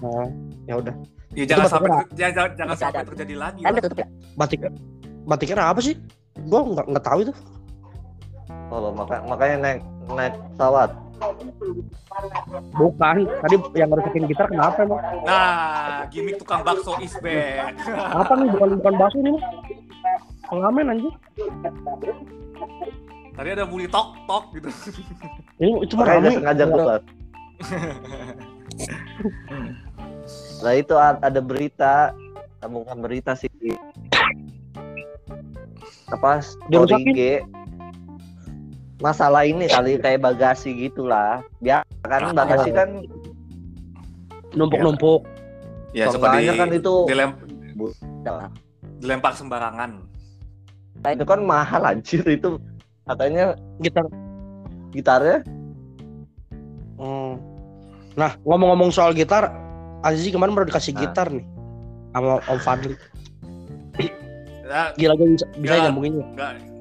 Nah, 0.04 0.28
ya 0.68 0.74
udah. 0.80 0.94
Ya 1.36 1.44
Itu 1.44 1.52
jangan 1.56 1.68
sampai 1.72 1.90
jangan 2.16 2.50
jangan, 2.56 2.76
sampai 2.76 3.04
terjadi 3.16 3.36
lagi. 3.40 3.60
Kan 3.64 3.72
tutup 3.80 4.00
ya. 4.00 4.08
Batik 4.36 4.60
batiknya 5.24 5.64
apa 5.68 5.80
sih? 5.80 5.96
Gue 6.36 6.60
nggak 6.68 6.86
nggak 6.88 7.04
tahu 7.04 7.20
itu. 7.24 7.34
Oh, 8.70 8.94
maka, 8.94 9.26
makanya 9.26 9.58
naik 9.58 9.80
naik 10.14 10.34
pesawat. 10.54 10.94
Bukan. 12.78 13.28
Tadi 13.44 13.56
yang 13.76 13.90
ngerusakin 13.92 14.24
gitar 14.30 14.48
kenapa 14.48 14.86
emang? 14.86 15.02
Nah, 15.26 16.06
gimmick 16.14 16.38
tukang 16.38 16.62
bakso 16.62 16.96
is 17.02 17.18
back. 17.20 17.76
Apa 17.90 18.34
nih? 18.40 18.48
Bukan 18.54 18.78
bukan 18.80 18.94
bakso 18.96 19.18
ini 19.20 19.30
mah. 19.36 19.44
Pengamen 20.50 20.94
anjir. 20.96 21.14
Tadi 23.36 23.50
ada 23.56 23.66
bunyi 23.66 23.88
tok 23.88 24.16
tok 24.30 24.44
gitu. 24.54 24.70
Ini 25.60 25.72
itu 25.84 25.94
mah 25.98 26.06
Makanya 26.06 26.30
sengaja 26.36 26.64
keluar. 26.70 27.02
Nah 30.60 30.74
itu 30.76 30.96
ada 31.00 31.40
berita, 31.42 32.12
bukan 32.64 32.98
berita 33.00 33.32
sih. 33.34 33.50
Apa 36.10 36.42
Dia 36.74 36.84
story 36.84 37.06
rusakin? 37.06 37.42
Masalah 39.00 39.47
ini 39.47 39.66
kali 39.72 39.95
kayak 39.95 40.20
bagasi 40.22 40.76
gitulah. 40.76 41.39
Biar 41.64 41.88
kan 42.04 42.36
bagasi 42.36 42.70
kan 42.76 42.89
Numpuk-numpuk. 44.54 45.24
Ya 45.93 46.10
seperti 46.10 46.45
seenggaknya 46.45 46.54
kan 46.54 46.70
itu 46.74 46.93
dilem, 47.10 47.32
ya, 48.26 48.50
dilempar 49.02 49.34
sembarangan. 49.34 50.06
itu 51.00 51.24
kan 51.26 51.39
mahal 51.41 51.82
anjir 51.88 52.22
itu 52.28 52.60
katanya 53.08 53.56
gitar. 53.82 54.06
gitarnya 54.89 55.45
Hmm. 57.00 57.39
Nah, 58.20 58.36
ngomong-ngomong 58.43 58.91
soal 58.91 59.16
gitar, 59.16 59.47
Azizi 60.04 60.36
kemarin 60.36 60.52
baru 60.52 60.68
dikasih 60.68 60.91
Nah. 60.91 61.02
gitar 61.08 61.28
nih 61.32 61.45
sama 62.12 62.43
Om 62.43 62.60
Fadli. 62.60 62.93
Ya, 64.70 64.93
Gila 64.93 65.14
gue 65.18 65.28
bisa, 65.34 65.45
bisa 65.58 65.74
Ya. 65.74 65.82
nyambunginnya. 65.88 66.26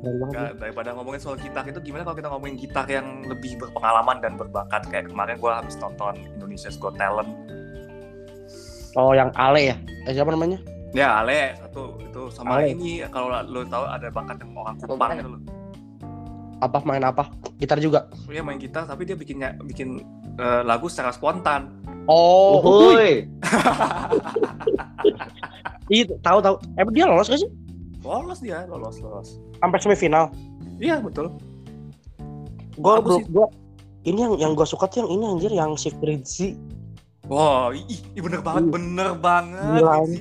Enggak, 0.03 0.55
daripada 0.63 0.95
ngomongin 0.95 1.21
soal 1.21 1.37
gitar 1.39 1.67
itu 1.67 1.83
gimana 1.83 2.07
kalau 2.07 2.17
kita 2.17 2.29
ngomongin 2.31 2.57
gitar 2.59 2.87
yang 2.87 3.27
lebih 3.27 3.59
berpengalaman 3.59 4.23
dan 4.23 4.39
berbakat 4.39 4.87
kayak 4.87 5.11
kemarin 5.11 5.37
gua 5.43 5.59
habis 5.59 5.75
nonton 5.79 6.15
Indonesia's 6.39 6.79
Got 6.79 6.95
Talent. 6.95 7.27
Oh, 8.95 9.13
yang 9.15 9.35
Ale 9.35 9.75
ya? 9.75 9.77
Eh, 10.07 10.15
siapa 10.15 10.31
namanya? 10.31 10.59
Ya 10.97 11.21
Ale 11.21 11.59
satu 11.61 12.01
itu 12.01 12.23
sama 12.33 12.63
Ale. 12.63 12.73
ini 12.73 13.05
kalau 13.13 13.29
lo 13.29 13.61
tahu 13.67 13.85
ada 13.85 14.09
bakat 14.09 14.41
yang 14.41 14.51
orang 14.57 14.77
Kupang 14.81 15.11
gitu 15.19 15.31
loh. 15.35 15.41
Apa 16.59 16.79
main 16.83 17.05
apa? 17.05 17.31
Gitar 17.59 17.79
juga. 17.79 18.07
Dia 18.27 18.43
main 18.43 18.59
gitar 18.59 18.87
tapi 18.87 19.07
dia 19.07 19.15
bikinnya 19.15 19.55
bikin 19.63 20.03
eh, 20.39 20.63
lagu 20.63 20.87
secara 20.87 21.11
spontan. 21.11 21.75
Oh. 22.09 22.63
Iya, 25.89 26.05
tahu 26.21 26.39
tahu. 26.45 26.57
Eh, 26.77 26.85
dia 26.93 27.09
lolos 27.09 27.33
gak 27.33 27.41
sih? 27.41 27.49
Lolos 28.07 28.39
dia, 28.39 28.65
lolos, 28.71 29.03
lolos. 29.03 29.43
Sampai 29.59 29.79
semifinal. 29.83 30.31
Iya 30.79 31.03
betul. 31.03 31.35
Gue 32.79 32.95
Bagus 33.03 33.27
bro, 33.27 33.47
gua 33.47 33.47
ini 34.07 34.23
yang 34.23 34.35
yang 34.39 34.53
gue 34.55 34.63
suka 34.63 34.87
tuh 34.87 35.03
yang 35.03 35.11
ini 35.11 35.25
anjir 35.27 35.51
yang 35.51 35.75
si 35.75 35.91
Fritzy. 35.91 36.55
Wow, 37.27 37.75
ih, 37.75 37.85
ih, 38.17 38.23
bener 38.23 38.41
banget, 38.41 38.63
Iya. 38.65 38.73
bener 38.73 39.11
banget. 39.19 39.83
Fritzy. 39.83 40.19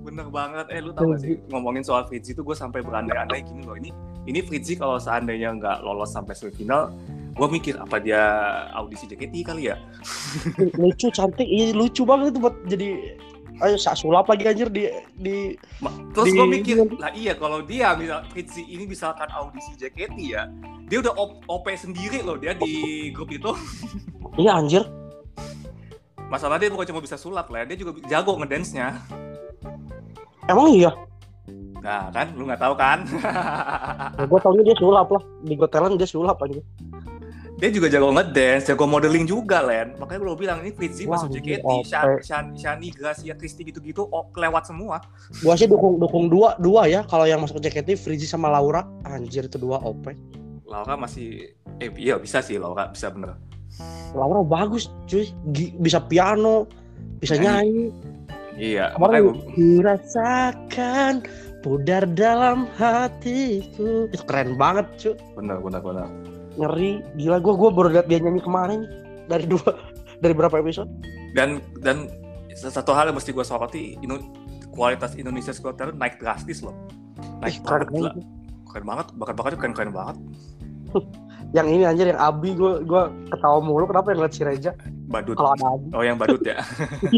Bener 0.00 0.26
banget. 0.32 0.66
Eh 0.72 0.80
lu 0.80 0.90
tau 0.96 1.12
gak 1.12 1.20
sih 1.20 1.36
ngomongin 1.52 1.84
soal 1.84 2.08
Fritzy 2.08 2.32
tuh 2.32 2.42
gue 2.42 2.56
sampai 2.56 2.80
berandai-andai 2.80 3.44
gini 3.44 3.62
loh. 3.68 3.76
Ini 3.76 3.92
ini 4.24 4.40
Fritzy 4.40 4.80
kalau 4.80 4.96
seandainya 4.96 5.52
nggak 5.60 5.84
lolos 5.84 6.16
sampai 6.16 6.32
semifinal, 6.32 6.88
gue 7.36 7.48
mikir 7.52 7.76
apa 7.76 8.00
dia 8.00 8.20
audisi 8.72 9.04
JKT 9.04 9.44
kali 9.44 9.68
ya? 9.68 9.76
lucu 10.80 11.12
cantik, 11.12 11.44
iya 11.46 11.76
lucu 11.76 12.02
banget 12.08 12.32
itu 12.32 12.38
buat 12.40 12.56
jadi 12.64 12.88
ayo 13.60 13.76
sak 13.76 13.94
sulap 13.94 14.24
lagi 14.24 14.48
anjir 14.48 14.68
di 14.68 14.88
di 15.14 15.54
Terus 16.10 16.26
Di- 16.26 16.36
gue 16.36 16.46
mikir, 16.48 16.76
lah 16.98 17.12
iya 17.12 17.32
kalau 17.36 17.62
dia 17.62 17.94
misal 17.94 18.24
Fritzy 18.28 18.66
ini 18.66 18.84
misalkan 18.84 19.30
audisi 19.30 19.76
JKT 19.78 20.16
ya, 20.18 20.48
dia 20.90 20.98
udah 20.98 21.14
op- 21.14 21.44
OP 21.46 21.70
sendiri 21.72 22.20
loh 22.20 22.34
dia 22.34 22.56
di 22.56 23.08
grup 23.14 23.30
itu. 23.30 23.52
Iya 24.34 24.58
anjir. 24.58 24.82
Masalah 26.26 26.58
dia 26.58 26.70
bukan 26.70 26.86
cuma 26.86 27.02
bisa 27.02 27.14
sulap 27.14 27.46
lah, 27.50 27.62
dia 27.62 27.74
juga 27.74 27.98
jago 28.06 28.38
ngedance-nya. 28.38 29.02
Emang 30.46 30.70
iya. 30.70 30.90
Nah 31.80 32.10
kan, 32.10 32.30
lu 32.36 32.44
nggak 32.46 32.60
tahu 32.60 32.74
kan? 32.76 33.02
Ya, 34.18 34.24
gue 34.28 34.38
taunya 34.42 34.62
dia 34.66 34.76
sulap 34.78 35.08
lah. 35.10 35.22
Di 35.42 35.54
Got 35.56 35.70
Talent 35.72 35.96
dia 35.96 36.06
sulap 36.06 36.38
aja. 36.42 36.60
Dia 37.60 37.68
juga 37.68 37.92
jago 37.92 38.08
ngedance, 38.16 38.72
jago 38.72 38.88
modeling 38.88 39.28
juga, 39.28 39.60
Len. 39.60 39.92
Makanya 40.00 40.20
gue 40.24 40.38
bilang 40.40 40.58
ini 40.64 40.72
Fitzy 40.72 41.04
Wah, 41.04 41.20
masuk 41.20 41.36
JKT, 41.36 41.60
OP. 41.60 41.84
Shan, 41.84 42.08
Shan, 42.24 42.44
Shani, 42.56 42.88
Gracia, 42.88 43.36
Kristi 43.36 43.68
gitu-gitu, 43.68 44.08
oh, 44.08 44.32
kelewat 44.32 44.64
semua. 44.64 45.04
Gua 45.44 45.54
sih 45.60 45.68
dukung 45.68 46.00
dukung 46.00 46.32
dua 46.32 46.56
dua 46.56 46.88
ya 46.88 47.04
kalau 47.04 47.28
yang 47.28 47.44
masuk 47.44 47.60
JKT 47.60 48.00
Frizi 48.00 48.24
sama 48.24 48.48
Laura 48.48 48.88
anjir 49.04 49.44
itu 49.44 49.60
dua 49.60 49.76
OP. 49.84 50.08
Laura 50.64 50.96
masih, 50.96 51.52
eh 51.84 51.92
iya 52.00 52.16
bisa 52.16 52.40
sih 52.40 52.56
Laura, 52.56 52.88
bisa 52.88 53.12
bener. 53.12 53.36
Laura 54.16 54.40
bagus 54.40 54.88
cuy 55.04 55.28
Gi- 55.52 55.76
bisa 55.76 56.00
piano 56.00 56.64
bisa 57.20 57.36
Nyanyi. 57.36 57.44
nyanyi 57.44 57.84
Iya, 58.60 58.84
kemarin 58.92 59.00
makanya 59.00 59.24
gue, 59.24 59.34
kurasakan 59.56 61.12
pudar 61.60 62.02
dalam 62.12 62.68
hatiku 62.76 64.08
itu 64.08 64.24
keren 64.24 64.56
banget 64.56 64.86
cuy 65.00 65.14
bener, 65.36 65.60
bener, 65.60 65.80
bener. 65.80 66.06
Ngeri 66.60 67.00
gila 67.16 67.40
gua 67.40 67.54
gua 67.56 67.70
baru 67.72 67.88
lihat 67.90 68.06
dia 68.06 68.20
nyanyi 68.20 68.38
kemarin 68.38 68.84
dari 69.26 69.48
dua 69.48 69.64
dari 70.22 70.36
berapa 70.36 70.60
episode 70.60 70.90
Dan 71.32 71.58
dan 71.80 72.10
satu 72.52 72.90
hal 72.90 73.08
yang 73.08 73.16
mesti 73.16 73.30
gue 73.30 73.46
soroti, 73.46 73.94
Indo- 74.02 74.26
kualitas 74.68 75.14
Indonesia 75.14 75.54
Got 75.54 75.78
Talent 75.78 75.96
naik 75.96 76.18
drastis 76.18 76.60
loh. 76.60 76.74
Ih, 77.46 77.54
Naik 77.54 77.62
keren 77.62 77.86
banget, 77.86 77.88
gila. 77.94 78.10
banget. 78.10 78.24
Keren 78.66 78.84
banget, 78.84 79.06
bakat-bakatnya 79.14 79.58
keren-keren 79.62 79.92
banget. 79.94 80.16
yang 81.56 81.66
ini 81.66 81.86
anjir 81.86 82.10
yang 82.10 82.18
Abi 82.18 82.52
gua 82.52 82.82
gua 82.82 83.02
ketawa 83.30 83.58
mulu 83.58 83.86
kenapa 83.86 84.10
yang 84.10 84.20
lihat 84.22 84.34
si 84.34 84.42
Reja 84.42 84.70
Badut. 85.06 85.34
kalau 85.34 85.54
ada 85.54 85.66
Abi 85.74 85.86
Oh 85.94 86.02
yang 86.02 86.18
badut 86.18 86.42
ya? 86.42 86.58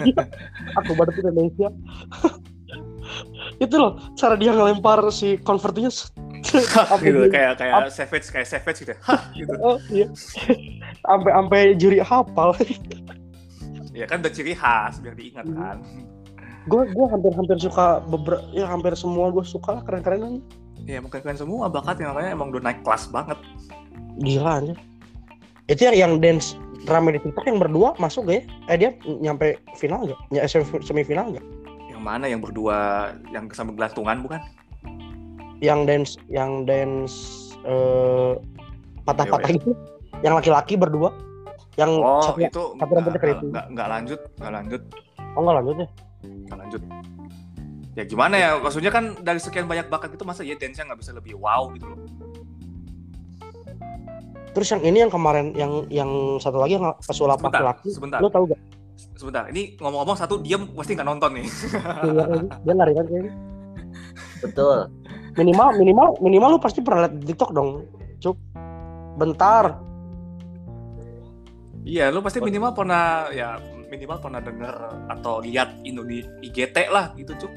aku 0.79 0.93
badut 0.93 1.17
Indonesia 1.17 1.69
itu 3.59 3.75
loh 3.77 3.99
cara 4.15 4.35
dia 4.37 4.53
ngelempar 4.53 5.05
si 5.09 5.37
konvertinya 5.37 5.89
gitu, 7.07 7.21
kayak 7.31 7.59
kayak 7.59 7.91
savage, 7.95 8.27
kayak 8.29 8.49
savage 8.49 8.79
gitu. 8.83 8.95
Hah, 9.07 9.21
gitu. 9.39 9.55
oh 9.63 9.79
iya 9.89 10.07
sampai 11.07 11.31
sampai 11.31 11.61
juri 11.79 11.99
hafal 12.03 12.53
Ya 13.93 14.09
kan 14.09 14.25
udah 14.25 14.33
ciri 14.33 14.57
khas 14.57 15.05
biar 15.05 15.13
diingat 15.13 15.45
kan. 15.53 15.85
gue 16.65 16.83
gue 16.89 17.07
hampir 17.13 17.33
hampir 17.37 17.59
suka 17.61 18.01
beberapa 18.07 18.41
ya 18.55 18.65
hampir 18.65 18.95
semua 18.97 19.29
gue 19.29 19.45
suka 19.45 19.79
lah 19.79 19.83
keren 19.85 20.01
kerenan 20.01 20.35
Ya 20.83 20.99
emang 20.99 21.13
keren 21.13 21.37
semua 21.37 21.69
bakatnya 21.69 22.11
makanya 22.11 22.31
emang 22.35 22.51
udah 22.51 22.63
naik 22.63 22.81
kelas 22.83 23.07
banget. 23.13 23.39
gila 24.21 24.61
aja 24.61 24.75
itu 25.71 25.81
yang 25.89 25.97
yang 25.97 26.13
dance 26.21 26.59
rame 26.91 27.15
di 27.15 27.21
TikTok 27.23 27.47
yang 27.47 27.59
berdua 27.63 27.95
masuk 27.97 28.27
gak 28.27 28.35
ya? 28.35 28.43
Eh 28.69 28.77
dia 28.77 28.91
nyampe 29.07 29.57
final 29.79 30.05
gak? 30.11 30.19
Ya 30.35 30.43
semifinal 30.83 31.31
gak? 31.33 31.45
Yang 31.89 32.03
mana 32.03 32.27
yang 32.27 32.43
berdua 32.43 33.11
yang 33.31 33.47
sambil 33.55 33.79
gelantungan 33.79 34.19
bukan? 34.27 34.41
Yang 35.63 35.81
dance 35.87 36.13
yang 36.27 36.67
dance 36.67 37.15
eh, 37.63 38.35
patah-patah 39.07 39.47
Iya, 39.47 39.57
gitu? 39.57 39.71
Yang 40.21 40.35
laki-laki 40.43 40.75
berdua? 40.75 41.15
Yang 41.75 41.91
Oh 41.97 42.21
satu- 42.21 42.43
itu 42.43 42.63
tapi 42.77 42.91
rambutnya 42.91 43.09
nggak- 43.09 43.23
keriting. 43.23 43.49
nggak 43.49 43.67
nggak 43.71 43.89
lanjut 43.89 44.21
nggak 44.37 44.53
lanjut 44.53 44.83
oh 45.33 45.41
nggak 45.41 45.57
lanjut 45.57 45.77
ya? 45.79 45.89
nggak 46.23 46.59
lanjut. 46.59 46.83
Ya 47.93 48.03
gimana 48.05 48.35
ya? 48.35 48.51
Maksudnya 48.59 48.91
kan 48.91 49.05
dari 49.19 49.39
sekian 49.39 49.65
banyak 49.65 49.87
bakat 49.87 50.11
itu 50.11 50.23
masa 50.23 50.43
ya 50.43 50.53
dance-nya 50.53 50.85
nggak 50.85 50.99
bisa 50.99 51.13
lebih 51.13 51.35
wow 51.35 51.71
gitu 51.71 51.87
loh. 51.87 51.99
Terus 54.53 54.69
yang 54.69 54.83
ini 54.83 54.99
yang 54.99 55.09
kemarin 55.09 55.55
yang 55.55 55.89
yang 55.89 56.11
satu 56.37 56.59
lagi 56.59 56.77
yang 56.77 56.93
pesulap 56.99 57.41
laki-laki, 57.41 57.89
sebentar, 57.89 58.21
lo 58.21 58.29
tau 58.29 58.45
gak? 58.45 58.61
sebentar. 59.15 59.49
Ini 59.49 59.79
ngomong-ngomong 59.79 60.13
satu 60.15 60.37
diam 60.39 60.69
pasti 60.73 60.93
nggak 60.93 61.09
nonton 61.09 61.31
nih. 61.35 61.47
Dia, 62.03 62.25
dia 62.61 62.75
lari 62.75 62.93
kan 62.93 63.05
kayaknya. 63.07 63.33
Betul. 64.43 64.79
Minimal 65.33 65.81
minimal 65.81 66.09
minimal 66.21 66.49
lu 66.57 66.61
pasti 66.61 66.85
pernah 66.85 67.09
lihat 67.09 67.15
di 67.17 67.25
TikTok 67.33 67.51
dong, 67.57 67.89
cuk. 68.21 68.37
Bentar, 69.17 69.77
Iya, 71.83 72.15
lu 72.15 72.23
pasti 72.23 72.39
minimal 72.39 72.73
pernah 72.79 73.27
ya 73.35 73.59
minimal 73.91 74.23
pernah 74.23 74.41
denger 74.41 74.75
atau 75.11 75.43
lihat 75.43 75.75
Indonesia 75.83 76.31
IGT 76.41 76.89
lah 76.89 77.11
gitu 77.19 77.35
cuk. 77.35 77.53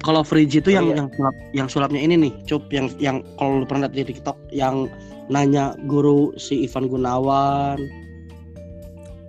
Kalau 0.00 0.24
Frigi 0.24 0.64
itu 0.64 0.72
yang 0.72 0.88
Iya. 0.92 0.96
yang 1.04 1.08
sulap 1.12 1.34
yang 1.52 1.68
sulapnya 1.68 2.00
ini 2.00 2.14
nih, 2.16 2.32
Cup, 2.48 2.68
yang 2.72 2.88
yang 2.96 3.20
kalau 3.36 3.60
lu 3.60 3.66
pernah 3.68 3.88
lihat 3.88 3.96
di 3.96 4.04
TikTok 4.16 4.36
yang 4.52 4.88
nanya 5.28 5.76
guru 5.88 6.32
si 6.40 6.64
Ivan 6.64 6.88
Gunawan. 6.88 7.76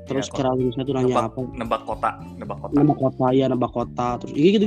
Terus 0.07 0.27
kok. 0.27 0.43
kira 0.43 0.51
tuh 0.55 0.95
nanya 0.95 1.07
Nebak, 1.07 1.27
apa? 1.31 1.41
nebak 1.55 1.81
kota, 1.87 2.11
nebak 2.35 2.57
kota. 2.59 2.73
Nama 2.75 2.93
kota 2.95 3.25
ya, 3.31 3.45
nama 3.47 3.67
kota, 3.71 4.07
terus 4.19 4.33
iya 4.35 4.59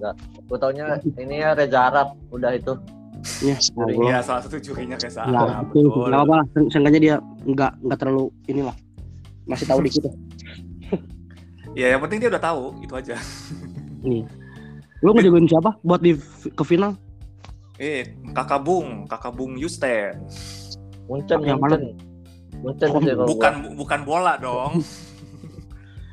gitu-gitu. 0.00 0.40
Gue 0.48 0.58
taunya 0.58 0.84
ini 1.14 1.36
ya 1.38 1.52
Reza 1.52 1.80
Arab 1.92 2.08
udah 2.32 2.50
itu. 2.56 2.72
Ya. 3.44 3.56
Allah. 3.76 4.00
Iya, 4.00 4.18
salah 4.24 4.40
satu 4.40 4.56
jurinya 4.56 4.96
kayak 4.96 5.12
Ya, 5.12 5.28
sana, 5.28 5.60
betul. 5.60 5.92
betul. 5.92 6.08
Gak 6.08 6.22
apa 6.24 6.34
lah, 6.40 6.46
se- 6.56 6.68
seenggaknya 6.72 7.00
dia 7.00 7.14
nggak 7.44 7.72
nggak 7.84 7.98
terlalu 8.00 8.24
inilah. 8.48 8.76
Masih 9.44 9.66
tahu 9.68 9.80
dikit 9.84 10.02
ya. 10.08 10.12
Ya, 11.70 11.86
yang 11.94 12.00
penting 12.00 12.18
dia 12.18 12.32
udah 12.32 12.42
tahu, 12.42 12.62
itu 12.80 12.94
aja. 12.96 13.14
Lu 15.00 15.12
ngejagoin 15.12 15.46
siapa 15.46 15.76
buat 15.80 16.00
di 16.00 16.16
ke 16.50 16.64
final? 16.64 16.96
Eh, 17.76 18.16
Kakak 18.32 18.64
Bung, 18.64 19.04
Kakak 19.06 19.36
Bung 19.36 19.56
Yusten. 19.56 20.16
Munchen, 21.08 21.38
Yang 21.44 21.60
mana? 21.60 21.76
Munchen. 22.60 22.88
Bukan 23.20 23.54
bukan 23.76 24.00
bola 24.02 24.36
dong. 24.36 24.80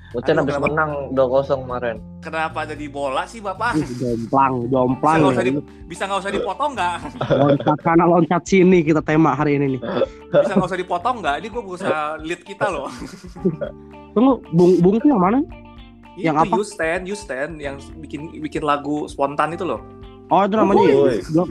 Aduh, 0.07 0.23
habis 0.23 0.55
kenapa? 0.55 0.65
menang 0.65 0.91
2-0 1.11 1.63
kemarin. 1.63 1.95
Kenapa 2.19 2.59
jadi 2.63 2.85
bola 2.87 3.23
sih, 3.23 3.39
Bapak? 3.39 3.75
Jomplang, 3.97 4.53
jomplang. 4.67 5.19
Bisa 5.19 5.19
nggak 5.19 5.33
usah 5.33 5.43
ya. 5.43 5.47
di- 5.49 5.65
Bisa 5.83 6.03
nggak 6.03 6.19
usah 6.19 6.31
dipotong 6.31 6.71
nggak? 6.73 6.95
Loncat 7.29 7.79
sana 7.81 8.03
loncat 8.05 8.43
sini 8.43 8.79
kita 8.81 9.01
tema 9.01 9.31
hari 9.31 9.55
ini 9.55 9.75
nih. 9.75 9.81
Bisa 10.29 10.53
nggak 10.53 10.63
usah 10.65 10.79
dipotong 10.79 11.15
nggak? 11.19 11.35
Ini 11.37 11.47
gue 11.49 11.61
berusaha 11.61 12.01
lead 12.19 12.41
kita 12.41 12.65
loh. 12.67 12.87
Tunggu, 14.11 14.33
Bung 14.49 14.71
Bung 14.79 14.95
tuh 14.97 15.07
yang 15.07 15.21
mana? 15.21 15.39
Yang 16.15 16.35
itu 16.35 16.41
apa? 16.41 16.55
Yusten, 16.57 16.99
Yusten 17.05 17.49
yang 17.59 17.75
bikin 17.99 18.21
bikin 18.39 18.63
lagu 18.63 19.05
spontan 19.05 19.53
itu 19.53 19.63
loh. 19.63 19.83
Oh 20.27 20.43
itu 20.43 20.55
namanya 20.55 20.83
ya? 20.83 20.95
Woi. 20.97 21.17
Gua 21.29 21.45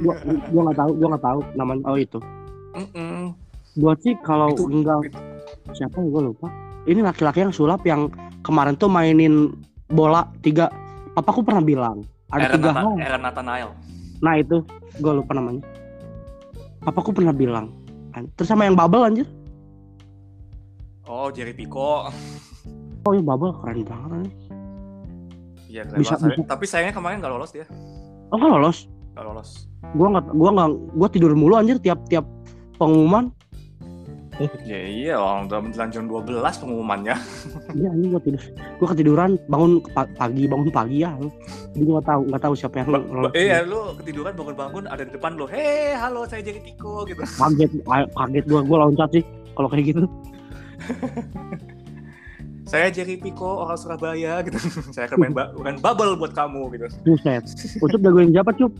gua 0.50 0.74
tahu, 0.74 0.90
gua 0.96 1.09
nggak 1.14 1.24
tahu 1.24 1.40
namanya. 1.54 1.82
Oh 1.86 1.96
itu. 1.96 2.18
Mm-mm. 2.74 3.32
Gua 3.76 3.92
sih 4.00 4.16
kalau 4.18 4.50
Itu- 4.50 4.66
enggak 4.66 4.98
itu. 5.07 5.18
siapa 5.72 5.96
ya 5.96 6.09
gua 6.09 6.22
lupa. 6.24 6.48
Ini 6.84 7.00
laki-laki 7.00 7.42
yang 7.42 7.50
sulap 7.50 7.82
yang 7.82 8.11
kemarin 8.47 8.78
tuh 8.78 8.86
mainin 8.86 9.51
bola 9.90 10.30
tiga. 10.40 10.70
Papaku 11.12 11.42
pernah 11.42 11.64
bilang 11.64 12.05
ada 12.28 12.47
Aaron 12.47 12.55
tiga 12.61 12.70
hal. 12.76 12.86
Aaron. 13.01 13.74
Nah 14.22 14.34
itu 14.36 14.57
gua 15.01 15.12
lupa 15.18 15.32
namanya. 15.34 15.64
Papaku 16.80 17.11
pernah 17.11 17.34
bilang. 17.34 17.74
An- 18.14 18.30
Terus 18.38 18.49
sama 18.49 18.64
yang 18.64 18.78
bubble 18.78 19.03
anjir. 19.03 19.26
Oh, 21.07 21.30
Jerry 21.30 21.55
Pico. 21.55 22.11
Oh 23.07 23.12
ya 23.14 23.22
bubble 23.22 23.55
keren 23.62 23.86
banget. 23.86 24.30
Iya, 25.66 25.82
keren 25.86 25.99
Bisa- 26.03 26.18
banget. 26.18 26.36
bisa. 26.42 26.51
Tapi 26.51 26.64
sayangnya 26.66 26.94
kemarin 26.94 27.16
nggak 27.22 27.32
lolos 27.32 27.51
dia. 27.55 27.66
Oh 28.30 28.36
nggak 28.36 28.53
lolos. 28.59 28.78
Nggak 29.14 29.24
lolos. 29.24 29.51
Gua 29.94 30.09
nggak 30.12 30.24
gua 30.34 30.51
nggak 30.53 30.68
gua 30.99 31.09
tidur 31.09 31.32
mulu 31.32 31.55
anjir 31.55 31.78
tiap-tiap 31.78 32.26
pengumuman. 32.76 33.30
Ya 34.68 34.78
iya, 34.78 35.14
orang 35.16 35.49
udah 35.49 35.59
menjelang 35.61 35.91
jam 35.91 36.05
12 36.05 36.28
pengumumannya. 36.61 37.16
Iya, 37.76 37.91
ini 37.91 38.07
gua 38.09 38.20
tidur. 38.20 38.43
Gua 38.76 38.89
ketiduran 38.93 39.30
bangun 39.47 39.80
pa- 39.87 40.09
pagi, 40.11 40.45
bangun 40.45 40.68
pagi 40.70 40.97
ya. 41.01 41.12
Jadi 41.72 41.84
nggak 41.84 42.05
tahu, 42.05 42.20
nggak 42.26 42.43
tahu 42.43 42.55
siapa 42.55 42.74
yang 42.78 42.89
Ba- 42.91 43.01
lolos. 43.03 43.32
Iya, 43.32 43.57
lu 43.62 43.80
ketiduran 43.97 44.32
bangun-bangun 44.32 44.84
ada 44.87 45.03
di 45.03 45.12
depan 45.12 45.34
lu. 45.34 45.45
Hei, 45.47 45.93
halo 45.93 46.24
saya 46.24 46.41
Jerry 46.41 46.61
Pico 46.61 47.05
gitu. 47.05 47.20
Kaget, 47.41 47.70
kaget 47.87 48.45
gua, 48.47 48.61
gua 48.62 48.78
loncat 48.84 49.09
sih 49.11 49.24
kalau 49.53 49.68
kayak 49.68 49.84
gitu. 49.91 50.05
Saya 52.66 52.91
Jerry 52.91 53.14
Pico 53.16 53.62
orang 53.62 53.78
Surabaya 53.78 54.43
gitu. 54.43 54.59
saya 54.91 55.07
akan 55.07 55.16
main, 55.18 55.32
ba- 55.32 55.55
main 55.55 55.78
bubble 55.78 56.18
buat 56.18 56.34
kamu 56.34 56.74
gitu. 56.74 56.87
Buset. 57.05 57.45
Ucup 57.78 58.01
jagoin 58.01 58.34
siapa, 58.34 58.51
Cup? 58.53 58.74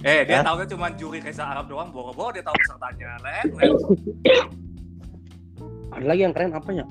Eh, 0.00 0.22
dia 0.22 0.40
tahunya 0.40 0.66
cuma 0.70 0.86
juri 0.94 1.18
Reza 1.18 1.42
Arab 1.42 1.66
doang, 1.66 1.90
boro-boro 1.90 2.30
dia 2.30 2.40
tahu 2.40 2.54
pesertanya. 2.56 3.18
Len. 3.20 3.46
Ada 5.90 6.06
lagi 6.06 6.22
yang 6.22 6.30
keren 6.30 6.54
apa 6.54 6.70
ya? 6.70 6.86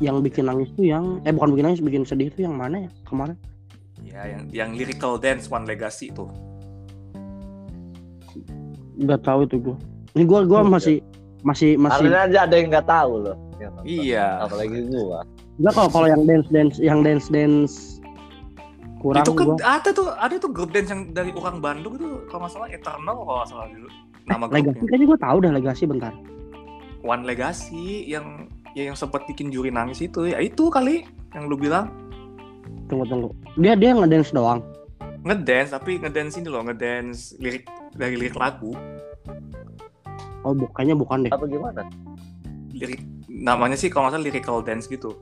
Yang 0.00 0.16
bikin 0.24 0.48
nangis 0.48 0.72
tuh 0.72 0.82
yang 0.82 1.20
eh 1.22 1.30
bukan 1.30 1.52
bikin 1.52 1.64
nangis, 1.68 1.80
bikin 1.84 2.02
sedih 2.02 2.32
tuh 2.32 2.48
yang 2.48 2.56
mana 2.56 2.88
ya 2.88 2.90
kemarin? 3.04 3.36
Ya, 4.02 4.24
yang 4.24 4.42
yang 4.50 4.70
lyrical 4.72 5.20
dance 5.20 5.46
One 5.46 5.68
Legacy 5.68 6.10
tuh. 6.10 6.32
Nggak 8.96 9.20
tahu 9.22 9.44
itu 9.44 9.56
gua. 9.60 9.76
Ini 10.16 10.24
gua 10.24 10.40
gua 10.44 10.60
Iya. 10.64 10.70
masih 10.70 10.96
masih 11.42 11.70
masih 11.76 12.08
Kalian 12.08 12.24
aja 12.30 12.38
ada 12.48 12.54
yang 12.56 12.68
nggak 12.72 12.88
tahu 12.88 13.12
loh. 13.20 13.36
nonton. 13.60 13.84
Iya. 13.84 14.26
Apalagi 14.42 14.78
gua. 14.88 15.20
enggak 15.60 15.72
kalau 15.76 15.90
kalau 15.92 16.08
yang 16.08 16.22
dance 16.24 16.48
dance 16.48 16.76
yang 16.80 16.98
dance 17.04 17.28
dance 17.28 17.91
kurang 19.02 19.26
itu 19.26 19.32
kan 19.34 19.46
gua. 19.50 19.56
ada 19.66 19.90
tuh 19.90 20.06
ada 20.14 20.34
tuh 20.38 20.50
grup 20.54 20.70
dance 20.70 20.94
yang 20.94 21.10
dari 21.10 21.34
orang 21.34 21.58
Bandung 21.58 21.98
itu 21.98 22.22
kalau 22.30 22.46
nggak 22.46 22.52
salah 22.54 22.68
Eternal 22.70 23.16
kalau 23.18 23.36
nggak 23.42 23.50
salah 23.50 23.66
dulu. 23.66 23.88
nama 24.22 24.44
Legasi 24.46 24.62
grupnya. 24.62 24.86
kayaknya 24.86 25.06
gue 25.10 25.18
tahu 25.18 25.36
dah 25.42 25.52
legasi 25.52 25.82
bentar. 25.90 26.12
One 27.02 27.26
Legacy 27.26 28.06
yang 28.06 28.46
ya 28.78 28.88
yang 28.88 28.96
sempat 28.96 29.26
bikin 29.26 29.50
juri 29.50 29.74
nangis 29.74 29.98
itu 29.98 30.30
ya 30.30 30.38
itu 30.38 30.70
kali 30.70 31.02
yang 31.34 31.50
lu 31.50 31.58
bilang 31.58 31.90
Tunggu 32.86 33.04
tunggu. 33.10 33.28
Dia 33.58 33.74
dia 33.74 33.90
ngedance 33.92 34.30
doang. 34.30 34.62
ngedance 35.22 35.70
tapi 35.74 35.98
ngedance 36.02 36.34
ini 36.38 36.50
loh 36.50 36.62
ngedance 36.66 37.34
lirik 37.38 37.66
dari 37.94 38.18
lirik 38.18 38.34
lagu 38.38 38.74
Oh 40.42 40.50
bu, 40.50 40.66
kayaknya 40.74 40.98
bukan 40.98 41.22
deh. 41.22 41.30
Apa 41.30 41.46
gimana? 41.46 41.86
lirik 42.74 42.98
namanya 43.28 43.78
sih 43.78 43.86
kalau 43.92 44.08
nggak 44.10 44.18
salah 44.18 44.26
lyrical 44.26 44.58
dance 44.64 44.90
gitu 44.90 45.14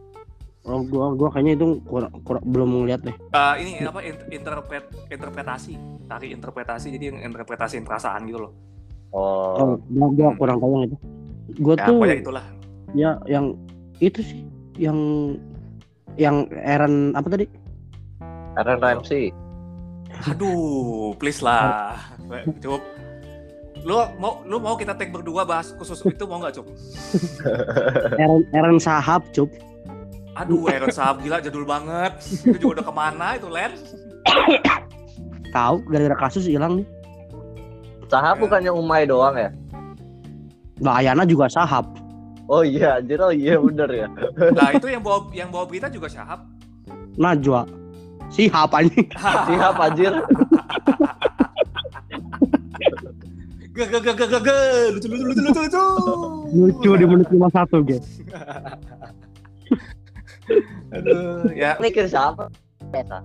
Oh 0.61 0.84
gua 0.84 1.16
gua 1.16 1.28
kayaknya 1.30 1.56
itu 1.56 1.80
kurang, 1.82 2.12
kurang 2.20 2.44
belum 2.44 2.68
ngeliat 2.84 3.00
deh. 3.00 3.16
Eh, 3.16 3.54
ini 3.58 3.70
apa 3.80 4.04
in- 4.04 4.28
interpret 4.28 4.84
interpretasi 5.08 5.72
tari 6.04 6.30
interpretasi 6.30 6.86
jadi 6.92 7.04
yang 7.11 7.18
interpretasi 7.24 7.80
perasaan 7.80 8.28
gitu 8.28 8.44
loh 8.44 8.52
Oh, 9.11 9.56
Oh, 9.56 9.74
gua, 9.88 10.06
gua 10.12 10.28
kurang 10.36 10.58
tahu 10.58 10.70
yang 10.72 10.84
itu. 10.86 10.96
Gua 11.58 11.74
ya 11.74 11.82
tuh 11.82 11.94
pokoknya 11.96 12.16
itulah 12.16 12.44
ya 12.90 13.11
yang 13.24 13.54
itu 13.98 14.20
sih 14.20 14.40
yang 14.76 14.98
yang 16.14 16.44
Aaron 16.52 17.14
apa 17.14 17.26
tadi? 17.26 17.46
Aaron 18.54 18.78
Ramsey. 18.78 19.32
aduh 20.26 21.14
please 21.16 21.40
lah 21.40 21.96
cukup 22.61 22.82
lu 23.80 23.94
mau 24.18 24.42
lu 24.44 24.58
mau 24.58 24.74
kita 24.74 24.92
take 24.92 25.08
berdua 25.08 25.46
bahas 25.46 25.72
khusus 25.72 25.96
itu 26.04 26.26
mau 26.26 26.36
nggak 26.36 26.61
cup 26.61 26.66
Aaron 28.14 28.42
Aaron 28.52 28.76
Sahab, 28.76 29.24
cup. 29.32 29.48
Aduh 30.35 30.70
Aaron 30.70 30.91
Sahab 30.91 31.20
gila 31.20 31.41
jadul 31.41 31.64
banget 31.64 32.16
itu 32.47 32.57
juga 32.59 32.81
udah 32.81 32.85
ke 32.87 32.93
mana 32.95 33.26
itu 33.35 33.49
Len 33.51 33.72
Tahu 35.51 35.83
gara-gara 35.91 36.14
kasus 36.16 36.47
hilang 36.47 36.78
nih. 36.78 36.87
Sahab 38.07 38.39
Ya. 38.39 38.43
bukannya 38.47 38.70
Umay 38.70 39.03
doang 39.03 39.35
ya? 39.35 39.51
Nah, 40.78 41.03
Ayana 41.03 41.26
juga 41.26 41.51
Sahab. 41.51 41.91
Oh 42.47 42.62
iya, 42.62 43.03
anjir 43.03 43.18
oh 43.18 43.35
iya 43.35 43.59
bener 43.59 43.91
ya. 43.91 44.07
nah 44.55 44.70
itu 44.70 44.87
yang 44.87 45.03
bawa 45.03 45.26
yang 45.31 45.51
bawa 45.51 45.66
berita 45.66 45.91
juga 45.91 46.07
Syahab 46.07 46.47
Najwa. 47.18 47.66
Sihab 48.31 48.70
anjing. 48.70 49.11
Siap 49.51 49.74
anjir. 49.76 50.14
Gak 53.70 53.87
gak 53.91 54.03
gak 54.03 54.14
gak 54.28 54.41
gak 54.43 54.59
lucu 54.95 55.07
lucu 55.11 55.24
lucu 55.26 55.41
lucu 55.43 55.61
lucu 55.62 55.85
Lucu 56.51 56.91
di 56.95 57.05
menit 57.07 57.26
51, 57.31 57.87
guys. 57.87 58.07
aduh 60.91 61.47
ya 61.55 61.78
Mikir 61.78 62.11
siapa? 62.11 62.51
Peta. 62.91 63.22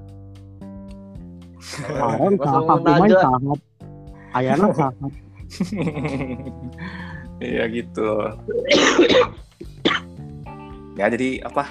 Langsung 1.89 2.37
Sahab. 2.39 3.59
Ayana 4.37 4.69
Sahab. 4.69 5.11
ya 7.43 7.67
gitu 7.67 8.09
ya 10.99 11.05
jadi 11.11 11.43
apa 11.43 11.67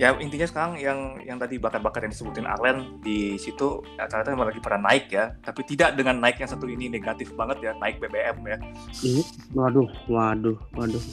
ya 0.00 0.16
intinya 0.18 0.48
sekarang 0.48 0.80
yang 0.80 1.20
yang 1.22 1.38
tadi 1.38 1.60
bakat-bakat 1.60 2.08
yang 2.08 2.12
disebutin 2.12 2.48
Arlen 2.48 2.98
di 3.04 3.36
situ 3.36 3.84
ya, 4.00 4.08
ternyata 4.08 4.34
memang 4.34 4.48
lagi 4.50 4.60
pada 4.64 4.80
naik 4.80 5.12
ya 5.12 5.36
tapi 5.44 5.62
tidak 5.68 5.94
dengan 5.94 6.18
naik 6.18 6.40
yang 6.40 6.50
satu 6.50 6.66
ini 6.66 6.90
negatif 6.90 7.30
banget 7.36 7.70
ya 7.70 7.72
naik 7.78 8.00
BBM 8.00 8.38
ya 8.48 8.58
Ini, 9.04 9.22
waduh, 9.52 9.88
waduh, 10.08 10.56
waduh. 10.74 11.04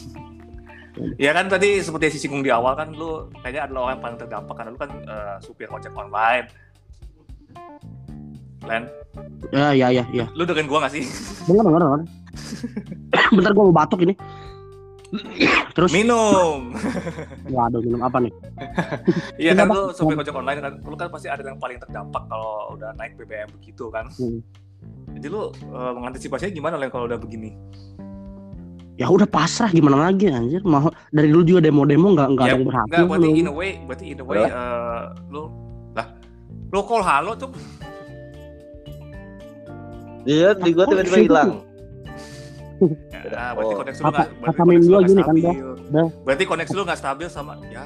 Ya 1.17 1.31
kan 1.33 1.45
tadi 1.47 1.79
seperti 1.81 2.03
yang 2.09 2.15
singgung 2.19 2.43
di 2.43 2.51
awal 2.51 2.73
kan 2.73 2.91
lu 2.93 3.29
kayaknya 3.41 3.69
adalah 3.69 3.79
orang 3.87 3.93
yang 3.97 4.03
paling 4.03 4.19
terdampak 4.19 4.55
karena 4.57 4.69
lu 4.73 4.79
kan 4.79 4.91
eh, 5.05 5.35
supir 5.41 5.69
ojek 5.69 5.93
online 5.93 6.47
Len, 8.65 8.83
Ya, 9.53 9.71
ya, 9.71 9.87
ya, 9.93 10.03
ya. 10.11 10.25
lu 10.35 10.43
dengerin 10.43 10.67
gua 10.67 10.83
gak 10.83 10.93
sih? 10.97 11.05
Dengar, 11.47 11.63
dengar, 11.63 11.81
dengar. 11.87 12.01
Bentar 13.37 13.51
gua 13.55 13.63
mau 13.69 13.75
batuk 13.75 14.01
ini. 14.03 14.13
Terus, 15.71 15.95
Minum! 15.95 16.75
waduh, 17.47 17.79
minum 17.79 18.01
apa 18.03 18.19
nih? 18.19 18.33
Iya 19.47 19.55
kan 19.55 19.71
lu 19.71 19.95
supir 19.95 20.19
ojek 20.19 20.35
online 20.35 20.59
kan, 20.59 20.73
lu 20.83 20.95
kan 20.99 21.07
pasti 21.07 21.31
ada 21.31 21.39
yang 21.47 21.61
paling 21.61 21.79
terdampak 21.79 22.27
kalau 22.27 22.75
udah 22.75 22.91
naik 22.99 23.15
BBM 23.15 23.47
begitu 23.55 23.87
kan. 23.87 24.11
Hmm. 24.19 24.43
Jadi 25.15 25.27
lu 25.31 25.47
eh, 25.53 25.91
mengantisipasinya 25.95 26.51
gimana 26.51 26.75
Len 26.75 26.91
kalau 26.91 27.07
udah 27.07 27.15
begini? 27.15 27.55
Ya 28.97 29.05
udah 29.07 29.29
pasrah 29.29 29.69
gimana 29.69 30.09
lagi 30.09 30.25
anjir. 30.27 30.65
Mau 30.65 30.89
dari 31.09 31.29
dulu 31.29 31.45
juga 31.45 31.61
demo-demo 31.63 32.17
nggak 32.17 32.27
nggak 32.33 32.41
Ya, 32.41 32.49
ada 32.49 32.57
yang 32.57 32.65
berhasil. 32.65 32.93
Enggak, 32.97 33.07
berarti 33.07 33.29
in 33.31 33.45
a 33.45 33.53
way, 33.53 33.71
berarti 33.85 34.05
in 34.09 34.17
a 34.17 34.25
way 34.25 34.37
eh, 34.41 35.01
lu 35.29 35.43
lah 35.93 36.07
lu 36.67 36.79
call 36.81 37.01
halo 37.01 37.31
tuh 37.33 37.49
Iya, 40.27 40.59
di 40.59 40.75
gua 40.75 40.83
tiba-tiba 40.85 41.17
hilang. 41.23 41.49
ya, 43.23 43.55
berarti 43.55 43.63
Oh. 43.65 43.79
koneksi 43.79 43.99
lu 44.01 44.11
nggak 44.11 44.27
berarti 44.37 44.59
koneksi 44.59 44.83
lu 44.83 44.91
nggak 44.91 45.07
gini 45.07 45.21
kan. 45.23 45.35
Dah. 45.87 46.07
Berarti 46.25 46.43
koneksi 46.43 46.73
lu 46.73 46.81
nggak 46.83 46.99
stabil 46.99 47.27
sama 47.27 47.53
ya 47.69 47.85